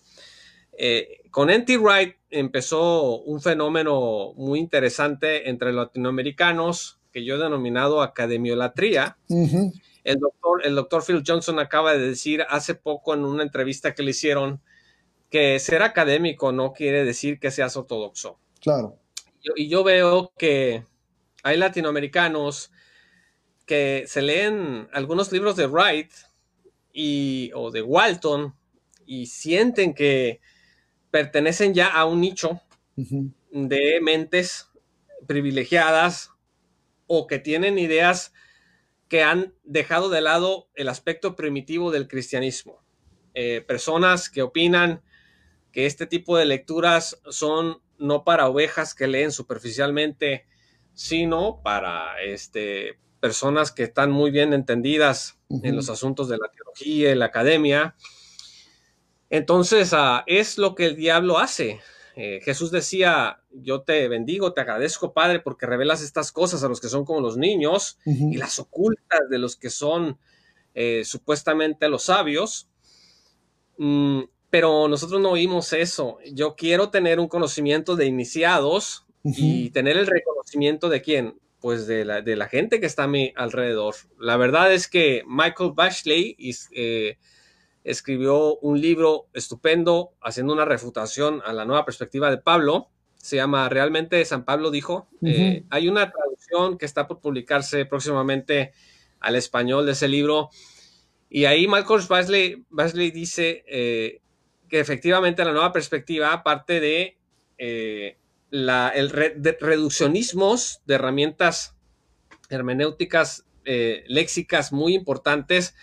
Eh, 0.83 1.21
con 1.31 1.51
N.T. 1.51 1.77
Wright 1.77 2.17
empezó 2.31 3.21
un 3.21 3.43
fenómeno 3.43 4.33
muy 4.37 4.59
interesante 4.59 5.51
entre 5.51 5.75
latinoamericanos 5.75 6.99
que 7.13 7.23
yo 7.23 7.35
he 7.35 7.39
denominado 7.39 8.01
academiolatría. 8.01 9.19
el, 9.29 10.19
doctor, 10.19 10.65
el 10.65 10.75
doctor 10.75 11.05
Phil 11.05 11.23
Johnson 11.27 11.59
acaba 11.59 11.93
de 11.93 11.99
decir 11.99 12.47
hace 12.49 12.75
poco 12.75 13.13
en 13.13 13.27
una 13.27 13.43
entrevista 13.43 13.95
que 13.95 14.03
le 14.03 14.13
hicieron 14.13 14.63
que 15.29 15.59
ser 15.59 15.83
académico 15.83 16.51
no 16.51 16.73
quiere 16.73 17.05
decir 17.05 17.39
que 17.39 17.51
seas 17.51 17.77
ortodoxo. 17.77 18.39
Claro. 18.59 18.97
y 19.57 19.69
yo 19.69 19.85
veo 19.85 20.33
que 20.39 20.85
hay 21.43 21.59
latinoamericanos 21.59 22.73
que 23.67 24.05
se 24.07 24.23
leen 24.23 24.89
algunos 24.95 25.31
libros 25.31 25.57
de 25.57 25.67
Wright 25.67 26.11
y, 26.91 27.51
o 27.55 27.71
de 27.71 27.83
Walton 27.83 28.55
y 29.05 29.27
sienten 29.27 29.93
que 29.93 30.41
pertenecen 31.11 31.75
ya 31.75 31.89
a 31.89 32.05
un 32.05 32.21
nicho 32.21 32.61
de 33.51 34.01
mentes 34.03 34.69
privilegiadas 35.27 36.31
o 37.07 37.27
que 37.27 37.39
tienen 37.39 37.79
ideas 37.79 38.33
que 39.09 39.23
han 39.23 39.55
dejado 39.65 40.09
de 40.11 40.21
lado 40.21 40.69
el 40.75 40.89
aspecto 40.89 41.35
primitivo 41.35 41.91
del 41.91 42.07
cristianismo. 42.07 42.83
Eh, 43.35 43.61
personas 43.67 44.31
que 44.31 44.43
opinan 44.43 45.03
que 45.73 45.87
este 45.87 46.07
tipo 46.07 46.37
de 46.37 46.45
lecturas 46.45 47.21
son 47.29 47.79
no 47.99 48.25
para 48.25 48.49
ovejas 48.49 48.95
que 48.95 49.09
leen 49.09 49.33
superficialmente, 49.33 50.47
sino 50.95 51.61
para 51.63 52.23
este, 52.23 52.99
personas 53.21 53.73
que 53.73 53.85
están 53.85 54.11
muy 54.11 54.31
bien 54.31 54.53
entendidas 54.53 55.39
en 55.49 55.75
los 55.75 55.91
asuntos 55.91 56.29
de 56.29 56.39
la 56.39 56.51
teología 56.51 57.11
y 57.11 57.15
la 57.15 57.27
academia 57.27 57.97
entonces, 59.31 59.93
ah, 59.95 60.25
es 60.27 60.59
lo 60.59 60.75
que 60.75 60.87
el 60.87 60.97
diablo 60.97 61.39
hace. 61.39 61.81
Eh, 62.17 62.41
Jesús 62.43 62.71
decía, 62.71 63.41
yo 63.51 63.83
te 63.83 64.09
bendigo, 64.09 64.53
te 64.53 64.61
agradezco, 64.61 65.13
Padre, 65.13 65.41
porque 65.41 65.67
revelas 65.67 66.03
estas 66.03 66.33
cosas 66.33 66.63
a 66.65 66.69
los 66.69 66.81
que 66.81 66.89
son 66.89 67.05
como 67.05 67.21
los 67.21 67.37
niños 67.37 67.99
y 68.05 68.37
las 68.37 68.59
ocultas 68.59 69.21
de 69.31 69.39
los 69.39 69.57
que 69.57 69.71
son 69.71 70.19
eh, 70.75 71.03
supuestamente 71.05 71.89
los 71.89 72.03
sabios. 72.05 72.69
Mm, 73.79 74.23
pero 74.51 74.89
nosotros 74.89 75.21
no 75.21 75.31
oímos 75.31 75.73
eso. 75.73 76.19
Yo 76.33 76.57
quiero 76.57 76.91
tener 76.91 77.21
un 77.21 77.29
conocimiento 77.29 77.95
de 77.95 78.07
iniciados 78.07 79.07
y 79.23 79.71
tener 79.71 79.97
el 79.97 80.07
reconocimiento 80.07 80.89
de 80.89 81.03
quién? 81.03 81.41
pues 81.61 81.87
de 81.87 82.07
la, 82.07 82.23
de 82.23 82.37
la, 82.37 82.49
gente 82.49 82.81
que 82.81 82.87
está 82.87 83.05
a 83.05 83.07
mi 83.07 83.35
alrededor. 83.37 83.95
La 84.19 84.39
verdad 84.39 84.73
es 84.73 84.89
que 84.89 85.23
Michael 85.27 85.73
Bashley 85.75 86.35
eh, 86.73 87.19
escribió 87.85 88.57
un 88.57 88.81
libro 88.81 89.29
estupendo 89.33 90.13
haciendo 90.21 90.53
una 90.53 90.65
refutación 90.65 91.43
a 91.45 91.53
la 91.53 91.65
nueva 91.65 91.85
perspectiva 91.85 92.31
de 92.31 92.39
Pablo. 92.39 92.89
Se 93.17 93.37
llama 93.37 93.69
Realmente 93.69 94.25
San 94.25 94.45
Pablo 94.45 94.71
dijo. 94.71 95.09
Eh, 95.25 95.65
hay 95.71 95.89
una 95.89 96.11
traducción 96.11 96.79
que 96.79 96.87
está 96.87 97.07
por 97.07 97.21
publicarse 97.21 97.85
próximamente 97.87 98.73
al 99.21 99.37
español 99.37 99.87
de 99.87 99.93
ese 99.93 100.09
libro. 100.09 100.51
Y 101.29 101.45
ahí 101.45 101.69
Michael 101.69 102.03
Bashley, 102.09 103.11
dice 103.11 103.65
eh, 103.67 104.21
que 104.69 104.81
efectivamente 104.81 105.45
la 105.45 105.53
nueva 105.53 105.73
perspectiva 105.73 106.43
parte 106.43 106.81
de 106.81 107.17
la, 108.51 108.89
el 108.89 109.11
reduccionismos 109.11 110.81
de 110.87 110.95
herramientas 110.95 111.77
hermenéuticas 112.49 113.47
eh, 113.65 114.05
léxicas 114.09 114.73
muy 114.73 114.95
importantes, 114.95 115.75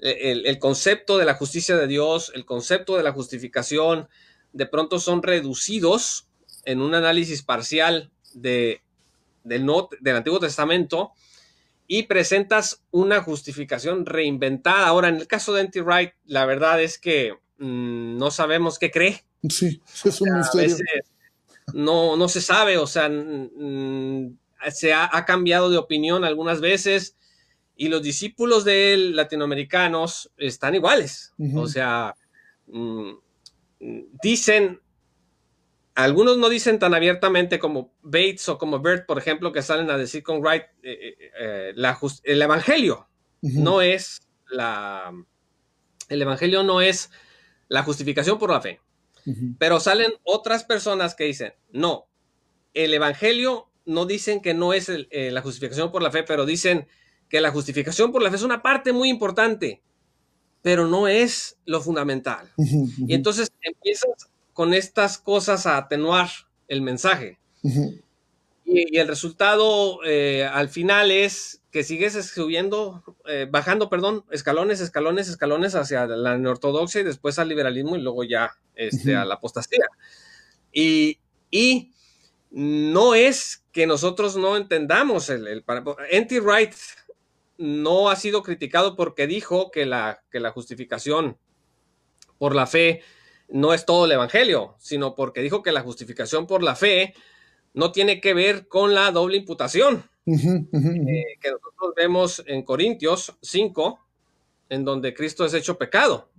eh, 0.00 0.42
el, 0.44 0.58
concepto 0.58 1.18
de 1.18 1.24
la 1.24 1.34
justicia 1.34 1.76
de 1.76 1.86
Dios, 1.86 2.32
el 2.34 2.44
concepto 2.44 2.96
de 2.96 3.02
la 3.02 3.12
justificación, 3.12 4.08
de 4.52 4.66
pronto 4.66 4.98
son 4.98 5.22
reducidos 5.22 6.28
en 6.64 6.80
un 6.80 6.94
análisis 6.94 7.42
parcial 7.42 8.10
de, 8.34 8.82
del, 9.44 9.66
del 10.00 10.16
Antiguo 10.16 10.40
Testamento 10.40 11.12
y 11.86 12.04
presentas 12.04 12.84
una 12.90 13.22
justificación 13.22 14.04
reinventada. 14.06 14.86
Ahora, 14.86 15.08
en 15.08 15.16
el 15.16 15.26
caso 15.26 15.54
de 15.54 15.62
N.T. 15.62 15.82
Wright, 15.82 16.12
la 16.26 16.44
verdad 16.44 16.82
es 16.82 16.98
que 16.98 17.32
mm, 17.58 18.16
no 18.18 18.30
sabemos 18.30 18.78
qué 18.78 18.90
cree. 18.90 19.24
Sí, 19.48 19.80
es 20.04 20.20
un 20.20 20.36
misterio 20.36 20.76
no, 21.74 22.16
no 22.16 22.28
se 22.28 22.40
sabe, 22.40 22.78
o 22.78 22.86
sea, 22.86 23.10
se 24.70 24.92
ha, 24.94 25.24
cambiado 25.26 25.70
de 25.70 25.76
opinión 25.76 26.24
algunas 26.24 26.60
veces 26.60 27.16
y 27.78 27.88
los 27.88 28.02
discípulos 28.02 28.64
de 28.64 28.92
él 28.92 29.16
latinoamericanos 29.16 30.30
están 30.36 30.74
iguales, 30.74 31.32
o 31.54 31.66
sea, 31.66 32.14
mm, 32.66 33.12
dicen, 34.20 34.80
algunos 35.94 36.38
no 36.38 36.48
dicen 36.48 36.80
tan 36.80 36.92
abiertamente 36.92 37.60
como 37.60 37.94
Bates 38.02 38.48
o 38.48 38.58
como 38.58 38.80
Bert, 38.80 39.06
por 39.06 39.16
ejemplo, 39.16 39.52
que 39.52 39.62
salen 39.62 39.90
a 39.90 39.96
decir 39.96 40.24
con 40.24 40.40
Wright, 40.40 40.64
eh, 40.82 41.16
eh, 41.40 41.74
eh, 41.74 41.94
el 42.24 42.42
Evangelio 42.42 43.08
no 43.42 43.80
es 43.80 44.20
la, 44.50 45.12
el 46.08 46.22
Evangelio 46.22 46.64
no 46.64 46.80
es 46.80 47.10
la 47.68 47.84
justificación 47.84 48.38
por 48.38 48.50
la 48.50 48.60
fe. 48.60 48.80
Pero 49.58 49.78
salen 49.78 50.14
otras 50.24 50.64
personas 50.64 51.14
que 51.14 51.24
dicen, 51.24 51.52
no, 51.70 52.08
el 52.72 52.94
Evangelio 52.94 53.70
no 53.84 54.06
dicen 54.06 54.40
que 54.40 54.54
no 54.54 54.72
es 54.72 54.88
eh, 54.88 55.30
la 55.30 55.42
justificación 55.42 55.92
por 55.92 56.02
la 56.02 56.10
fe, 56.10 56.22
pero 56.22 56.46
dicen 56.46 56.88
que 57.28 57.40
la 57.40 57.50
justificación 57.50 58.12
por 58.12 58.22
la 58.22 58.30
fe 58.30 58.36
es 58.36 58.42
una 58.42 58.62
parte 58.62 58.92
muy 58.92 59.08
importante, 59.08 59.82
pero 60.62 60.86
no 60.86 61.08
es 61.08 61.56
lo 61.64 61.80
fundamental. 61.80 62.50
Y 63.06 63.14
entonces 63.14 63.52
empiezas 63.60 64.30
con 64.52 64.74
estas 64.74 65.18
cosas 65.18 65.66
a 65.66 65.76
atenuar 65.76 66.28
el 66.66 66.82
mensaje. 66.82 67.38
Y, 68.64 68.98
el 68.98 69.08
resultado 69.08 70.00
eh, 70.04 70.44
al 70.44 70.68
final 70.68 71.10
es 71.10 71.62
que 71.70 71.84
sigues 71.84 72.14
subiendo, 72.26 73.02
eh, 73.26 73.46
bajando, 73.50 73.88
perdón, 73.88 74.24
escalones, 74.30 74.80
escalones, 74.80 75.28
escalones 75.28 75.74
hacia 75.74 76.06
la 76.06 76.50
ortodoxia 76.50 77.02
y 77.02 77.04
después 77.04 77.38
al 77.38 77.48
liberalismo 77.48 77.96
y 77.96 78.02
luego 78.02 78.24
ya 78.24 78.56
este, 78.74 79.16
a 79.16 79.24
la 79.24 79.34
apostasía. 79.34 79.86
Y, 80.72 81.18
y, 81.50 81.92
no 82.50 83.14
es 83.14 83.64
que 83.72 83.86
nosotros 83.86 84.36
no 84.36 84.56
entendamos 84.56 85.28
el, 85.28 85.46
el 85.46 85.64
N.T. 86.10 86.40
No 87.58 88.08
ha 88.08 88.16
sido 88.16 88.42
criticado 88.42 88.96
porque 88.96 89.26
dijo 89.26 89.70
que 89.70 89.84
la, 89.84 90.22
que 90.30 90.40
la 90.40 90.50
justificación 90.50 91.36
por 92.38 92.54
la 92.54 92.66
fe 92.66 93.02
no 93.48 93.74
es 93.74 93.84
todo 93.84 94.04
el 94.04 94.12
evangelio, 94.12 94.76
sino 94.78 95.14
porque 95.14 95.42
dijo 95.42 95.62
que 95.62 95.72
la 95.72 95.82
justificación 95.82 96.46
por 96.46 96.62
la 96.62 96.76
fe 96.76 97.14
no 97.74 97.92
tiene 97.92 98.20
que 98.20 98.34
ver 98.34 98.68
con 98.68 98.94
la 98.94 99.10
doble 99.10 99.36
imputación. 99.36 100.04
Eh, 100.26 101.24
que 101.40 101.50
nosotros 101.50 101.94
vemos 101.96 102.42
en 102.46 102.62
Corintios 102.62 103.36
5, 103.40 103.98
en 104.68 104.84
donde 104.84 105.14
Cristo 105.14 105.46
es 105.46 105.54
hecho 105.54 105.78
pecado. 105.78 106.30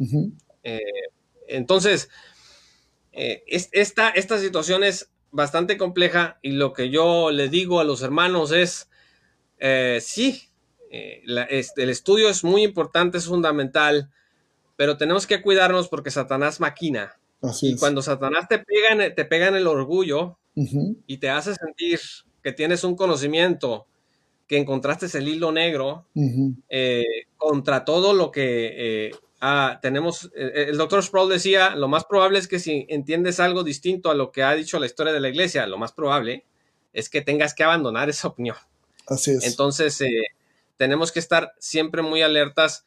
Eh, 0.64 0.80
entonces, 1.48 2.10
eh, 3.12 3.44
esta, 3.48 4.10
esta 4.10 4.38
situación 4.38 4.84
es 4.84 5.10
bastante 5.32 5.78
compleja 5.78 6.38
y 6.44 6.52
lo 6.52 6.74
que 6.74 6.92
yo 6.92 7.32
le 7.32 7.50
digo 7.50 7.80
a 7.80 7.84
los 7.84 8.04
hermanos 8.04 8.52
es, 8.52 8.90
sí, 10.04 10.49
este, 10.90 11.84
el 11.84 11.90
estudio 11.90 12.30
es 12.30 12.44
muy 12.44 12.64
importante, 12.64 13.18
es 13.18 13.26
fundamental, 13.26 14.10
pero 14.76 14.98
tenemos 14.98 15.28
que 15.28 15.42
cuidarnos 15.42 15.88
porque 15.88 16.12
Satanás 16.12 16.60
maquina. 16.60 17.18
y 17.62 17.76
cuando 17.76 18.02
Satanás 18.02 18.48
te 18.48 18.60
pega, 18.60 19.14
te 19.14 19.26
pega 19.26 19.48
en 19.48 19.56
el 19.56 19.68
orgullo, 19.68 20.38
y 21.08 21.18
te 21.18 21.30
hace 21.30 21.56
sentir 21.56 22.00
que 22.44 22.52
tienes 22.52 22.84
un 22.84 22.96
conocimiento, 22.96 23.88
que 24.48 24.58
encontraste 24.58 25.06
el 25.18 25.28
hilo 25.28 25.52
negro 25.52 26.08
eh, 26.70 27.06
contra 27.38 27.86
todo 27.86 28.14
lo 28.14 28.32
que 28.32 29.08
eh, 29.08 29.12
ah, 29.42 29.80
tenemos. 29.82 30.32
Eh, 30.36 30.66
el 30.70 30.78
doctor 30.78 31.04
Sproul 31.04 31.30
decía, 31.30 31.76
lo 31.76 31.88
más 31.88 32.06
probable 32.06 32.40
es 32.40 32.48
que 32.48 32.60
si 32.60 32.86
entiendes 32.90 33.40
algo 33.40 33.64
distinto 33.64 34.10
a 34.10 34.16
lo 34.16 34.32
que 34.32 34.44
ha 34.44 34.54
dicho 34.56 34.80
la 34.80 34.88
historia 34.88 35.14
de 35.14 35.20
la 35.20 35.30
iglesia, 35.30 35.68
lo 35.68 35.78
más 35.78 35.92
probable 35.92 36.46
es 36.94 37.10
que 37.10 37.22
tengas 37.22 37.54
que 37.54 37.64
abandonar 37.64 38.10
esa 38.10 38.30
opinión. 38.30 38.56
Así 39.08 39.32
es. 39.32 39.46
Entonces, 39.46 40.02
tenemos 40.80 41.12
que 41.12 41.20
estar 41.20 41.52
siempre 41.60 42.02
muy 42.02 42.22
alertas 42.22 42.86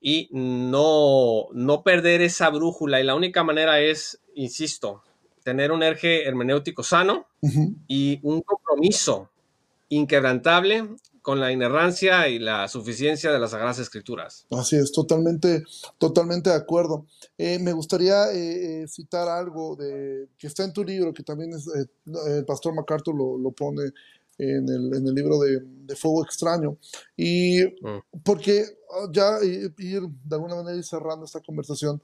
y 0.00 0.30
no, 0.32 1.48
no 1.52 1.82
perder 1.82 2.22
esa 2.22 2.48
brújula. 2.48 3.00
Y 3.00 3.04
la 3.04 3.14
única 3.14 3.44
manera 3.44 3.80
es, 3.80 4.18
insisto, 4.34 5.02
tener 5.42 5.70
un 5.70 5.82
eje 5.82 6.26
hermenéutico 6.26 6.82
sano 6.82 7.26
y 7.86 8.18
un 8.22 8.40
compromiso 8.40 9.28
inquebrantable 9.90 10.88
con 11.20 11.38
la 11.38 11.52
inerrancia 11.52 12.28
y 12.28 12.38
la 12.38 12.66
suficiencia 12.68 13.30
de 13.30 13.38
las 13.38 13.50
Sagradas 13.50 13.78
Escrituras. 13.78 14.46
Así 14.50 14.76
es, 14.76 14.90
totalmente, 14.90 15.64
totalmente 15.98 16.48
de 16.48 16.56
acuerdo. 16.56 17.06
Eh, 17.36 17.58
me 17.58 17.72
gustaría 17.72 18.32
eh, 18.32 18.82
eh, 18.82 18.88
citar 18.88 19.28
algo 19.28 19.76
de, 19.76 20.28
que 20.38 20.46
está 20.46 20.64
en 20.64 20.72
tu 20.72 20.82
libro, 20.82 21.12
que 21.12 21.22
también 21.22 21.52
es, 21.52 21.66
el 21.66 22.44
pastor 22.46 22.74
MacArthur 22.74 23.14
lo, 23.14 23.50
pone 23.52 23.90
en 24.38 24.68
el, 24.68 24.94
en 24.94 25.06
el 25.06 25.14
libro 25.14 25.38
de, 25.40 25.62
Fuego 25.96 26.24
Extraño. 26.24 26.78
Y 27.16 27.62
mm. 27.62 28.22
porque 28.24 28.64
ah, 28.90 29.08
ya 29.12 29.38
ir 29.42 30.02
de 30.02 30.34
alguna 30.34 30.56
manera 30.56 30.76
ir 30.76 30.84
cerrando 30.84 31.24
esta 31.24 31.40
conversación, 31.40 32.00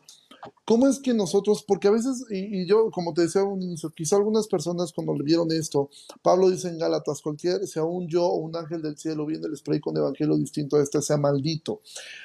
¿Cómo 0.65 0.87
es 0.87 1.01
que 1.01 1.13
nosotros, 1.13 1.65
porque 1.67 1.89
a 1.89 1.91
veces, 1.91 2.25
y, 2.31 2.67
yo, 2.67 2.91
como 2.91 3.13
te 3.13 3.23
decía 3.23 3.45
un 3.45 3.63
inicio, 3.63 3.91
quizá 3.91 4.17
algunas 4.17 4.47
personas 4.47 4.93
cuando 4.93 5.13
le 5.15 5.25
vieron 5.25 5.51
esto, 5.53 5.91
Pablo 6.23 6.49
dice 6.49 6.69
en 6.69 6.79
Gálatas, 6.79 7.21
cualquier, 7.21 7.67
sea 7.67 7.85
un 7.85 8.09
yo 8.09 8.25
o 8.25 8.37
un 8.37 8.57
ángel 8.57 8.81
del 8.81 8.97
cielo 8.97 9.27
viene 9.27 9.49
les 9.49 9.63
predico 9.63 9.91
un 9.91 9.99
evangelio 9.99 10.37
distinto 10.37 10.77
a 10.77 10.83
este, 10.83 11.03
sea 11.03 11.17
maldito. 11.17 11.83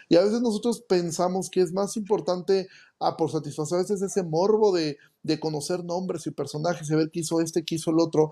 Y 0.09 0.15
a 0.15 0.21
veces 0.21 0.41
nosotros 0.41 0.81
pensamos 0.87 1.49
que 1.49 1.61
es 1.61 1.73
más 1.73 1.97
importante, 1.97 2.67
ah, 2.99 3.17
por 3.17 3.31
satisfacer 3.31 3.79
a 3.79 3.81
veces 3.81 4.01
ese 4.01 4.23
morbo 4.23 4.71
de, 4.73 4.97
de 5.23 5.39
conocer 5.39 5.83
nombres 5.83 6.25
y 6.27 6.31
personajes 6.31 6.89
y 6.89 6.95
ver 6.95 7.09
qué 7.11 7.21
hizo 7.21 7.41
este, 7.41 7.65
qué 7.65 7.75
hizo 7.75 7.91
el 7.91 7.99
otro, 7.99 8.31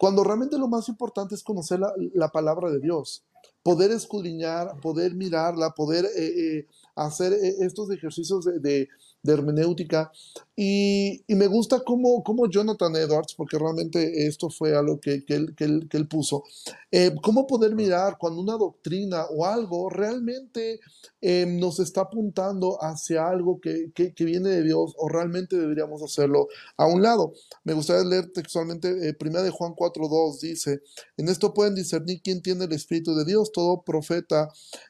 cuando 0.00 0.24
realmente 0.24 0.56
lo 0.56 0.66
más 0.66 0.88
importante 0.88 1.34
es 1.34 1.44
conocer 1.44 1.78
la, 1.78 1.92
la 2.14 2.30
palabra 2.30 2.70
de 2.70 2.80
Dios, 2.80 3.22
poder 3.62 3.90
escudriñar, 3.90 4.80
poder 4.80 5.14
mirarla, 5.14 5.70
poder... 5.70 6.04
Eh, 6.16 6.58
eh, 6.58 6.66
hacer 7.00 7.32
eh, 7.32 7.56
estos 7.60 7.90
ejercicios 7.90 8.44
de, 8.44 8.88
hermenéutica. 9.22 10.10
Y, 10.56 11.22
me 11.28 11.46
gusta 11.46 11.80
cómo, 11.84 12.22
cómo, 12.22 12.48
Jonathan 12.48 12.96
Edwards, 12.96 13.34
porque 13.34 13.58
realmente 13.58 14.26
esto 14.26 14.48
fue 14.48 14.74
algo 14.74 14.98
que, 14.98 15.24
que, 15.24 15.34
él, 15.34 15.54
que 15.56 15.96
él, 15.96 16.08
puso, 16.08 16.44
eh, 16.90 17.14
cómo 17.22 17.46
poder 17.46 17.74
mirar 17.74 18.16
cuando 18.18 18.40
una 18.40 18.56
doctrina 18.56 19.24
o 19.26 19.44
algo 19.44 19.90
realmente 19.90 20.80
eh, 21.20 21.44
nos 21.46 21.80
está 21.80 22.02
apuntando 22.02 22.78
hacia 22.82 23.28
algo 23.28 23.60
que, 23.60 23.92
viene 24.18 24.48
de 24.48 24.62
Dios 24.62 24.94
o 24.96 25.08
realmente 25.08 25.56
deberíamos 25.56 26.02
hacerlo 26.02 26.48
a 26.78 26.86
un 26.86 27.02
lado. 27.02 27.34
Me 27.64 27.74
gustaría 27.74 28.04
leer 28.04 28.32
textualmente, 28.32 29.14
primera 29.14 29.42
de 29.42 29.50
Juan 29.50 29.74
4.2 29.74 30.40
dice, 30.40 30.82
en 31.18 31.28
esto 31.28 31.52
pueden 31.52 31.74
discernir 31.74 32.22
quién 32.22 32.42
tiene 32.42 32.64
el 32.64 32.72
Espíritu 32.72 33.14
de 33.14 33.26
Dios, 33.26 33.49
todo 33.52 33.82
profeta 33.82 34.48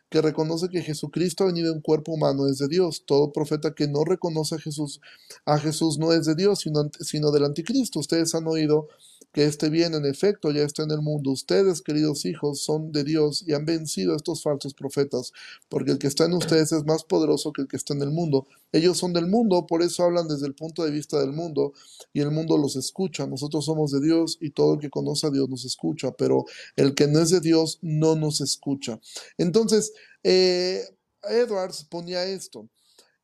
que 0.09 0.21
reconoce 0.21 0.69
que 0.69 0.83
Jesucristo 0.83 1.45
ha 1.45 1.49
venido 1.49 1.73
en 1.73 1.81
cuerpo 1.81 2.13
humano 2.13 2.47
es 2.49 2.59
de 2.59 2.69
Dios. 2.69 3.05
Todo 3.07 3.33
profeta 3.33 3.75
que 3.75 3.89
no 3.89 4.05
reconoce 4.05 4.57
a 4.57 4.59
Jesús, 4.59 5.01
a 5.45 5.59
Jesús 5.59 5.99
no 5.99 6.13
es 6.13 6.27
de 6.27 6.35
Dios, 6.35 6.61
sino, 6.61 6.91
sino 7.01 7.31
del 7.31 7.45
anticristo. 7.45 8.01
Ustedes 8.01 8.35
han 8.35 8.47
oído 8.47 8.89
que 9.33 9.45
este 9.45 9.71
bien 9.71 9.95
en 9.95 10.05
efecto 10.07 10.51
ya 10.51 10.63
está 10.63 10.83
en 10.83 10.91
el 10.91 11.03
mundo. 11.03 11.31
Ustedes, 11.31 11.83
queridos 11.83 12.25
hijos, 12.25 12.63
son 12.63 12.93
de 12.93 13.05
Dios 13.05 13.45
y 13.47 13.53
han 13.55 13.65
vencido 13.65 14.13
a 14.13 14.17
estos 14.17 14.43
falsos 14.43 14.75
profetas, 14.75 15.33
porque 15.69 15.93
el 15.93 15.99
que 15.99 16.09
está 16.09 16.25
en 16.25 16.33
ustedes 16.33 16.73
es 16.73 16.85
más 16.85 17.05
poderoso 17.05 17.53
que 17.53 17.63
el 17.63 17.69
que 17.69 17.77
está 17.77 17.95
en 17.95 18.03
el 18.03 18.11
mundo. 18.11 18.47
Ellos 18.73 18.99
son 18.99 19.13
del 19.13 19.27
mundo, 19.27 19.67
por 19.67 19.83
eso 19.83 20.05
hablan 20.05 20.29
desde 20.29 20.47
el 20.47 20.55
punto 20.55 20.85
de 20.85 20.91
vista 20.91 21.21
del 21.21 21.33
mundo 21.33 21.73
y 22.13 22.21
el 22.21 22.31
mundo 22.31 22.59
los 22.59 22.77
escucha. 22.77 23.27
Nosotros 23.27 23.65
somos 23.65 23.93
de 23.93 24.01
Dios 24.01 24.39
y 24.41 24.51
todo 24.51 24.75
el 24.75 24.81
que 24.81 24.91
conoce 24.91 25.27
a 25.27 25.31
Dios 25.31 25.49
nos 25.49 25.65
escucha, 25.65 26.13
pero 26.13 26.45
el 26.77 26.95
que 26.95 27.07
no 27.07 27.21
es 27.21 27.31
de 27.31 27.41
Dios 27.41 27.79
no 27.83 28.17
nos 28.17 28.41
escucha. 28.41 29.01
Entonces, 29.39 29.93
eh, 30.23 30.83
Edwards 31.23 31.85
ponía 31.85 32.25
esto. 32.25 32.69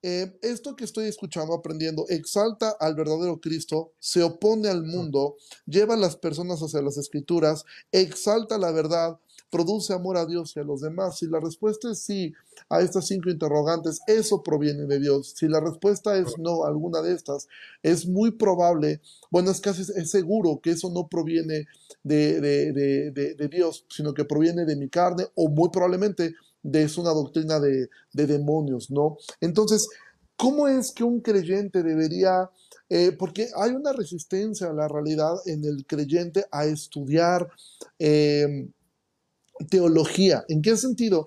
Eh, 0.03 0.39
esto 0.43 0.77
que 0.77 0.85
estoy 0.85 1.07
escuchando, 1.07 1.55
aprendiendo, 1.55 2.07
exalta 2.09 2.77
al 2.79 2.95
verdadero 2.95 3.41
Cristo, 3.41 3.93
se 3.99 4.23
opone 4.23 4.69
al 4.69 4.85
mundo, 4.85 5.37
lleva 5.67 5.95
a 5.95 5.99
las 5.99 6.17
personas 6.17 6.61
hacia 6.61 6.83
las 6.83 6.97
escrituras, 6.97 7.65
exalta 7.91 8.59
la 8.59 8.71
verdad, 8.71 9.19
produce 9.51 9.95
amor 9.95 10.17
a 10.17 10.27
Dios 10.27 10.55
y 10.55 10.61
a 10.61 10.65
los 10.65 10.81
demás. 10.81 11.19
Si 11.19 11.27
la 11.27 11.41
respuesta 11.41 11.91
es 11.91 12.01
sí 12.01 12.35
a 12.69 12.81
estas 12.81 13.07
cinco 13.07 13.31
interrogantes, 13.31 14.01
eso 14.07 14.43
proviene 14.43 14.87
de 14.87 15.01
Dios. 15.01 15.35
Si 15.37 15.49
la 15.49 15.61
respuesta 15.61 16.17
es 16.19 16.39
no 16.39 16.65
a 16.65 16.69
alguna 16.69 17.01
de 17.01 17.15
estas, 17.15 17.49
es 17.83 18.07
muy 18.07 18.33
probable, 18.33 19.01
bueno, 19.31 19.51
es 19.51 19.61
casi 19.61 19.83
es 19.83 20.11
seguro 20.11 20.61
que 20.63 20.71
eso 20.71 20.91
no 20.91 21.09
proviene 21.09 21.67
de, 22.03 22.41
de 22.41 23.49
Dios, 23.51 23.87
sino 23.89 24.15
que 24.15 24.25
proviene 24.25 24.65
de 24.65 24.77
mi 24.77 24.89
carne 24.89 25.27
o 25.35 25.49
muy 25.49 25.71
probablemente 25.71 26.35
de 26.67 26.83
es 26.83 26.99
una 26.99 27.11
doctrina 27.11 27.61
de, 27.61 27.89
demonios, 28.13 28.91
¿no? 28.91 29.17
Entonces, 29.41 29.89
¿cómo 30.37 30.69
es 30.69 30.93
que 30.93 31.05
un 31.05 31.21
creyente 31.21 31.83
debería, 31.83 32.51
eh, 32.89 33.13
porque 33.13 33.49
hay 33.57 33.71
una 33.71 33.93
resistencia 33.93 34.69
a 34.69 34.73
la 34.73 34.89
realidad 34.89 35.35
en 35.47 35.65
el 35.65 35.87
creyente 35.87 36.45
a 36.51 36.65
estudiar 36.65 37.49
em, 37.99 38.71
teología? 39.71 40.45
¿En 40.49 40.61
qué 40.61 40.77
sentido? 40.77 41.27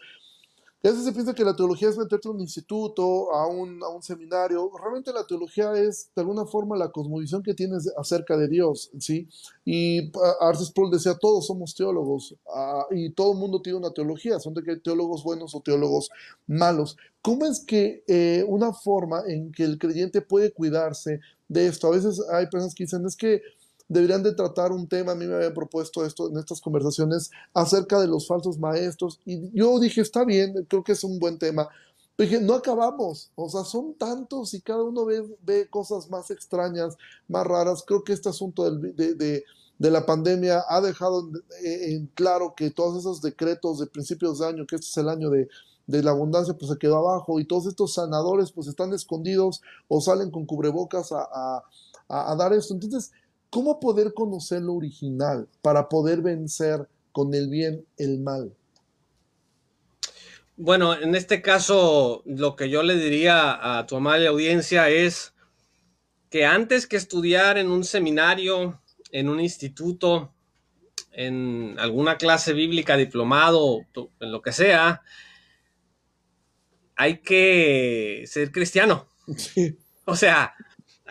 A 0.81 0.87
veces 0.87 1.03
se 1.03 1.11
piensa 1.11 1.33
que 1.33 1.43
la 1.43 1.55
teología 1.55 1.89
es 1.89 1.97
meterte 1.97 2.29
a 2.29 2.31
un 2.31 2.39
instituto, 2.39 3.33
a 3.33 3.47
un, 3.47 3.81
seminario. 4.01 4.71
Realmente 4.81 5.11
la 5.11 5.27
teología 5.27 5.73
es, 5.73 6.09
de 6.15 6.21
alguna 6.21 6.45
forma, 6.45 6.77
la 6.77 6.89
cosmovisión 6.89 7.43
que 7.43 7.53
tienes 7.53 7.91
acerca 7.97 8.37
de 8.37 8.47
Dios, 8.47 8.89
¿sí? 8.97 9.27
Y 9.65 10.09
Arces 10.39 10.71
Paul 10.71 10.89
decía, 10.89 11.15
todos 11.15 11.47
somos 11.47 11.75
teólogos 11.75 12.33
ah, 12.55 12.85
y 12.91 13.09
todo 13.11 13.33
el 13.33 13.39
mundo 13.39 13.61
tiene 13.61 13.77
una 13.77 13.91
teología, 13.91 14.39
son 14.39 14.53
teólogos 14.81 15.21
buenos 15.21 15.53
o 15.53 15.59
teólogos 15.59 16.09
malos. 16.47 16.95
¿Cómo 17.21 17.45
es 17.45 17.59
que 17.59 18.03
eh, 18.07 18.45
una 18.47 18.71
forma 18.71 19.23
en 19.27 19.51
que 19.51 19.63
el 19.63 19.77
creyente 19.77 20.21
puede 20.21 20.51
cuidarse 20.53 21.19
de 21.49 21.67
esto? 21.67 21.87
A 21.87 21.91
veces 21.91 22.21
hay 22.31 22.47
personas 22.47 22.73
que 22.73 22.85
dicen, 22.85 23.05
es 23.05 23.17
que 23.17 23.41
deberían 23.89 24.23
de 24.23 24.33
tratar 24.33 24.71
un 24.71 24.87
tema, 24.87 25.11
a 25.11 25.15
mí 25.15 25.25
me 25.25 25.35
habían 25.35 25.53
propuesto 25.53 26.05
esto 26.05 26.29
en 26.29 26.37
estas 26.37 26.61
conversaciones 26.61 27.31
acerca 27.53 27.99
de 27.99 28.07
los 28.07 28.27
falsos 28.27 28.57
maestros 28.57 29.19
y 29.25 29.51
yo 29.51 29.79
dije, 29.79 29.99
está 30.01 30.23
bien, 30.23 30.65
creo 30.69 30.83
que 30.83 30.93
es 30.93 31.03
un 31.03 31.19
buen 31.19 31.37
tema. 31.37 31.67
Pero 32.15 32.29
dije, 32.29 32.41
no 32.41 32.53
acabamos, 32.53 33.31
o 33.35 33.49
sea, 33.49 33.63
son 33.63 33.95
tantos 33.95 34.53
y 34.53 34.61
cada 34.61 34.83
uno 34.83 35.05
ve, 35.05 35.23
ve 35.41 35.67
cosas 35.69 36.09
más 36.09 36.29
extrañas, 36.31 36.97
más 37.27 37.47
raras. 37.47 37.83
Creo 37.85 38.03
que 38.03 38.13
este 38.13 38.29
asunto 38.29 38.69
de, 38.69 39.15
de, 39.15 39.43
de 39.79 39.91
la 39.91 40.05
pandemia 40.05 40.65
ha 40.67 40.81
dejado 40.81 41.29
en, 41.63 42.07
claro 42.13 42.53
que 42.55 42.69
todos 42.69 42.99
esos 42.99 43.21
decretos 43.21 43.79
de 43.79 43.87
principios 43.87 44.39
de 44.39 44.47
año, 44.47 44.67
que 44.67 44.75
este 44.75 44.87
es 44.87 44.97
el 44.97 45.07
año 45.07 45.29
de, 45.29 45.47
de 45.87 46.03
la 46.03 46.11
abundancia, 46.11 46.53
pues 46.53 46.69
se 46.69 46.77
quedó 46.77 46.97
abajo 46.97 47.39
y 47.39 47.45
todos 47.45 47.65
estos 47.65 47.93
sanadores 47.93 48.51
pues 48.51 48.67
están 48.67 48.93
escondidos 48.93 49.61
o 49.87 50.01
salen 50.01 50.29
con 50.29 50.45
cubrebocas 50.45 51.13
a, 51.13 51.23
a, 51.23 51.63
a 52.09 52.35
dar 52.35 52.51
esto. 52.51 52.73
Entonces, 52.73 53.11
¿Cómo 53.49 53.79
poder 53.79 54.13
conocer 54.13 54.61
lo 54.61 54.73
original 54.73 55.47
para 55.61 55.89
poder 55.89 56.21
vencer 56.21 56.87
con 57.11 57.33
el 57.33 57.49
bien 57.49 57.85
el 57.97 58.19
mal? 58.19 58.53
Bueno, 60.55 60.93
en 60.93 61.15
este 61.15 61.41
caso, 61.41 62.21
lo 62.25 62.55
que 62.55 62.69
yo 62.69 62.83
le 62.83 62.95
diría 62.95 63.77
a 63.79 63.87
tu 63.87 63.95
amable 63.95 64.27
audiencia 64.27 64.89
es 64.89 65.33
que 66.29 66.45
antes 66.45 66.85
que 66.85 66.97
estudiar 66.97 67.57
en 67.57 67.71
un 67.71 67.83
seminario, 67.83 68.81
en 69.11 69.29
un 69.29 69.39
instituto, 69.39 70.33
en 71.11 71.75
alguna 71.79 72.17
clase 72.17 72.53
bíblica, 72.53 72.97
diplomado, 72.97 73.85
en 74.19 74.31
lo 74.31 74.41
que 74.41 74.51
sea, 74.51 75.01
hay 76.95 77.19
que 77.19 78.25
ser 78.27 78.51
cristiano. 78.51 79.07
O 80.05 80.15
sea, 80.15 80.53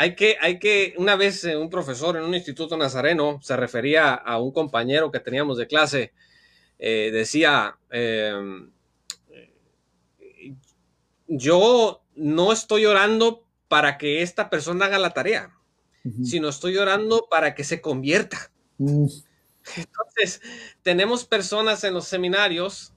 hay 0.01 0.15
que, 0.15 0.37
hay 0.41 0.61
que, 0.61 0.95
una 0.97 1.17
vez 1.17 1.43
eh, 1.43 1.57
un 1.57 1.69
profesor 1.69 2.17
en 2.17 2.23
un 2.23 2.33
instituto 2.33 2.77
nazareno 2.77 3.41
se 3.43 3.57
refería 3.57 4.15
a 4.15 4.41
un 4.41 4.53
compañero 4.53 5.11
que 5.11 5.19
teníamos 5.19 5.59
de 5.59 5.67
clase, 5.67 6.13
eh, 6.79 7.11
decía, 7.13 7.77
em, 7.91 8.71
yo 11.27 12.05
no 12.15 12.53
estoy 12.53 12.87
orando 12.87 13.45
para 13.67 13.99
que 13.99 14.23
esta 14.23 14.49
persona 14.51 14.85
haga 14.85 15.01
la 15.01 15.11
tarea, 15.11 15.51
sino 16.23 16.49
estoy 16.49 16.77
orando 16.77 17.27
para 17.29 17.57
que 17.57 17.65
se 17.65 17.81
convierta. 17.81 18.53
Entonces, 18.79 20.41
tenemos 20.83 21.25
personas 21.25 21.83
en 21.83 21.93
los 21.93 22.07
seminarios 22.07 22.95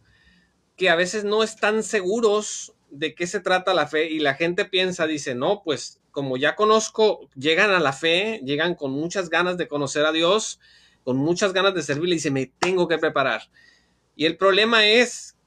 que 0.77 0.91
a 0.91 0.95
veces 0.95 1.23
no 1.23 1.41
están 1.41 1.81
seguros 1.81 2.75
de 2.91 3.15
qué 3.15 3.25
se 3.25 3.39
trata 3.39 3.73
la 3.73 3.87
fe 3.87 4.11
y 4.11 4.19
la 4.19 4.35
gente 4.35 4.65
piensa, 4.65 5.07
dice, 5.07 5.33
no, 5.33 5.63
pues 5.63 6.00
como 6.11 6.37
ya 6.37 6.55
conozco, 6.55 7.29
llegan 7.35 7.71
a 7.71 7.79
la 7.79 7.93
fe, 7.93 8.41
llegan 8.43 8.75
con 8.75 8.91
muchas 8.91 9.29
ganas 9.29 9.57
de 9.57 9.67
conocer 9.67 10.05
a 10.05 10.11
Dios, 10.11 10.59
con 11.03 11.17
muchas 11.17 11.53
ganas 11.53 11.73
de 11.73 11.81
servirle 11.81 12.15
y 12.15 12.17
dice, 12.17 12.31
me 12.31 12.45
tengo 12.45 12.87
que 12.87 12.97
preparar. 12.97 13.49
Y 14.15 14.25
el 14.25 14.37
problema 14.37 14.85
es 14.85 15.37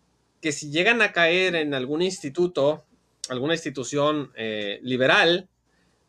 que 0.40 0.52
si 0.52 0.70
llegan 0.70 1.02
a 1.02 1.12
caer 1.12 1.54
en 1.54 1.74
algún 1.74 2.02
instituto, 2.02 2.84
alguna 3.28 3.54
institución 3.54 4.32
eh, 4.36 4.78
liberal, 4.82 5.48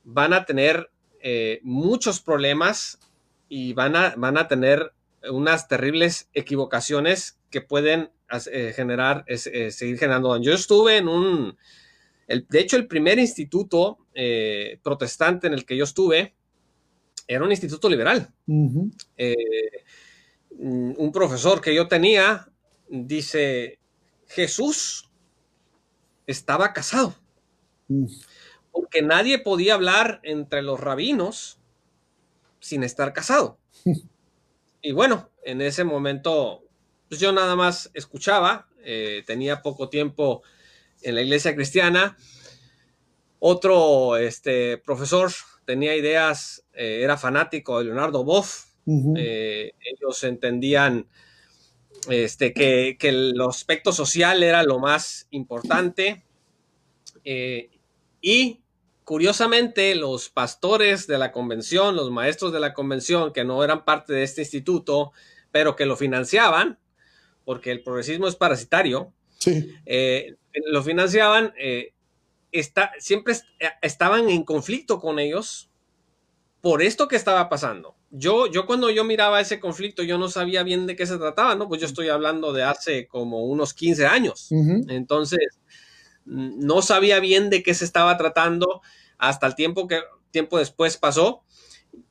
van 0.03 0.33
a 0.33 0.45
tener 0.45 0.89
eh, 1.21 1.59
muchos 1.63 2.19
problemas 2.19 2.99
y 3.47 3.73
van 3.73 3.95
a, 3.95 4.13
van 4.17 4.37
a 4.37 4.47
tener 4.47 4.93
unas 5.29 5.67
terribles 5.67 6.29
equivocaciones 6.33 7.39
que 7.49 7.61
pueden 7.61 8.11
eh, 8.51 8.73
generar, 8.75 9.25
seguir 9.37 9.97
generando 9.97 10.31
daño. 10.31 10.43
Yo 10.43 10.53
estuve 10.53 10.97
en 10.97 11.07
un, 11.07 11.57
de 12.27 12.59
hecho, 12.59 12.77
el 12.77 12.87
primer 12.87 13.19
instituto 13.19 13.97
eh, 14.15 14.79
protestante 14.81 15.47
en 15.47 15.53
el 15.53 15.65
que 15.65 15.77
yo 15.77 15.83
estuve 15.83 16.35
era 17.27 17.43
un 17.43 17.51
instituto 17.51 17.89
liberal. 17.89 18.33
Eh, 19.17 19.35
un 20.57 21.11
profesor 21.11 21.61
que 21.61 21.75
yo 21.75 21.87
tenía 21.87 22.47
dice, 22.89 23.79
Jesús 24.27 25.09
estaba 26.27 26.73
casado. 26.73 27.15
Porque 28.71 29.01
nadie 29.01 29.39
podía 29.39 29.75
hablar 29.75 30.19
entre 30.23 30.61
los 30.61 30.79
rabinos 30.79 31.59
sin 32.59 32.83
estar 32.83 33.13
casado. 33.13 33.59
y 34.81 34.91
bueno, 34.91 35.29
en 35.43 35.61
ese 35.61 35.83
momento, 35.83 36.63
pues 37.07 37.21
yo 37.21 37.31
nada 37.31 37.55
más 37.55 37.91
escuchaba, 37.93 38.67
eh, 38.83 39.23
tenía 39.25 39.61
poco 39.61 39.89
tiempo 39.89 40.41
en 41.01 41.15
la 41.15 41.21
iglesia 41.21 41.55
cristiana. 41.55 42.17
Otro 43.39 44.17
este, 44.17 44.77
profesor 44.77 45.31
tenía 45.65 45.95
ideas, 45.95 46.65
eh, 46.73 47.01
era 47.03 47.17
fanático 47.17 47.79
de 47.79 47.85
Leonardo 47.85 48.23
Boff. 48.23 48.65
Eh, 49.17 49.71
ellos 49.79 50.23
entendían 50.23 51.07
este, 52.07 52.53
que, 52.53 52.97
el 53.01 53.33
aspecto 53.41 53.91
social 53.91 54.43
era 54.43 54.63
lo 54.63 54.79
más 54.79 55.27
importante. 55.31 56.23
Eh, 57.23 57.71
y 58.21 58.61
curiosamente, 59.03 59.95
los 59.95 60.29
pastores 60.29 61.07
de 61.07 61.17
la 61.17 61.31
convención, 61.31 61.95
los 61.95 62.11
maestros 62.11 62.53
de 62.53 62.59
la 62.59 62.73
convención, 62.73 63.33
que 63.33 63.43
no 63.43 63.63
eran 63.63 63.85
parte 63.85 64.13
de 64.13 64.23
este 64.23 64.41
instituto, 64.41 65.11
pero 65.51 65.75
que 65.75 65.85
lo 65.85 65.95
financiaban, 65.95 66.77
porque 67.43 67.71
el 67.71 67.81
progresismo 67.83 68.27
es 68.27 68.35
parasitario, 68.35 69.11
sí 69.39 69.75
lo 70.65 70.83
financiaban, 70.83 71.53
eh, 71.57 71.93
siempre 72.99 73.33
eh, 73.59 73.69
estaban 73.81 74.29
en 74.29 74.43
conflicto 74.43 74.99
con 74.99 75.19
ellos 75.19 75.69
por 76.61 76.81
esto 76.81 77.07
que 77.07 77.15
estaba 77.15 77.47
pasando. 77.49 77.95
Yo, 78.09 78.47
yo 78.47 78.65
cuando 78.65 78.89
yo 78.89 79.03
miraba 79.03 79.41
ese 79.41 79.59
conflicto, 79.59 80.03
yo 80.03 80.17
no 80.17 80.29
sabía 80.29 80.63
bien 80.63 80.87
de 80.87 80.95
qué 80.95 81.05
se 81.05 81.17
trataba, 81.17 81.55
¿no? 81.55 81.67
Pues 81.67 81.81
yo 81.81 81.87
estoy 81.87 82.09
hablando 82.09 82.53
de 82.53 82.63
hace 82.63 83.07
como 83.07 83.45
unos 83.45 83.73
15 83.73 84.05
años. 84.07 84.49
Entonces, 84.87 85.59
no 86.25 86.81
sabía 86.81 87.19
bien 87.19 87.49
de 87.49 87.61
qué 87.61 87.73
se 87.73 87.85
estaba 87.85 88.17
tratando 88.17 88.81
hasta 89.17 89.47
el 89.47 89.55
tiempo 89.55 89.87
que 89.87 89.99
tiempo 90.31 90.57
después 90.57 90.97
pasó. 90.97 91.43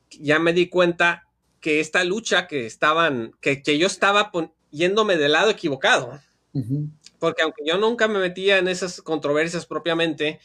Ya 0.09 0.39
me 0.39 0.53
di 0.53 0.69
cuenta 0.69 1.27
que 1.59 1.79
esta 1.79 2.03
lucha 2.03 2.47
que 2.47 2.65
estaban, 2.65 3.33
que, 3.41 3.61
yo 3.77 3.87
estaba 3.87 4.31
yéndome 4.71 5.17
del 5.17 5.33
lado 5.33 5.49
equivocado 5.49 6.19
porque 7.19 7.41
aunque 7.41 7.63
yo 7.65 7.77
nunca 7.77 8.07
me 8.07 8.19
metía 8.19 8.57
en 8.57 8.67
esas 8.67 9.01
controversias 9.01 9.65
propiamente, 9.65 10.39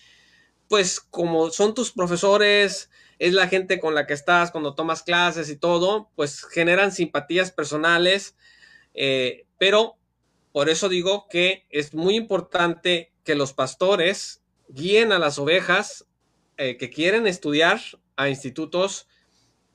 pues 0.69 1.01
como 1.01 1.51
son 1.51 1.75
tus 1.75 1.93
profesores, 1.93 2.91
es 3.19 3.35
la 3.35 3.49
gente 3.49 3.79
con 3.79 3.95
la 3.95 4.07
que 4.07 4.15
estás 4.15 4.51
cuando 4.51 4.75
tomas 4.75 5.03
clases 5.03 5.51
y 5.51 5.57
todo, 5.57 6.11
pues 6.17 6.45
generan 6.45 6.91
simpatías 6.91 7.53
personales, 7.53 8.35
eh, 8.95 9.47
pero 9.59 9.97
por 10.53 10.69
eso 10.69 10.89
digo 10.89 11.29
que 11.29 11.67
es 11.71 11.95
muy 11.95 12.17
importante 12.17 13.13
que 13.25 13.35
los 13.35 13.53
pastores 13.53 14.43
guíen 14.69 15.13
a 15.13 15.19
las 15.19 15.39
ovejas 15.39 16.07
eh, 16.57 16.77
que 16.77 16.91
quieren 16.91 17.27
estudiar 17.27 17.81
a 18.17 18.29
institutos 18.29 19.07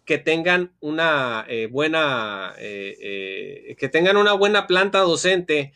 que 0.06 0.18
tengan 0.18 0.74
una 0.80 1.46
eh, 1.48 1.68
buena 1.68 2.54
que 2.58 3.90
tengan 3.92 4.18
una 4.18 4.34
buena 4.34 4.68
planta 4.68 5.00
docente 5.00 5.74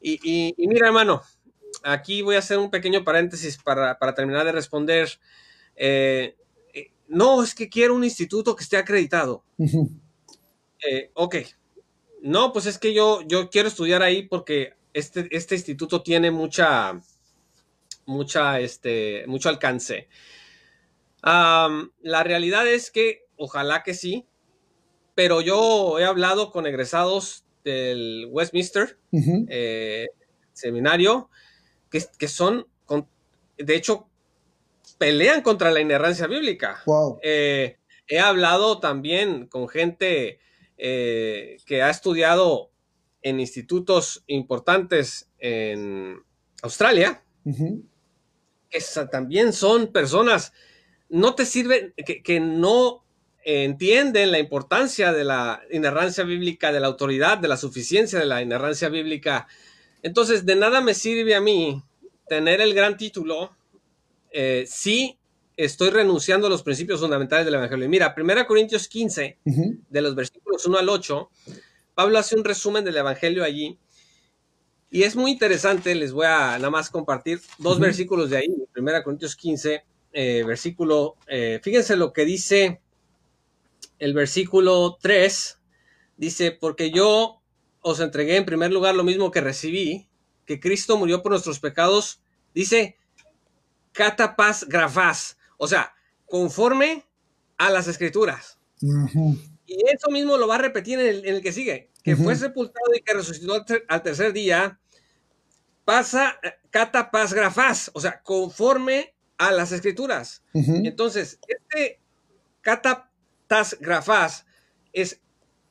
y, 0.00 0.54
mira 0.56 0.86
hermano 0.86 1.22
aquí 1.82 2.22
voy 2.22 2.36
a 2.36 2.40
hacer 2.40 2.58
un 2.58 2.70
pequeño 2.70 3.04
paréntesis 3.04 3.58
para, 3.58 3.96
terminar 4.14 4.44
de 4.44 4.52
responder 4.52 5.18
no, 7.08 7.42
es 7.42 7.54
que 7.54 7.68
quiero 7.68 7.94
un 7.94 8.04
instituto 8.04 8.54
que 8.54 8.62
esté 8.62 8.76
acreditado. 8.76 9.44
Eh, 10.88 11.10
ok. 11.14 11.36
No, 12.22 12.52
pues 12.52 12.66
es 12.66 12.78
que 12.78 12.94
yo, 12.94 13.22
yo 13.26 13.50
quiero 13.50 13.66
estudiar 13.66 14.00
ahí 14.00 14.22
porque 14.22 14.74
este, 14.92 15.26
este 15.32 15.56
instituto 15.56 16.02
tiene 16.02 16.30
mucha, 16.30 17.00
mucha, 18.06 18.60
este, 18.60 19.24
mucho 19.26 19.48
alcance. 19.48 20.08
la 21.22 22.22
realidad 22.22 22.68
es 22.68 22.92
que 22.92 23.26
ojalá 23.38 23.82
que 23.82 23.94
sí, 23.94 24.26
pero 25.14 25.40
yo 25.40 25.98
he 25.98 26.04
hablado 26.04 26.50
con 26.50 26.66
egresados 26.66 27.44
del 27.64 28.28
Westminster 28.30 28.98
eh, 29.12 30.06
seminario 30.52 31.30
que, 31.90 32.04
que 32.18 32.28
son, 32.28 32.66
con, 32.84 33.08
de 33.56 33.74
hecho, 33.74 34.08
pelean 34.98 35.42
contra 35.42 35.70
la 35.70 35.80
inerrancia 35.80 36.26
bíblica. 36.26 36.82
Eh, 37.22 37.76
he 38.06 38.18
hablado 38.18 38.80
también 38.80 39.46
con 39.46 39.68
gente 39.68 40.40
eh, 40.76 41.56
que 41.66 41.82
ha 41.82 41.90
estudiado 41.90 42.70
en 43.22 43.40
institutos 43.40 44.24
importantes 44.26 45.28
en 45.38 46.22
Australia, 46.62 47.22
que 47.44 48.80
también 49.10 49.52
son 49.52 49.88
personas, 49.88 50.52
no 51.08 51.34
te 51.34 51.44
sirven, 51.44 51.94
que, 51.96 52.40
no 52.40 53.04
entienden 53.48 54.30
la 54.30 54.38
importancia 54.38 55.12
de 55.12 55.24
la 55.24 55.62
inerrancia 55.70 56.22
bíblica, 56.22 56.70
de 56.70 56.80
la 56.80 56.88
autoridad, 56.88 57.38
de 57.38 57.48
la 57.48 57.56
suficiencia 57.56 58.18
de 58.18 58.26
la 58.26 58.42
inerrancia 58.42 58.90
bíblica. 58.90 59.48
Entonces, 60.02 60.44
de 60.44 60.54
nada 60.54 60.82
me 60.82 60.92
sirve 60.92 61.34
a 61.34 61.40
mí 61.40 61.82
tener 62.28 62.60
el 62.60 62.74
gran 62.74 62.98
título 62.98 63.56
eh, 64.30 64.66
sí 64.68 65.18
estoy 65.56 65.88
renunciando 65.88 66.46
a 66.46 66.50
los 66.50 66.62
principios 66.62 67.00
fundamentales 67.00 67.46
del 67.46 67.54
Evangelio. 67.54 67.88
Mira, 67.88 68.14
1 68.16 68.46
Corintios 68.46 68.86
15, 68.86 69.38
de 69.44 70.02
los 70.02 70.14
versículos 70.14 70.66
1 70.66 70.78
al 70.78 70.88
8, 70.90 71.30
Pablo 71.94 72.18
hace 72.18 72.36
un 72.36 72.44
resumen 72.44 72.84
del 72.84 72.98
Evangelio 72.98 73.42
allí. 73.42 73.78
Y 74.90 75.04
es 75.04 75.16
muy 75.16 75.30
interesante, 75.30 75.94
les 75.94 76.12
voy 76.12 76.26
a 76.26 76.58
nada 76.58 76.70
más 76.70 76.90
compartir 76.90 77.40
dos 77.58 77.80
versículos 77.80 78.28
de 78.28 78.36
ahí, 78.36 78.54
1 78.76 79.02
Corintios 79.02 79.34
15, 79.34 79.84
eh, 80.12 80.44
versículo, 80.46 81.16
eh, 81.26 81.60
fíjense 81.62 81.96
lo 81.96 82.12
que 82.12 82.24
dice 82.24 82.80
el 83.98 84.14
versículo 84.14 84.98
3, 85.00 85.58
dice, 86.16 86.52
porque 86.52 86.90
yo 86.90 87.42
os 87.80 88.00
entregué 88.00 88.36
en 88.36 88.44
primer 88.44 88.72
lugar 88.72 88.94
lo 88.94 89.04
mismo 89.04 89.30
que 89.30 89.40
recibí, 89.40 90.08
que 90.44 90.60
Cristo 90.60 90.96
murió 90.96 91.22
por 91.22 91.32
nuestros 91.32 91.60
pecados, 91.60 92.20
dice, 92.54 92.96
catapaz 93.92 94.64
grafás, 94.64 95.36
o 95.56 95.66
sea, 95.66 95.94
conforme 96.26 97.06
a 97.56 97.70
las 97.70 97.88
escrituras. 97.88 98.58
Y 99.66 99.76
eso 99.92 100.10
mismo 100.10 100.36
lo 100.36 100.46
va 100.46 100.56
a 100.56 100.58
repetir 100.58 100.98
en 101.00 101.26
el, 101.26 101.42
que 101.42 101.52
sigue, 101.52 101.90
que 102.02 102.16
fue 102.16 102.36
sepultado 102.36 102.94
y 102.94 103.00
que 103.00 103.14
resucitó 103.14 103.64
al, 103.88 104.02
tercer 104.02 104.32
día, 104.32 104.78
pasa 105.84 106.38
catapaz 106.70 107.32
grafás, 107.32 107.90
o 107.94 108.00
sea, 108.00 108.22
conforme 108.22 109.14
a 109.36 109.52
las 109.52 109.72
escrituras. 109.72 110.42
Entonces, 110.54 111.38
este 111.46 112.00
catapaz 112.60 113.07
grafás 113.80 114.46
es 114.92 115.20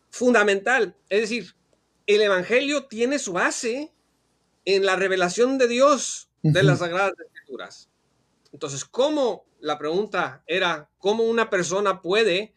fundamental, 0.09 0.95
es 1.09 1.21
decir, 1.21 1.55
el 2.05 2.21
Evangelio 2.21 2.85
tiene 2.85 3.19
su 3.19 3.33
base 3.33 3.93
en 4.65 4.85
la 4.85 4.95
revelación 4.95 5.57
de 5.57 5.67
Dios 5.67 6.29
de 6.41 6.63
las 6.63 6.79
Sagradas 6.79 7.13
Escrituras. 7.19 7.89
Entonces, 8.53 8.85
¿cómo? 8.85 9.45
La 9.59 9.77
pregunta 9.77 10.43
era, 10.47 10.89
¿cómo 10.99 11.23
una 11.23 11.49
persona 11.49 12.01
puede 12.01 12.53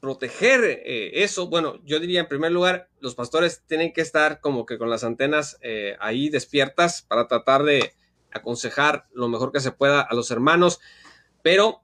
proteger 0.00 0.64
eh, 0.64 1.22
eso? 1.22 1.48
Bueno, 1.48 1.80
yo 1.84 2.00
diría 2.00 2.20
en 2.20 2.28
primer 2.28 2.52
lugar, 2.52 2.88
los 3.00 3.14
pastores 3.14 3.62
tienen 3.66 3.92
que 3.92 4.02
estar 4.02 4.40
como 4.40 4.66
que 4.66 4.76
con 4.76 4.90
las 4.90 5.04
antenas 5.04 5.58
eh, 5.62 5.96
ahí 6.00 6.28
despiertas 6.28 7.02
para 7.02 7.26
tratar 7.28 7.62
de 7.62 7.94
aconsejar 8.32 9.06
lo 9.12 9.28
mejor 9.28 9.52
que 9.52 9.60
se 9.60 9.72
pueda 9.72 10.02
a 10.02 10.14
los 10.14 10.30
hermanos, 10.30 10.80
pero 11.42 11.82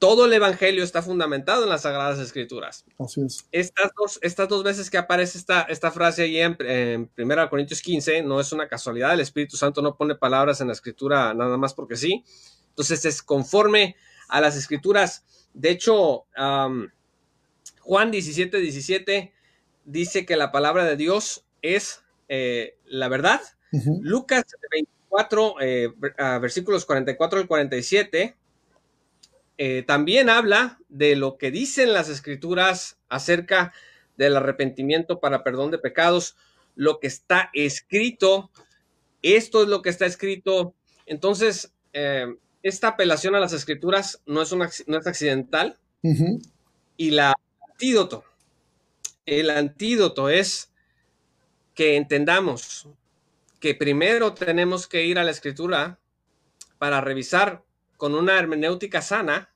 todo 0.00 0.24
el 0.24 0.32
Evangelio 0.32 0.82
está 0.82 1.02
fundamentado 1.02 1.62
en 1.62 1.68
las 1.68 1.82
Sagradas 1.82 2.18
Escrituras. 2.18 2.86
Así 2.98 3.20
es. 3.20 3.46
Estas 3.52 3.90
dos, 3.94 4.18
estas 4.22 4.48
dos 4.48 4.64
veces 4.64 4.88
que 4.88 4.96
aparece 4.96 5.36
esta, 5.36 5.60
esta 5.62 5.90
frase 5.90 6.22
ahí 6.22 6.38
en, 6.38 6.56
en 6.60 7.10
1 7.18 7.50
Corintios 7.50 7.82
15, 7.82 8.22
no 8.22 8.40
es 8.40 8.50
una 8.52 8.66
casualidad, 8.66 9.12
el 9.12 9.20
Espíritu 9.20 9.58
Santo 9.58 9.82
no 9.82 9.98
pone 9.98 10.14
palabras 10.14 10.62
en 10.62 10.68
la 10.68 10.72
Escritura 10.72 11.34
nada 11.34 11.58
más 11.58 11.74
porque 11.74 11.96
sí. 11.96 12.24
Entonces 12.70 13.04
es 13.04 13.22
conforme 13.22 13.94
a 14.28 14.40
las 14.40 14.56
Escrituras. 14.56 15.26
De 15.52 15.68
hecho, 15.68 16.24
Juan 17.80 18.10
17, 18.10 18.58
17 18.58 19.34
dice 19.84 20.24
que 20.24 20.36
la 20.36 20.50
palabra 20.50 20.86
de 20.86 20.96
Dios 20.96 21.44
es 21.60 22.02
eh, 22.28 22.78
la 22.86 23.08
verdad. 23.08 23.42
Lucas 24.00 24.44
24, 24.70 25.56
eh, 25.60 25.88
versículos 26.40 26.86
44 26.86 27.40
al 27.40 27.46
47 27.46 28.39
eh, 29.62 29.82
también 29.82 30.30
habla 30.30 30.78
de 30.88 31.16
lo 31.16 31.36
que 31.36 31.50
dicen 31.50 31.92
las 31.92 32.08
escrituras 32.08 32.96
acerca 33.10 33.74
del 34.16 34.34
arrepentimiento 34.34 35.20
para 35.20 35.44
perdón 35.44 35.70
de 35.70 35.76
pecados, 35.76 36.34
lo 36.76 36.98
que 36.98 37.08
está 37.08 37.50
escrito, 37.52 38.50
esto 39.20 39.62
es 39.62 39.68
lo 39.68 39.82
que 39.82 39.90
está 39.90 40.06
escrito. 40.06 40.72
Entonces, 41.04 41.74
eh, 41.92 42.36
esta 42.62 42.88
apelación 42.88 43.34
a 43.34 43.38
las 43.38 43.52
escrituras 43.52 44.22
no 44.24 44.40
es, 44.40 44.50
una, 44.52 44.70
no 44.86 44.96
es 44.96 45.06
accidental. 45.06 45.78
Y 46.96 47.10
la 47.10 47.34
antídoto, 47.68 48.24
el 49.26 49.50
antídoto 49.50 50.30
es 50.30 50.72
que 51.74 51.96
entendamos 51.96 52.88
que 53.60 53.74
primero 53.74 54.32
tenemos 54.32 54.86
que 54.86 55.04
ir 55.04 55.18
a 55.18 55.24
la 55.24 55.32
escritura 55.32 55.98
para 56.78 57.02
revisar 57.02 57.62
con 57.98 58.14
una 58.14 58.38
hermenéutica 58.38 59.02
sana, 59.02 59.49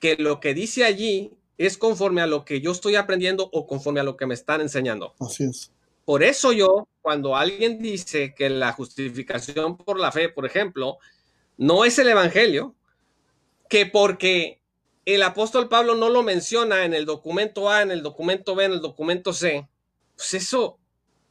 que 0.00 0.16
lo 0.16 0.40
que 0.40 0.54
dice 0.54 0.84
allí 0.84 1.32
es 1.58 1.78
conforme 1.78 2.20
a 2.20 2.26
lo 2.26 2.44
que 2.44 2.60
yo 2.60 2.72
estoy 2.72 2.96
aprendiendo 2.96 3.48
o 3.52 3.66
conforme 3.66 4.00
a 4.00 4.04
lo 4.04 4.16
que 4.16 4.26
me 4.26 4.34
están 4.34 4.60
enseñando. 4.60 5.14
Así 5.20 5.44
es. 5.44 5.72
Por 6.04 6.22
eso 6.22 6.52
yo, 6.52 6.86
cuando 7.02 7.34
alguien 7.34 7.82
dice 7.82 8.34
que 8.34 8.48
la 8.48 8.72
justificación 8.72 9.76
por 9.76 9.98
la 9.98 10.12
fe, 10.12 10.28
por 10.28 10.46
ejemplo, 10.46 10.98
no 11.56 11.84
es 11.84 11.98
el 11.98 12.08
Evangelio, 12.08 12.74
que 13.68 13.86
porque 13.86 14.60
el 15.04 15.22
apóstol 15.22 15.68
Pablo 15.68 15.94
no 15.96 16.08
lo 16.08 16.22
menciona 16.22 16.84
en 16.84 16.94
el 16.94 17.06
documento 17.06 17.70
A, 17.70 17.82
en 17.82 17.90
el 17.90 18.02
documento 18.02 18.54
B, 18.54 18.66
en 18.66 18.72
el 18.72 18.80
documento 18.80 19.32
C, 19.32 19.66
pues 20.14 20.34
eso 20.34 20.78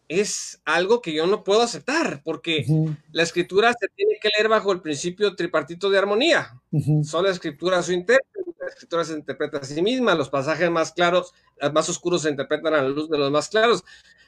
es 0.08 0.62
algo 0.66 1.02
que 1.02 1.14
yo 1.14 1.26
no 1.26 1.44
puedo 1.44 1.62
aceptar, 1.62 2.22
porque 2.24 2.66
la 3.12 3.24
escritura 3.24 3.74
se 3.80 3.88
tiene 3.96 4.18
que 4.22 4.30
leer 4.30 4.50
bajo 4.50 4.72
el 4.72 4.82
principio 4.82 5.36
tripartito 5.36 5.90
de 5.90 5.98
armonía. 5.98 6.62
Solo 7.04 7.28
la 7.28 7.34
escritura 7.34 7.82
su 7.82 7.94
intérprete, 7.94 8.35
la 8.66 8.70
escritura 8.72 9.06
se 9.06 9.14
interpreta 9.14 9.60
a 9.60 9.64
sí 9.64 9.82
misma, 9.82 10.16
los 10.16 10.30
pasajes 10.30 10.70
más 10.70 10.92
claros, 10.92 11.34
más 11.74 11.88
oscuros 11.88 12.24
se 12.24 12.30
interpretan 12.30 12.74
a 12.74 12.82
la 12.82 12.90
luz 12.90 13.10
de 13.10 13.18
los 13.18 13.32
más 13.32 13.50
claros. 13.50 13.84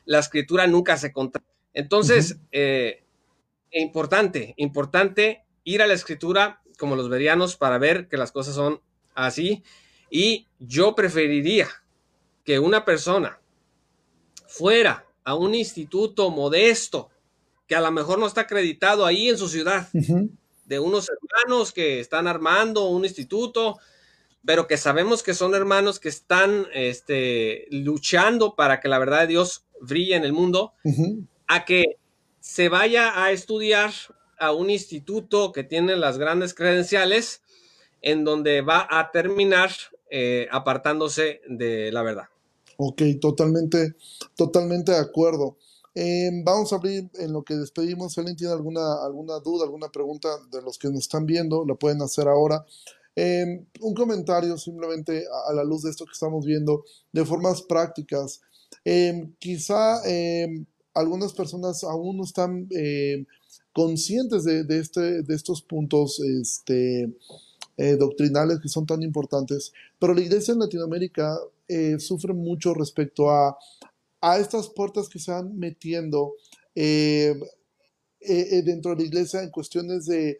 La 0.05 0.19
escritura 0.19 0.67
nunca 0.67 0.95
se 0.97 1.11
contra. 1.11 1.43
Entonces, 1.73 2.37
eh, 2.51 3.03
importante, 3.71 4.53
importante 4.57 5.43
ir 5.63 5.81
a 5.81 5.87
la 5.87 5.93
escritura 5.93 6.61
como 6.77 6.95
los 6.95 7.09
verianos 7.09 7.57
para 7.57 7.77
ver 7.77 8.07
que 8.07 8.17
las 8.17 8.31
cosas 8.31 8.55
son 8.55 8.81
así. 9.13 9.63
Y 10.09 10.47
yo 10.59 10.95
preferiría 10.95 11.67
que 12.43 12.59
una 12.59 12.85
persona 12.85 13.41
fuera 14.45 15.05
a 15.23 15.35
un 15.35 15.55
instituto 15.55 16.29
modesto 16.29 17.09
que 17.67 17.75
a 17.75 17.81
lo 17.81 17.91
mejor 17.91 18.17
no 18.17 18.27
está 18.27 18.41
acreditado 18.41 19.05
ahí 19.05 19.27
en 19.27 19.37
su 19.37 19.49
ciudad, 19.49 19.89
de 19.91 20.79
unos 20.79 21.09
hermanos 21.09 21.73
que 21.73 21.99
están 21.99 22.27
armando 22.27 22.87
un 22.87 23.03
instituto, 23.03 23.77
pero 24.47 24.65
que 24.65 24.77
sabemos 24.77 25.23
que 25.23 25.33
son 25.33 25.55
hermanos 25.55 25.99
que 25.99 26.07
están 26.07 26.67
este, 26.73 27.67
luchando 27.69 28.55
para 28.55 28.79
que 28.79 28.87
la 28.87 28.97
verdad 28.97 29.19
de 29.19 29.27
Dios 29.27 29.65
brille 29.81 30.15
en 30.15 30.23
el 30.23 30.31
mundo, 30.31 30.71
a 31.47 31.65
que 31.65 31.97
se 32.39 32.69
vaya 32.69 33.21
a 33.21 33.33
estudiar 33.33 33.91
a 34.39 34.53
un 34.53 34.69
instituto 34.69 35.51
que 35.51 35.65
tiene 35.65 35.97
las 35.97 36.17
grandes 36.17 36.53
credenciales 36.53 37.41
en 38.01 38.23
donde 38.23 38.61
va 38.61 38.87
a 38.89 39.11
terminar 39.11 39.69
eh, 40.09 40.47
apartándose 40.49 41.41
de 41.49 41.91
la 41.91 42.03
verdad. 42.03 42.29
Ok, 42.77 43.01
totalmente, 43.19 43.95
totalmente 44.37 44.93
de 44.93 44.99
acuerdo. 44.99 45.57
Em, 45.93 46.41
vamos 46.45 46.71
a 46.71 46.77
abrir 46.77 47.09
en 47.15 47.33
lo 47.33 47.43
que 47.43 47.55
despedimos. 47.55 48.13
Si 48.13 48.21
alguien 48.21 48.37
tiene 48.37 48.53
alguna, 48.53 49.03
alguna 49.03 49.39
duda, 49.39 49.65
alguna 49.65 49.89
pregunta 49.89 50.29
de 50.51 50.61
los 50.61 50.77
que 50.77 50.87
nos 50.87 50.99
están 50.99 51.25
viendo, 51.25 51.65
lo 51.65 51.75
pueden 51.75 52.01
hacer 52.01 52.29
ahora. 52.29 52.65
Em, 53.19 53.65
un 53.81 53.95
comentario 53.95 54.55
simplemente 54.59 55.25
a, 55.47 55.53
la 55.53 55.63
luz 55.63 55.81
de 55.81 55.89
esto 55.89 56.05
que 56.05 56.13
estamos 56.13 56.45
viendo, 56.45 56.85
de 57.11 57.25
formas 57.25 57.63
prácticas. 57.63 58.41
Em, 58.85 59.33
quizá 59.39 60.01
algunas 60.93 61.33
personas 61.33 61.83
aún 61.83 62.17
no 62.17 62.23
están 62.23 62.69
conscientes 63.73 64.43
de, 64.43 64.79
este, 64.79 65.21
de 65.21 65.35
estos 65.35 65.61
puntos 65.61 66.19
este, 66.19 67.11
eh, 67.77 67.95
doctrinales 67.95 68.59
que 68.59 68.69
son 68.69 68.87
tan 68.87 69.03
importantes, 69.03 69.71
pero 69.99 70.15
la 70.15 70.21
iglesia 70.21 70.53
en 70.53 70.59
Latinoamérica 70.61 71.37
eh, 71.67 71.99
sufre 71.99 72.33
mucho 72.33 72.73
respecto 72.73 73.29
a, 73.29 73.55
a 74.19 74.39
estas 74.39 74.69
puertas 74.69 75.07
que 75.07 75.19
se 75.19 75.31
van 75.31 75.55
metiendo 75.59 76.33
eh, 76.73 77.35
dentro 78.19 78.95
de 78.95 79.01
la 79.03 79.07
iglesia 79.07 79.43
en 79.43 79.51
cuestiones 79.51 80.07
de, 80.07 80.39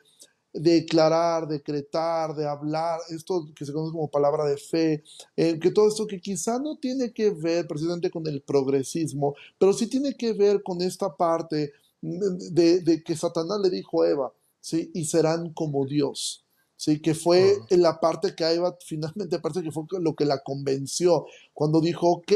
declarar, 0.59 1.47
decretar, 1.47 2.35
de 2.35 2.47
hablar, 2.47 2.99
esto 3.09 3.47
que 3.55 3.65
se 3.65 3.73
conoce 3.73 3.91
como 3.91 4.09
palabra 4.09 4.45
de 4.45 4.57
fe, 4.57 5.03
que 5.35 5.71
todo 5.71 5.87
esto 5.87 6.07
que 6.07 6.19
quizá 6.19 6.59
no 6.59 6.77
tiene 6.77 7.11
que 7.11 7.29
ver 7.31 7.67
precisamente 7.67 8.09
con 8.09 8.25
el 8.27 8.41
progresismo, 8.41 9.35
pero 9.57 9.73
sí 9.73 9.87
tiene 9.87 10.15
que 10.15 10.33
ver 10.33 10.63
con 10.63 10.81
esta 10.81 11.15
parte 11.15 11.71
de, 12.01 12.81
de 12.81 13.03
que 13.03 13.15
Satanás 13.15 13.59
le 13.61 13.69
dijo 13.69 14.03
a 14.03 14.09
Eva, 14.09 14.33
¿sí? 14.59 14.91
y 14.93 15.05
serán 15.05 15.53
como 15.53 15.85
Dios. 15.85 16.43
¿sí? 16.77 17.01
que 17.01 17.13
fue 17.13 17.57
en 17.69 17.81
la 17.81 17.99
parte 17.99 18.35
que 18.35 18.45
Eva 18.45 18.77
finalmente 18.85 19.39
parece 19.39 19.63
que 19.63 19.71
fue 19.71 19.83
lo 19.99 20.15
que 20.15 20.25
la 20.25 20.39
convenció, 20.43 21.25
cuando 21.53 21.81
dijo, 21.81 22.07
ok, 22.07 22.31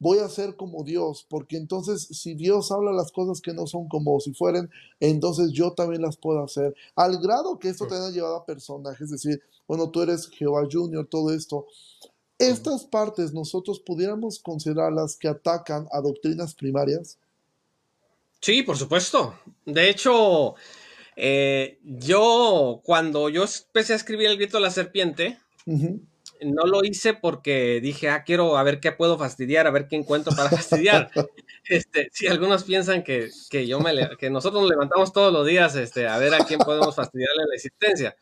voy 0.00 0.18
a 0.18 0.28
ser 0.28 0.56
como 0.56 0.82
Dios, 0.82 1.24
porque 1.28 1.56
entonces 1.56 2.08
si 2.10 2.34
Dios 2.34 2.72
habla 2.72 2.90
las 2.90 3.12
cosas 3.12 3.40
que 3.40 3.52
no 3.52 3.66
son 3.66 3.86
como 3.86 4.18
si 4.18 4.34
fueran, 4.34 4.68
entonces 4.98 5.52
yo 5.52 5.72
también 5.72 6.02
las 6.02 6.16
puedo 6.16 6.42
hacer, 6.42 6.74
al 6.96 7.18
grado 7.18 7.58
que 7.58 7.68
esto 7.68 7.86
te 7.86 7.94
haya 7.94 8.10
llevado 8.10 8.36
a 8.36 8.46
personajes, 8.46 9.02
es 9.02 9.10
decir, 9.10 9.42
bueno, 9.68 9.90
tú 9.90 10.02
eres 10.02 10.26
Jehová 10.28 10.66
Junior, 10.68 11.06
todo 11.06 11.32
esto. 11.32 11.66
Estas 12.38 12.84
partes 12.84 13.32
nosotros 13.32 13.78
pudiéramos 13.78 14.40
considerarlas 14.40 15.14
que 15.14 15.28
atacan 15.28 15.86
a 15.92 16.00
doctrinas 16.00 16.54
primarias. 16.54 17.18
Sí, 18.40 18.62
por 18.62 18.78
supuesto. 18.78 19.34
De 19.66 19.90
hecho, 19.90 20.54
eh, 21.14 21.78
yo, 21.84 22.80
cuando 22.82 23.28
yo 23.28 23.44
empecé 23.44 23.92
a 23.92 23.96
escribir 23.96 24.28
el 24.28 24.38
grito 24.38 24.56
de 24.56 24.62
la 24.62 24.70
serpiente, 24.70 25.38
no 26.42 26.64
lo 26.64 26.84
hice 26.84 27.14
porque 27.14 27.80
dije, 27.80 28.08
ah, 28.08 28.24
quiero 28.24 28.56
a 28.56 28.62
ver 28.62 28.80
qué 28.80 28.92
puedo 28.92 29.18
fastidiar, 29.18 29.66
a 29.66 29.70
ver 29.70 29.88
qué 29.88 29.96
encuentro 29.96 30.34
para 30.34 30.50
fastidiar. 30.50 31.10
este, 31.68 32.08
si 32.12 32.26
algunos 32.26 32.64
piensan 32.64 33.02
que, 33.02 33.30
yo 33.66 33.80
me 33.80 34.16
que 34.18 34.30
nosotros 34.30 34.62
nos 34.62 34.70
levantamos 34.70 35.12
todos 35.12 35.32
los 35.32 35.46
días 35.46 35.74
este, 35.76 36.06
a 36.06 36.18
ver 36.18 36.34
a 36.34 36.44
quién 36.44 36.60
podemos 36.60 36.94
fastidiarle 36.94 37.44
la 37.48 37.54
existencia. 37.54 38.16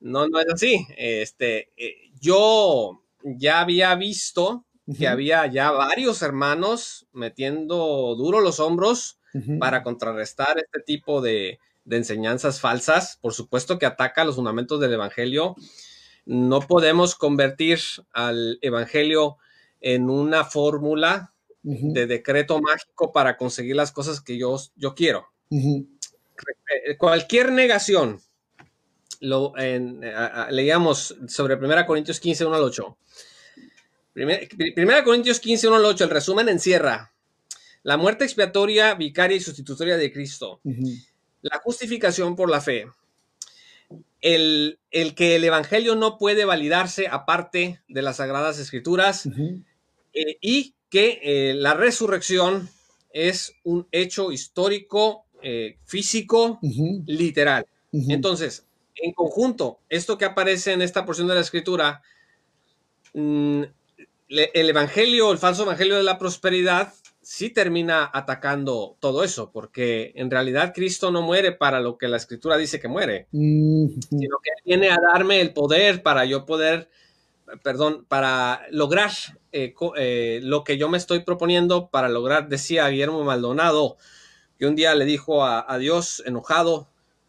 No, 0.00 0.28
no 0.28 0.40
es 0.40 0.46
así. 0.52 0.86
Este, 0.96 1.70
eh, 1.76 2.10
yo 2.20 3.02
ya 3.22 3.60
había 3.60 3.94
visto 3.94 4.64
que 4.98 5.06
había 5.06 5.46
ya 5.46 5.70
varios 5.70 6.22
hermanos 6.22 7.06
metiendo 7.12 8.14
duro 8.16 8.40
los 8.40 8.58
hombros 8.58 9.18
para 9.60 9.84
contrarrestar 9.84 10.58
este 10.58 10.80
tipo 10.80 11.20
de, 11.20 11.60
de 11.84 11.96
enseñanzas 11.96 12.60
falsas, 12.60 13.18
por 13.20 13.32
supuesto 13.32 13.78
que 13.78 13.86
ataca 13.86 14.24
los 14.24 14.36
fundamentos 14.36 14.80
del 14.80 14.94
Evangelio. 14.94 15.54
No 16.30 16.60
podemos 16.60 17.16
convertir 17.16 17.80
al 18.12 18.60
Evangelio 18.62 19.38
en 19.80 20.08
una 20.08 20.44
fórmula 20.44 21.34
de 21.60 22.06
decreto 22.06 22.60
mágico 22.60 23.10
para 23.10 23.36
conseguir 23.36 23.74
las 23.74 23.90
cosas 23.90 24.20
que 24.20 24.38
yo, 24.38 24.56
yo 24.76 24.94
quiero. 24.94 25.26
Eh, 25.50 26.96
cualquier 26.96 27.50
negación, 27.50 28.20
lo, 29.18 29.54
leíamos 30.50 31.16
sobre 31.26 31.56
1 31.56 31.84
Corintios 31.84 32.20
15, 32.20 32.44
1 32.44 32.54
al 32.54 32.62
8. 32.62 32.98
1 34.14 35.04
Corintios 35.04 35.40
15, 35.40 35.66
1 35.66 35.76
al 35.76 35.84
8, 35.84 36.04
el 36.04 36.10
resumen 36.10 36.48
encierra. 36.48 37.12
La 37.82 37.96
muerte 37.96 38.22
expiatoria, 38.22 38.94
vicaria 38.94 39.36
y 39.36 39.40
sustitutoria 39.40 39.96
de 39.96 40.12
Cristo. 40.12 40.60
La 41.42 41.58
justificación 41.58 42.36
por 42.36 42.48
la 42.48 42.60
fe, 42.60 42.86
el, 44.20 44.78
que 45.16 45.36
el 45.36 45.44
Evangelio 45.44 45.94
no 45.94 46.18
puede 46.18 46.44
validarse 46.44 47.08
aparte 47.08 47.80
de 47.88 48.02
las 48.02 48.16
Sagradas 48.16 48.58
Escrituras 48.58 49.26
eh, 50.12 50.36
y 50.40 50.74
que 50.88 51.20
eh, 51.22 51.54
la 51.54 51.74
resurrección 51.74 52.68
es 53.12 53.54
un 53.64 53.86
hecho 53.92 54.32
histórico, 54.32 55.24
eh, 55.42 55.78
físico, 55.84 56.58
literal. 57.06 57.66
Entonces, 57.92 58.66
en 58.94 59.12
conjunto, 59.12 59.80
esto 59.88 60.18
que 60.18 60.24
aparece 60.24 60.72
en 60.72 60.82
esta 60.82 61.04
porción 61.04 61.26
de 61.28 61.34
la 61.34 61.40
Escritura, 61.40 62.02
mm, 63.14 63.62
el 64.28 64.70
Evangelio, 64.70 65.32
el 65.32 65.38
falso 65.38 65.62
Evangelio 65.64 65.96
de 65.96 66.04
la 66.04 66.18
prosperidad, 66.18 66.92
sí 67.30 67.48
termina 67.48 68.10
atacando 68.12 68.96
todo 68.98 69.22
eso, 69.22 69.52
porque 69.52 70.12
en 70.16 70.32
realidad 70.32 70.72
Cristo 70.74 71.12
no 71.12 71.22
muere 71.22 71.52
para 71.52 71.78
lo 71.78 71.96
que 71.96 72.08
la 72.08 72.16
escritura 72.16 72.56
dice 72.56 72.80
que 72.80 72.88
muere, 72.88 73.28
sino 73.30 74.38
que 74.42 74.50
viene 74.64 74.90
a 74.90 74.98
darme 75.00 75.40
el 75.40 75.52
poder 75.52 76.02
para 76.02 76.24
yo 76.24 76.44
poder, 76.44 76.90
perdón, 77.62 78.04
para 78.08 78.62
lograr 78.72 79.12
eh, 79.52 79.72
eh, 79.96 80.40
lo 80.42 80.64
que 80.64 80.76
yo 80.76 80.88
me 80.88 80.98
estoy 80.98 81.20
proponiendo, 81.20 81.88
para 81.88 82.08
lograr, 82.08 82.48
decía 82.48 82.88
Guillermo 82.88 83.22
Maldonado, 83.22 83.96
que 84.58 84.66
un 84.66 84.74
día 84.74 84.96
le 84.96 85.04
dijo 85.04 85.44
a, 85.44 85.72
a 85.72 85.78
Dios 85.78 86.24
enojado, 86.26 86.88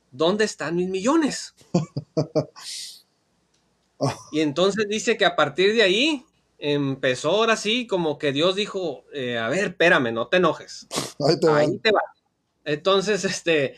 ¿dónde 0.09 0.45
están 0.45 0.77
mis 0.77 0.89
millones? 0.89 1.53
y 4.31 4.39
entonces 4.39 4.87
dice 4.89 5.15
que 5.15 5.25
a 5.25 5.35
partir 5.35 5.75
de 5.75 5.83
ahí 5.83 6.25
empezó 6.61 7.31
ahora 7.31 7.57
sí 7.57 7.87
como 7.87 8.19
que 8.19 8.31
Dios 8.31 8.55
dijo, 8.55 9.05
eh, 9.11 9.37
a 9.37 9.49
ver, 9.49 9.69
espérame, 9.69 10.13
no 10.13 10.27
te 10.27 10.37
enojes. 10.37 10.87
Ahí 11.27 11.79
te, 11.79 11.91
va. 11.91 12.01
Entonces, 12.63 13.25
este, 13.25 13.75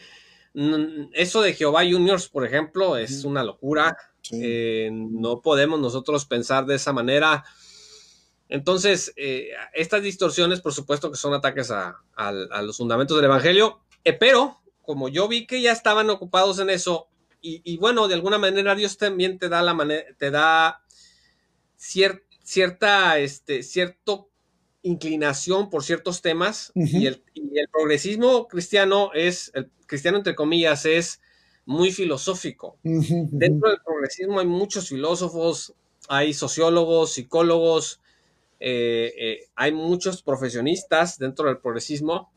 eso 1.14 1.42
de 1.42 1.54
Jehová 1.54 1.84
Juniors, 1.90 2.28
por 2.28 2.46
ejemplo, 2.46 2.98
es 2.98 3.24
una 3.24 3.44
locura. 3.44 3.98
Eh, 4.32 4.90
no 4.92 5.42
podemos 5.42 5.80
nosotros 5.80 6.26
pensar 6.26 6.66
de 6.66 6.76
esa 6.76 6.92
manera. 6.92 7.46
Entonces, 8.50 9.14
eh, 9.16 9.52
estas 9.74 10.04
distorsiones, 10.04 10.60
por 10.60 10.74
supuesto 10.74 11.10
que 11.10 11.18
son 11.18 11.34
ataques 11.34 11.72
a, 11.72 12.02
los 12.62 12.78
fundamentos 12.78 13.16
del 13.16 13.26
Evangelio, 13.26 13.80
pero 14.20 14.62
como 14.82 15.08
yo 15.08 15.30
vi 15.30 15.48
que 15.48 15.62
ya 15.62 15.72
estaban 15.72 16.10
ocupados 16.10 16.60
en 16.60 16.70
eso, 16.70 17.08
y, 17.42 17.62
y 17.64 17.78
bueno, 17.78 18.10
de 18.10 18.16
alguna 18.16 18.38
manera 18.38 18.76
Dios 18.76 18.98
también 18.98 19.40
te 19.40 19.48
da 19.48 19.62
la 19.62 19.74
manera, 19.74 20.06
te 20.18 20.32
da 20.32 20.82
cierta 21.78 22.33
cierta, 22.44 23.18
este, 23.18 23.64
cierto 23.64 24.30
inclinación 24.84 25.70
por 25.70 25.84
ciertos 25.84 26.22
temas 26.22 26.72
y, 26.76 27.08
el, 27.08 27.24
progresismo 27.72 28.48
cristiano 28.48 29.12
es, 29.14 29.52
el 29.56 29.72
cristiano 29.88 30.18
entre 30.18 30.36
comillas, 30.36 30.86
es 30.86 31.22
muy 31.66 31.92
filosófico. 31.92 32.78
Dentro 32.84 33.70
del 33.70 33.80
progresismo 33.84 34.40
hay 34.40 34.46
muchos 34.46 34.90
filósofos, 34.90 35.74
hay 36.10 36.34
sociólogos, 36.34 37.14
psicólogos, 37.14 38.02
eh, 38.60 39.14
eh, 39.18 39.48
hay 39.56 39.72
muchos 39.72 40.22
profesionistas 40.22 41.18
dentro 41.18 41.48
del 41.48 41.58
progresismo 41.60 42.32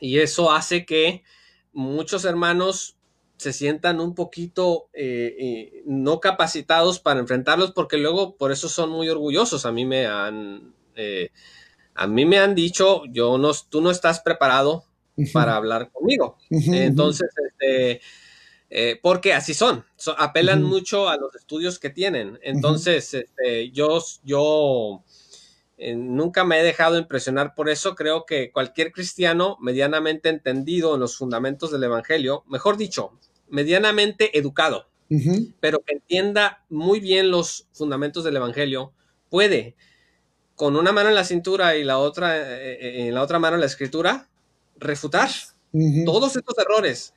y 0.00 0.18
eso 0.18 0.50
hace 0.50 0.86
que 0.86 1.22
muchos 1.72 2.24
hermanos 2.24 2.96
se 3.42 3.52
sientan 3.52 4.00
un 4.00 4.14
poquito 4.14 4.88
eh, 4.92 5.34
eh, 5.36 5.82
no 5.84 6.20
capacitados 6.20 7.00
para 7.00 7.18
enfrentarlos 7.18 7.72
porque 7.72 7.96
luego 7.98 8.36
por 8.36 8.52
eso 8.52 8.68
son 8.68 8.90
muy 8.90 9.08
orgullosos. 9.08 9.66
A 9.66 9.72
mí 9.72 9.84
me 9.84 10.06
han, 10.06 10.72
eh, 10.94 11.30
a 11.94 12.06
mí 12.06 12.24
me 12.24 12.38
han 12.38 12.54
dicho, 12.54 13.02
yo 13.10 13.38
no, 13.38 13.50
tú 13.68 13.80
no 13.80 13.90
estás 13.90 14.20
preparado 14.20 14.84
para 15.32 15.56
hablar 15.56 15.90
conmigo. 15.90 16.38
Entonces, 16.50 17.30
este, 17.36 18.00
porque 19.02 19.34
así 19.34 19.54
son, 19.54 19.84
apelan 20.16 20.62
mucho 20.62 21.08
a 21.08 21.16
los 21.16 21.34
estudios 21.34 21.80
que 21.80 21.90
tienen. 21.90 22.38
Entonces, 22.42 23.12
este, 23.12 23.72
yo, 23.72 24.00
yo 24.22 25.02
nunca 25.96 26.44
me 26.44 26.60
he 26.60 26.62
dejado 26.62 26.96
impresionar 26.96 27.56
por 27.56 27.68
eso. 27.68 27.96
Creo 27.96 28.24
que 28.24 28.52
cualquier 28.52 28.92
cristiano 28.92 29.58
medianamente 29.60 30.28
entendido 30.28 30.94
en 30.94 31.00
los 31.00 31.16
fundamentos 31.16 31.72
del 31.72 31.82
Evangelio, 31.82 32.44
mejor 32.46 32.76
dicho, 32.76 33.18
medianamente 33.52 34.36
educado, 34.38 34.88
pero 35.60 35.80
que 35.80 35.92
entienda 35.92 36.64
muy 36.70 37.00
bien 37.00 37.30
los 37.30 37.68
fundamentos 37.72 38.24
del 38.24 38.36
Evangelio, 38.36 38.94
puede, 39.28 39.76
con 40.56 40.74
una 40.74 40.90
mano 40.90 41.10
en 41.10 41.14
la 41.14 41.24
cintura 41.24 41.76
y 41.76 41.84
la 41.84 41.98
otra, 41.98 42.38
eh, 42.38 42.72
eh, 42.72 43.08
en 43.08 43.14
la 43.14 43.22
otra 43.22 43.38
mano 43.38 43.56
en 43.56 43.60
la 43.60 43.66
escritura, 43.66 44.30
refutar 44.78 45.28
todos 46.06 46.34
estos 46.34 46.56
errores. 46.58 47.12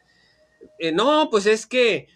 Eh, 0.78 0.92
no, 0.92 1.30
pues 1.32 1.46
es 1.46 1.66
que 1.66 2.10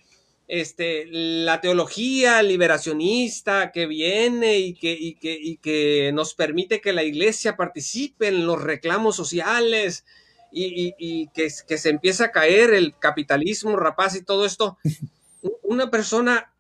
este, 0.50 1.06
la 1.10 1.62
teología 1.62 2.44
liberacionista 2.44 3.72
que 3.72 3.86
viene 3.86 4.60
y 4.60 4.74
que, 4.74 4.92
y 4.92 5.16
que, 5.16 5.38
y 5.42 5.58
que 5.58 6.12
nos 6.14 6.34
permite 6.34 6.82
que 6.82 6.92
la 6.92 7.04
iglesia 7.04 7.56
participe 7.56 8.28
en 8.28 8.46
los 8.46 8.62
reclamos 8.62 9.16
sociales 9.16 10.04
y, 10.52 10.96
y 10.98 11.28
que, 11.30 11.48
que, 11.68 11.78
se 11.78 11.90
empieza 11.90 12.26
a 12.26 12.32
caer 12.32 12.74
el 12.74 12.98
capitalismo 12.98 13.76
rapaz 13.76 14.16
y 14.16 14.24
todo 14.24 14.46
esto, 14.46 14.78
una 15.64 15.92
persona 15.92 16.52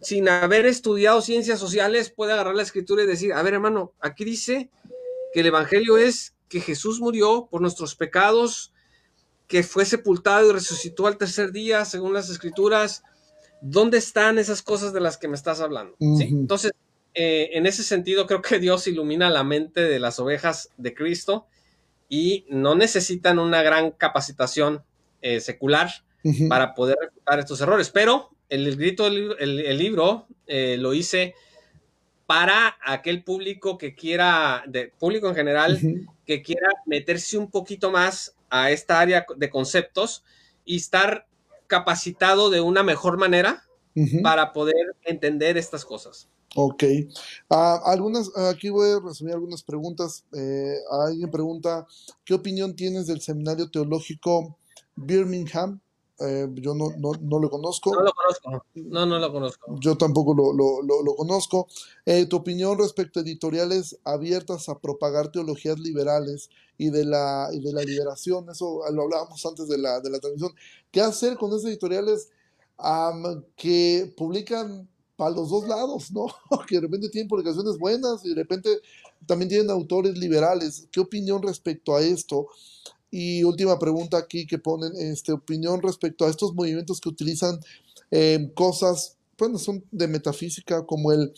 sin 0.00 0.28
haber 0.28 0.66
estudiado 0.66 1.22
ciencias 1.22 1.60
sociales 1.60 2.10
puede 2.10 2.32
agarrar 2.32 2.54
la 2.54 2.62
escritura 2.62 3.04
y 3.04 3.06
decir, 3.06 3.32
a 3.32 3.42
ver 3.42 3.54
hermano, 3.54 3.92
aquí 4.00 4.24
dice 4.24 4.68
que 5.32 5.40
el 5.40 5.46
Evangelio 5.46 5.96
es 5.96 6.34
que 6.48 6.60
Jesús 6.60 7.00
murió 7.00 7.48
por 7.50 7.60
nuestros 7.60 7.94
pecados, 7.94 8.72
que 9.46 9.62
fue 9.62 9.84
sepultado 9.84 10.50
y 10.50 10.52
resucitó 10.52 11.06
al 11.06 11.16
tercer 11.16 11.52
día, 11.52 11.84
según 11.84 12.12
las 12.12 12.28
escrituras. 12.28 13.02
¿Dónde 13.60 13.98
están 13.98 14.38
esas 14.38 14.60
cosas 14.60 14.92
de 14.92 15.00
las 15.00 15.16
que 15.16 15.28
me 15.28 15.36
estás 15.36 15.60
hablando? 15.60 15.96
Entonces, 16.00 16.72
eh, 17.14 17.50
en 17.52 17.66
ese 17.66 17.82
sentido, 17.82 18.26
creo 18.26 18.42
que 18.42 18.58
Dios 18.58 18.86
ilumina 18.86 19.30
la 19.30 19.44
mente 19.44 19.82
de 19.82 19.98
las 20.00 20.18
ovejas 20.18 20.70
de 20.76 20.94
Cristo 20.94 21.46
y 22.12 22.44
no 22.50 22.74
necesitan 22.74 23.38
una 23.38 23.62
gran 23.62 23.90
capacitación 23.92 24.84
eh, 25.22 25.40
secular 25.40 25.88
para 26.46 26.74
poder 26.74 26.98
refutar 27.00 27.38
estos 27.38 27.58
errores. 27.62 27.88
Pero 27.88 28.28
el 28.50 28.76
grito, 28.76 29.06
el, 29.06 29.78
libro 29.78 30.26
eh, 30.46 30.76
lo 30.78 30.92
hice 30.92 31.34
para 32.26 32.76
aquel 32.84 33.24
público 33.24 33.78
que 33.78 33.94
quiera, 33.94 34.62
de 34.66 34.88
público 34.88 35.26
en 35.26 35.34
general, 35.34 35.80
que 36.26 36.42
quiera 36.42 36.68
meterse 36.84 37.38
un 37.38 37.50
poquito 37.50 37.90
más 37.90 38.36
a 38.50 38.70
esta 38.70 39.00
área 39.00 39.24
de 39.34 39.48
conceptos 39.48 40.22
y 40.66 40.76
estar 40.76 41.26
capacitado 41.66 42.50
de 42.50 42.60
una 42.60 42.82
mejor 42.82 43.16
manera 43.16 43.64
para 44.22 44.52
poder 44.52 44.96
entender 45.04 45.56
estas 45.56 45.84
cosas. 45.84 46.28
Ok. 46.54 46.84
Ah, 47.48 47.80
algunas, 47.84 48.30
aquí 48.36 48.68
voy 48.68 48.90
a 48.90 49.00
resumir 49.00 49.34
algunas 49.34 49.62
preguntas. 49.62 50.24
Eh, 50.34 50.76
alguien 50.90 51.30
pregunta, 51.30 51.86
¿qué 52.24 52.34
opinión 52.34 52.76
tienes 52.76 53.06
del 53.06 53.20
seminario 53.20 53.70
teológico 53.70 54.56
Birmingham 54.94 55.80
eh, 56.24 56.48
yo 56.54 56.74
no, 56.74 56.90
no, 56.98 57.12
no, 57.20 57.38
lo 57.40 57.50
conozco. 57.50 57.92
No 57.94 58.02
lo 58.02 58.12
conozco. 58.12 58.64
No, 58.74 59.06
no 59.06 59.18
lo 59.18 59.32
conozco. 59.32 59.74
Yo 59.80 59.96
tampoco 59.96 60.34
lo, 60.34 60.52
lo, 60.52 61.02
lo, 61.02 61.14
conozco. 61.16 61.66
Eh, 62.06 62.26
tu 62.26 62.36
opinión 62.36 62.78
respecto 62.78 63.18
a 63.18 63.22
editoriales 63.22 63.98
abiertas 64.04 64.68
a 64.68 64.78
propagar 64.78 65.32
teologías 65.32 65.80
liberales 65.80 66.50
y 66.78 66.90
de 66.90 67.04
la, 67.04 67.48
y 67.52 67.60
de 67.60 67.72
la 67.72 67.82
liberación, 67.82 68.48
eso 68.50 68.82
lo 68.92 69.02
hablábamos 69.02 69.44
antes 69.46 69.68
de 69.68 69.78
la, 69.78 70.00
de 70.00 70.10
la 70.10 70.20
transmisión. 70.20 70.52
¿Qué 70.92 71.00
hacer 71.00 71.36
con 71.36 71.50
esas 71.50 71.64
editoriales 71.64 72.30
que 73.56 74.12
publican 74.16 74.88
para 75.16 75.34
los 75.34 75.50
dos 75.50 75.68
lados, 75.68 76.10
¿no? 76.10 76.26
que 76.66 76.76
de 76.76 76.82
repente 76.82 77.08
tienen 77.08 77.28
publicaciones 77.28 77.78
buenas 77.78 78.24
y 78.24 78.30
de 78.30 78.34
repente 78.34 78.70
también 79.26 79.48
tienen 79.48 79.70
autores 79.70 80.18
liberales. 80.18 80.88
¿Qué 80.90 81.00
opinión 81.00 81.42
respecto 81.42 81.94
a 81.94 82.02
esto? 82.02 82.48
Y 83.10 83.44
última 83.44 83.78
pregunta 83.78 84.16
aquí 84.16 84.46
que 84.46 84.58
ponen 84.58 84.92
este, 84.96 85.32
opinión 85.32 85.82
respecto 85.82 86.24
a 86.24 86.30
estos 86.30 86.54
movimientos 86.54 87.00
que 87.00 87.10
utilizan 87.10 87.60
eh, 88.10 88.50
cosas, 88.54 89.16
bueno, 89.38 89.58
son 89.58 89.84
de 89.90 90.08
metafísica 90.08 90.84
como 90.86 91.12
el 91.12 91.32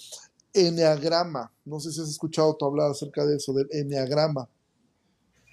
enneagrama. 0.52 1.52
No 1.64 1.80
sé 1.80 1.92
si 1.92 2.00
has 2.00 2.08
escuchado 2.08 2.56
tú 2.56 2.64
hablar 2.64 2.92
acerca 2.92 3.26
de 3.26 3.36
eso, 3.36 3.52
del 3.52 3.66
enneagrama. 3.70 4.48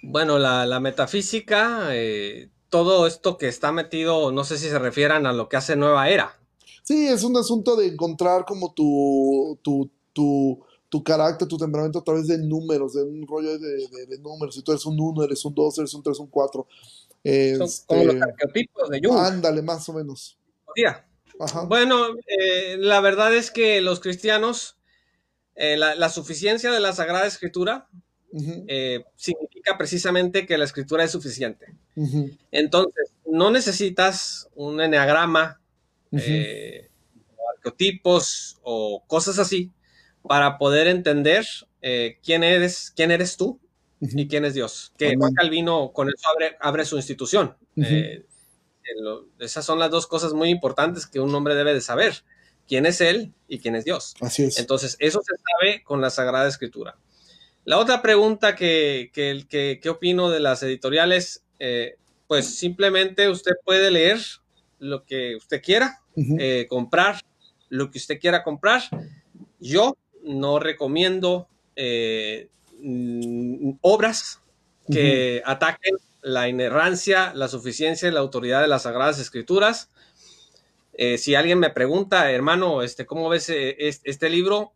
Bueno, 0.04 0.38
la, 0.38 0.80
metafísica, 0.80 1.88
eh, 1.90 2.48
todo 2.72 3.06
esto 3.06 3.38
que 3.38 3.46
está 3.46 3.70
metido, 3.70 4.32
no 4.32 4.42
sé 4.42 4.58
si 4.58 4.68
se 4.68 4.80
refieran 4.80 5.26
a 5.26 5.32
lo 5.32 5.48
que 5.48 5.56
hace 5.56 5.76
Nueva 5.76 6.08
Era. 6.08 6.40
Sí, 6.82 7.06
es 7.06 7.22
un 7.22 7.36
asunto 7.36 7.76
de 7.76 7.86
encontrar 7.86 8.44
como 8.44 8.74
tu, 8.74 9.60
tu, 9.62 9.88
tu 10.12 10.64
tu 10.92 11.02
carácter, 11.02 11.48
tu 11.48 11.56
temperamento 11.56 12.00
a 12.00 12.04
través 12.04 12.26
de 12.26 12.36
números, 12.36 12.92
de 12.92 13.02
un 13.02 13.26
rollo 13.26 13.58
de, 13.58 13.88
de, 14.06 14.18
números. 14.18 14.54
Si 14.54 14.60
tú 14.60 14.72
eres 14.72 14.84
un 14.84 15.00
1, 15.00 15.24
eres 15.24 15.42
un 15.42 15.54
2, 15.54 15.78
eres 15.78 15.94
un 15.94 16.02
3, 16.02 16.18
un 16.18 16.26
4. 16.26 16.66
Son 17.56 17.68
como 17.86 18.04
los 18.04 18.14
este, 18.14 18.24
arquetipos 18.24 18.90
de 18.90 19.00
Jung. 19.02 19.16
Ándale, 19.16 19.62
más 19.62 19.88
o 19.88 19.94
menos. 19.94 20.36
Bueno, 21.66 22.08
eh, 22.26 22.76
la 22.78 23.00
verdad 23.00 23.34
es 23.34 23.50
que 23.50 23.80
los 23.80 24.00
cristianos, 24.00 24.76
eh, 25.54 25.78
la, 25.78 26.08
suficiencia 26.10 26.70
de 26.70 26.80
la 26.80 26.92
Sagrada 26.92 27.26
Escritura 27.26 27.88
eh, 28.66 29.04
significa 29.16 29.76
precisamente 29.76 30.46
que 30.46 30.58
la 30.58 30.64
Escritura 30.64 31.04
es 31.04 31.10
suficiente. 31.10 31.74
Entonces, 32.50 33.12
no 33.26 33.50
necesitas 33.50 34.48
un 34.54 34.80
enneagrama, 34.80 35.60
arquetipos 37.56 38.58
o 38.62 39.02
cosas 39.06 39.38
así 39.38 39.70
para 40.22 40.58
poder 40.58 40.86
entender 40.86 41.46
eh, 41.80 42.18
quién 42.22 42.44
eres, 42.44 42.92
quién 42.94 43.10
eres 43.10 43.36
tú 43.36 43.60
y 44.00 44.28
quién 44.28 44.44
es 44.44 44.54
Dios. 44.54 44.92
Que 44.96 45.14
Juan 45.16 45.34
Calvino 45.34 45.92
con 45.92 46.08
eso 46.08 46.28
abre, 46.60 46.84
su 46.84 46.96
institución. 46.96 47.56
Eh, 47.76 48.24
esas 49.38 49.64
son 49.64 49.78
las 49.78 49.90
dos 49.90 50.06
cosas 50.06 50.32
muy 50.32 50.48
importantes 50.48 51.06
que 51.06 51.20
un 51.20 51.34
hombre 51.34 51.54
debe 51.54 51.74
de 51.74 51.80
saber. 51.80 52.24
Quién 52.66 52.86
es 52.86 53.00
Él 53.00 53.32
y 53.48 53.58
quién 53.58 53.74
es 53.74 53.84
Dios. 53.84 54.14
Así 54.20 54.44
es. 54.44 54.58
Entonces, 54.58 54.96
eso 54.98 55.20
se 55.22 55.34
sabe 55.36 55.82
con 55.82 56.00
la 56.00 56.10
Sagrada 56.10 56.48
Escritura. 56.48 56.96
La 57.64 57.78
otra 57.78 58.02
pregunta 58.02 58.56
que, 58.56 59.10
que, 59.12 59.78
que, 59.80 59.90
opino 59.90 60.30
de 60.30 60.40
las 60.40 60.62
editoriales, 60.62 61.44
eh, 61.58 61.96
pues 62.26 62.56
simplemente 62.56 63.28
usted 63.28 63.52
puede 63.64 63.90
leer 63.90 64.18
lo 64.78 65.04
que 65.04 65.36
usted 65.36 65.62
quiera, 65.62 66.00
comprar 66.68 67.20
lo 67.72 67.90
que 67.90 67.98
usted 67.98 68.20
quiera 68.20 68.44
comprar. 68.44 68.82
Yo 69.58 69.96
no 70.22 70.58
recomiendo 70.58 71.48
eh, 71.74 72.48
obras 73.80 74.40
que 74.90 75.42
ataquen 75.46 75.96
la 76.20 76.50
inerrancia, 76.50 77.32
la 77.34 77.48
suficiencia 77.48 78.08
y 78.08 78.12
la 78.12 78.20
autoridad 78.20 78.60
de 78.60 78.68
las 78.68 78.82
Sagradas 78.82 79.18
Escrituras. 79.18 79.88
Eh, 80.92 81.16
si 81.16 81.34
alguien 81.34 81.58
me 81.58 81.70
pregunta, 81.70 82.30
hermano, 82.30 82.82
este, 82.82 83.06
¿cómo 83.06 83.30
ves 83.30 83.48
eh, 83.48 83.74
este, 83.78 84.28
libro? 84.28 84.72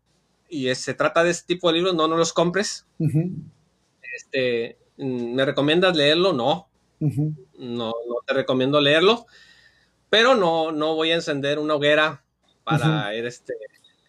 Y 0.49 0.75
se 0.75 0.95
trata 0.95 1.25
de 1.25 1.31
este 1.31 1.55
tipo 1.55 1.69
de 1.69 1.75
libros, 1.75 1.95
no, 1.95 2.09
no 2.09 2.17
los 2.17 2.33
compres. 2.33 2.87
este, 4.17 4.79
¿Me 4.97 5.45
recomiendas 5.45 5.97
leerlo? 5.97 6.33
No. 6.33 6.69
no. 7.01 7.93
No 8.09 8.17
te 8.27 8.35
recomiendo 8.35 8.81
leerlo. 8.81 9.27
Pero 10.09 10.35
no, 10.35 10.73
no 10.73 10.95
voy 10.95 11.11
a 11.11 11.17
encender 11.17 11.59
una 11.59 11.75
hoguera 11.75 12.25
para 12.65 13.15
ir 13.15 13.27
este, 13.27 13.55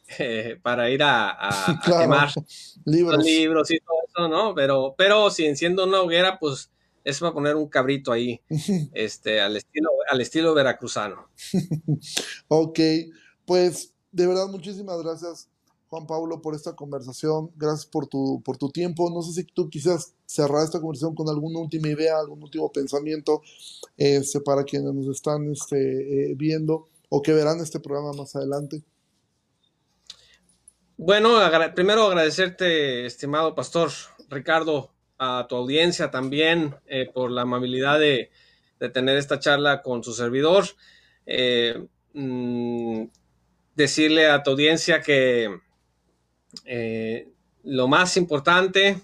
para 0.62 0.90
ir 0.90 1.02
a, 1.04 1.80
quemar 1.86 2.30
libros. 2.86 3.24
libros 3.24 3.72
y 3.72 3.80
todo 3.80 3.98
eso, 4.08 4.28
¿no? 4.28 4.56
Pero, 4.56 4.96
pero 4.98 5.30
si 5.30 5.46
enciendo 5.46 5.86
una 5.86 6.02
hoguera, 6.02 6.40
pues 6.40 6.72
es 7.04 7.20
para 7.20 7.34
poner 7.34 7.56
un 7.56 7.70
cabrito 7.70 8.12
ahí, 8.12 8.42
este, 8.94 9.40
al 9.40 9.56
estilo, 9.56 9.90
al 10.12 10.20
estilo 10.20 10.54
veracruzano. 10.54 11.30
ok, 12.50 12.80
pues 13.46 13.94
de 14.12 14.28
verdad 14.28 14.48
muchísimas 14.48 15.02
gracias, 15.02 15.50
Juan 15.90 16.06
Pablo, 16.06 16.42
por 16.42 16.54
esta 16.54 16.76
conversación. 16.76 17.52
Gracias 17.56 17.86
por 17.86 18.08
tu, 18.08 18.42
por 18.44 18.58
tu 18.58 18.70
tiempo. 18.70 19.10
No 19.10 19.22
sé 19.22 19.32
si 19.34 19.44
tú 19.46 19.70
quisieras 19.70 20.14
cerrar 20.26 20.64
esta 20.64 20.80
conversación 20.80 21.16
con 21.16 21.30
alguna 21.30 21.60
última 21.60 21.88
idea, 21.88 22.20
algún 22.20 22.44
último 22.44 22.72
pensamiento 22.72 23.42
este, 23.96 24.42
para 24.42 24.64
quienes 24.64 24.94
nos 24.94 25.08
están 25.08 25.50
este, 25.52 26.32
eh, 26.32 26.36
viendo 26.36 26.90
o 27.10 27.22
que 27.22 27.34
verán 27.34 27.60
este 27.60 27.80
programa 27.80 28.14
más 28.14 28.36
adelante. 28.36 28.84
Bueno, 30.98 31.38
primero 31.76 32.08
agradecerte, 32.08 33.06
estimado 33.06 33.54
pastor 33.54 33.92
Ricardo, 34.30 34.92
a 35.20 35.46
tu 35.48 35.56
audiencia 35.56 36.12
también 36.12 36.76
eh, 36.86 37.10
por 37.14 37.32
la 37.32 37.44
amabilidad 37.44 38.00
de, 38.00 38.30
tener 38.94 39.18
esta 39.18 39.40
charla 39.40 39.82
con 39.82 40.04
su 40.04 40.14
servidor. 40.14 40.66
Eh, 41.26 41.88
mm, 42.14 43.06
decirle 43.76 44.28
a 44.28 44.44
tu 44.44 44.52
audiencia 44.52 45.02
que 45.02 45.60
eh, 46.66 47.30
lo 47.64 47.88
más 47.88 48.18
importante 48.18 49.00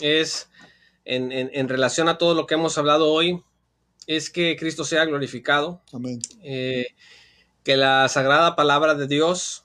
es, 0.00 0.48
en, 1.04 1.68
relación 1.68 2.08
a 2.08 2.18
todo 2.18 2.34
lo 2.34 2.46
que 2.46 2.54
hemos 2.54 2.78
hablado 2.78 3.10
hoy, 3.10 3.42
es 4.06 4.30
que 4.30 4.56
Cristo 4.56 4.84
sea 4.84 5.04
glorificado. 5.04 5.82
Amén. 5.92 6.20
que 6.42 7.76
la 7.76 8.08
sagrada 8.08 8.56
palabra 8.56 8.94
de 8.94 9.06
Dios 9.06 9.64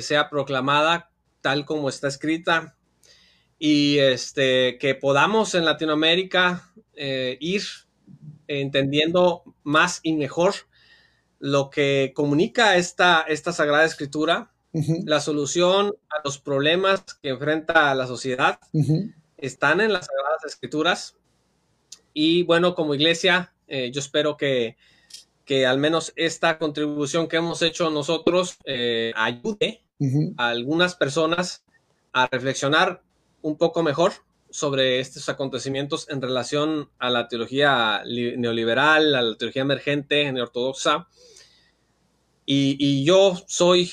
sea 0.00 0.28
proclamada 0.28 1.10
tal 1.40 1.64
como 1.64 1.88
está 1.88 2.08
escrita 2.08 2.76
y 3.58 3.98
este, 3.98 4.78
que 4.78 4.94
podamos 4.94 5.54
en 5.54 5.64
Latinoamérica 5.64 6.72
eh, 6.94 7.36
ir 7.40 7.62
entendiendo 8.46 9.42
más 9.62 10.00
y 10.02 10.14
mejor 10.14 10.54
lo 11.38 11.70
que 11.70 12.12
comunica 12.14 12.76
esta, 12.76 13.22
esta 13.22 13.52
Sagrada 13.52 13.84
Escritura, 13.84 14.52
la 15.04 15.20
solución 15.20 15.94
a 16.10 16.20
los 16.24 16.38
problemas 16.38 17.02
que 17.22 17.30
enfrenta 17.30 17.94
la 17.94 18.06
sociedad, 18.06 18.58
están 19.36 19.80
en 19.80 19.92
las 19.92 20.06
Sagradas 20.06 20.44
Escrituras. 20.44 21.16
Y 22.12 22.42
bueno, 22.42 22.74
como 22.74 22.94
iglesia, 22.94 23.54
eh, 23.68 23.90
yo 23.92 24.00
espero 24.00 24.36
que, 24.36 24.76
que 25.44 25.66
al 25.66 25.78
menos 25.78 26.12
esta 26.16 26.58
contribución 26.58 27.28
que 27.28 27.36
hemos 27.36 27.62
hecho 27.62 27.90
nosotros 27.90 28.58
eh, 28.64 29.12
ayude 29.14 29.82
a 30.36 30.48
algunas 30.48 30.94
personas 30.94 31.64
a 32.12 32.26
reflexionar 32.26 33.02
un 33.42 33.56
poco 33.56 33.82
mejor 33.82 34.12
sobre 34.50 35.00
estos 35.00 35.28
acontecimientos 35.28 36.08
en 36.08 36.22
relación 36.22 36.90
a 36.98 37.10
la 37.10 37.28
teología 37.28 38.02
neoliberal, 38.04 39.14
a 39.14 39.22
la 39.22 39.36
teología 39.36 39.62
emergente, 39.62 40.30
neortodoxa. 40.32 41.08
Y, 42.46 42.76
y 42.78 43.04
yo 43.04 43.36
soy 43.46 43.90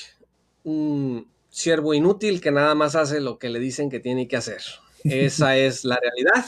un 0.66 1.28
siervo 1.48 1.94
inútil 1.94 2.40
que 2.40 2.50
nada 2.50 2.74
más 2.74 2.96
hace 2.96 3.20
lo 3.20 3.38
que 3.38 3.48
le 3.48 3.60
dicen 3.60 3.88
que 3.88 4.00
tiene 4.00 4.26
que 4.26 4.36
hacer. 4.36 4.62
Esa 5.04 5.56
es 5.56 5.84
la 5.84 5.98
realidad. 6.00 6.44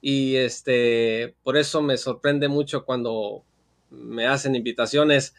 Y 0.00 0.36
este, 0.36 1.34
por 1.42 1.56
eso 1.56 1.82
me 1.82 1.98
sorprende 1.98 2.48
mucho 2.48 2.84
cuando 2.84 3.42
me 3.90 4.26
hacen 4.26 4.54
invitaciones 4.54 5.34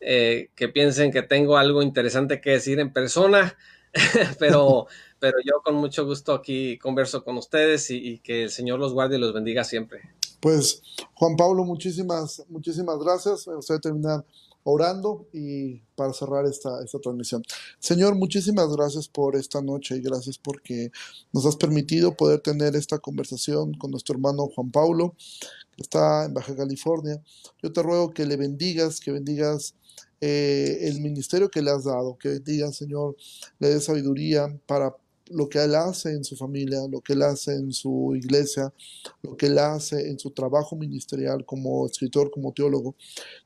eh, 0.00 0.50
que 0.54 0.68
piensen 0.68 1.10
que 1.10 1.22
tengo 1.22 1.56
algo 1.56 1.82
interesante 1.82 2.42
que 2.42 2.50
decir 2.50 2.78
en 2.78 2.92
persona, 2.92 3.56
pero, 4.38 4.86
pero 5.18 5.38
yo 5.42 5.62
con 5.64 5.76
mucho 5.76 6.04
gusto 6.04 6.34
aquí 6.34 6.76
converso 6.76 7.24
con 7.24 7.38
ustedes 7.38 7.90
y, 7.90 8.18
que 8.18 8.44
el 8.44 8.50
Señor 8.50 8.78
los 8.78 8.92
guarde 8.92 9.16
y 9.16 9.20
los 9.20 9.32
bendiga 9.32 9.64
siempre. 9.64 10.02
Pues 10.40 10.82
Juan 11.14 11.36
Pablo, 11.36 11.64
muchísimas, 11.64 12.44
muchísimas 12.50 12.98
gracias. 12.98 13.48
Me 13.48 13.54
gustaría 13.54 13.80
terminar 13.80 14.26
orando 14.64 15.28
y 15.32 15.82
para 15.94 16.12
cerrar 16.12 16.46
esta, 16.46 16.82
esta 16.82 16.98
transmisión. 16.98 17.42
Señor, 17.78 18.16
muchísimas 18.16 18.68
gracias 18.74 19.08
por 19.08 19.36
esta 19.36 19.62
noche 19.62 19.96
y 19.96 20.00
gracias 20.00 20.38
porque 20.38 20.90
nos 21.32 21.46
has 21.46 21.56
permitido 21.56 22.16
poder 22.16 22.40
tener 22.40 22.74
esta 22.74 22.98
conversación 22.98 23.74
con 23.74 23.90
nuestro 23.90 24.14
hermano 24.14 24.48
Juan 24.54 24.70
Pablo, 24.70 25.14
que 25.76 25.82
está 25.82 26.24
en 26.24 26.34
Baja 26.34 26.56
California. 26.56 27.22
Yo 27.62 27.72
te 27.72 27.82
ruego 27.82 28.12
que 28.12 28.26
le 28.26 28.36
bendigas, 28.36 29.00
que 29.00 29.12
bendigas 29.12 29.74
eh, 30.20 30.88
el 30.88 31.00
ministerio 31.00 31.50
que 31.50 31.60
le 31.60 31.70
has 31.70 31.84
dado, 31.84 32.16
que 32.16 32.30
bendigas, 32.30 32.76
Señor, 32.76 33.16
le 33.58 33.68
dé 33.68 33.80
sabiduría 33.80 34.48
para 34.66 34.96
lo 35.30 35.48
que 35.48 35.62
Él 35.62 35.74
hace 35.74 36.10
en 36.10 36.24
su 36.24 36.36
familia, 36.36 36.80
lo 36.90 37.00
que 37.00 37.14
Él 37.14 37.22
hace 37.22 37.54
en 37.54 37.72
su 37.72 38.14
iglesia, 38.14 38.72
lo 39.22 39.36
que 39.36 39.46
Él 39.46 39.58
hace 39.58 40.08
en 40.10 40.18
su 40.18 40.30
trabajo 40.30 40.76
ministerial 40.76 41.44
como 41.44 41.86
escritor, 41.86 42.30
como 42.30 42.52
teólogo. 42.52 42.94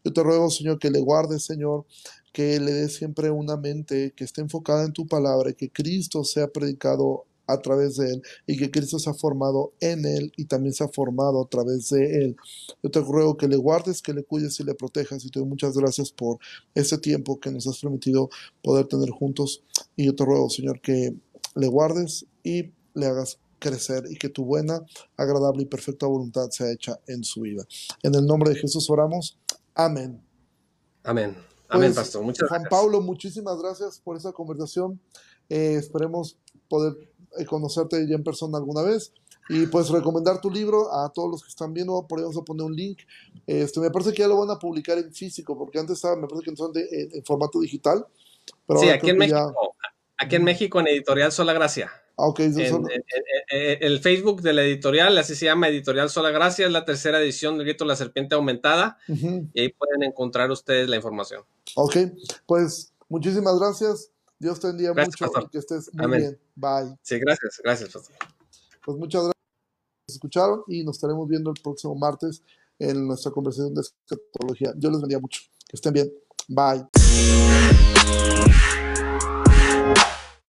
Yo 0.05 0.13
te 0.13 0.23
ruego, 0.23 0.51
Señor, 0.51 0.79
que 0.79 0.91
le 0.91 1.01
guardes, 1.01 1.45
Señor, 1.45 1.87
que 2.33 2.61
le 2.61 2.73
des 2.73 2.95
siempre 2.95 3.31
una 3.31 3.57
mente 3.57 4.13
que 4.17 4.25
esté 4.25 4.41
enfocada 4.41 4.85
en 4.85 4.93
tu 4.93 5.07
palabra 5.07 5.51
y 5.51 5.55
que 5.55 5.71
Cristo 5.71 6.25
sea 6.25 6.49
predicado 6.49 7.27
a 7.49 7.61
través 7.61 7.97
de 7.97 8.13
él 8.13 8.23
y 8.47 8.57
que 8.57 8.71
Cristo 8.71 8.99
se 8.99 9.11
ha 9.11 9.15
formado 9.15 9.73
en 9.81 10.05
él 10.05 10.33
y 10.37 10.45
también 10.45 10.75
se 10.75 10.85
ha 10.85 10.89
formado 10.89 11.43
a 11.43 11.49
través 11.49 11.89
de 11.89 12.25
él. 12.25 12.37
Yo 12.83 12.91
te 12.91 13.01
ruego 13.01 13.37
que 13.37 13.49
le 13.49 13.57
guardes, 13.57 14.03
que 14.03 14.13
le 14.13 14.23
cuides 14.23 14.61
y 14.61 14.65
le 14.65 14.75
protejas 14.75 15.25
y 15.25 15.31
te 15.31 15.41
doy 15.41 15.49
muchas 15.49 15.77
gracias 15.77 16.13
por 16.13 16.39
este 16.75 16.99
tiempo 16.99 17.41
que 17.41 17.51
nos 17.51 17.67
has 17.67 17.81
permitido 17.81 18.29
poder 18.63 18.87
tener 18.87 19.11
juntos 19.11 19.65
y 19.97 20.05
yo 20.05 20.15
te 20.15 20.25
ruego, 20.25 20.51
Señor, 20.51 20.81
que 20.81 21.15
le 21.55 21.69
guardes 21.69 22.27
y 22.43 22.73
le 22.95 23.07
hagas 23.07 23.39
crecer 23.59 24.05
y 24.11 24.17
que 24.17 24.29
tu 24.29 24.45
buena, 24.45 24.85
agradable 25.17 25.63
y 25.63 25.67
perfecta 25.67 26.07
voluntad 26.07 26.51
sea 26.51 26.71
hecha 26.71 26.99
en 27.07 27.25
su 27.25 27.43
vida. 27.43 27.65
En 28.03 28.15
el 28.15 28.27
nombre 28.27 28.51
de 28.51 28.57
Jesús 28.57 28.89
oramos. 28.91 29.39
Amén. 29.75 30.23
Amén. 31.03 31.37
Amén, 31.69 31.93
pues, 31.93 31.97
pastor. 31.97 32.23
Muchas 32.23 32.49
Juan 32.49 32.65
Pablo, 32.71 33.01
muchísimas 33.01 33.59
gracias 33.59 34.01
por 34.01 34.17
esa 34.17 34.33
conversación. 34.33 35.01
Eh, 35.49 35.75
esperemos 35.79 36.39
poder 36.69 36.95
eh, 37.39 37.45
conocerte 37.45 38.07
ya 38.09 38.15
en 38.15 38.25
persona 38.25 38.59
alguna 38.59 38.83
vez. 38.83 39.13
Y 39.51 39.67
pues 39.67 39.89
recomendar 39.89 40.43
tu 40.43 40.51
libro 40.51 40.93
a 40.93 41.11
todos 41.11 41.31
los 41.31 41.43
que 41.43 41.49
están 41.49 41.73
viendo, 41.73 42.07
por 42.07 42.19
ahí 42.19 42.23
vamos 42.23 42.37
a 42.37 42.45
poner 42.45 42.67
un 42.67 42.77
link. 42.77 42.99
Este, 43.47 43.81
me 43.81 43.91
parece 43.91 44.13
que 44.13 44.19
ya 44.19 44.29
lo 44.29 44.39
van 44.39 44.51
a 44.51 44.59
publicar 44.59 44.99
en 44.99 45.13
físico, 45.13 45.57
porque 45.57 45.79
antes 45.79 45.97
estaba, 45.97 46.17
me 46.17 46.27
parece 46.27 46.51
que 46.51 46.57
son 46.57 46.71
de, 46.71 46.87
en, 47.15 47.25
formato 47.25 47.59
digital. 47.61 48.07
Pero 48.67 48.81
sí, 48.81 48.89
aquí 48.91 49.09
en 49.09 49.17
México. 49.17 49.75
Aquí 50.19 50.37
en 50.37 50.45
México, 50.45 50.81
en 50.81 50.89
Editorial 50.89 51.33
Sola 51.33 51.53
Gracia. 51.53 51.91
Ah, 52.17 52.27
ok. 52.27 52.41
el 53.51 54.01
Facebook 54.01 54.43
de 54.43 54.53
la 54.53 54.63
editorial, 54.65 55.17
así 55.17 55.37
se 55.37 55.45
llama 55.45 55.69
Editorial 55.69 56.11
Sola 56.11 56.31
Gracia, 56.31 56.67
es 56.67 56.73
la 56.73 56.85
tercera 56.85 57.21
edición 57.21 57.57
del 57.57 57.67
Grito 57.67 57.85
de 57.85 57.89
la 57.89 57.97
Serpiente 57.97 58.35
Aumentada. 58.35 58.99
Y 59.07 59.61
ahí 59.61 59.69
pueden 59.73 60.03
encontrar 60.03 60.51
ustedes 60.51 60.89
la 60.89 60.97
información. 60.97 61.43
Ok, 61.77 61.97
pues 62.47 62.93
muchísimas 63.09 63.59
gracias. 63.59 64.11
Dios 64.41 64.59
te 64.59 64.67
bendiga 64.69 64.93
mucho 64.93 65.27
y 65.27 65.49
que 65.49 65.59
estés 65.59 65.91
muy 65.95 66.19
bien. 66.19 66.39
Bye. 66.57 66.97
Sí, 67.03 67.19
gracias, 67.19 67.61
gracias, 67.63 67.91
pastor. 67.91 68.17
Pues 68.85 68.99
muchas 68.99 69.23
gracias 69.23 69.39
por 70.07 70.15
escucharon 70.15 70.63
y 70.67 70.83
nos 70.83 70.97
estaremos 70.97 71.29
viendo 71.29 71.51
el 71.51 71.61
próximo 71.63 71.95
martes 71.95 72.43
en 72.79 73.07
nuestra 73.07 73.31
conversación 73.31 73.75
de 73.75 73.83
escatología. 73.83 74.73
Dios 74.75 74.93
les 74.93 75.01
bendiga 75.01 75.21
mucho. 75.21 75.43
Que 75.69 75.77
estén 75.77 75.93
bien. 75.93 76.13
Bye. 76.49 76.87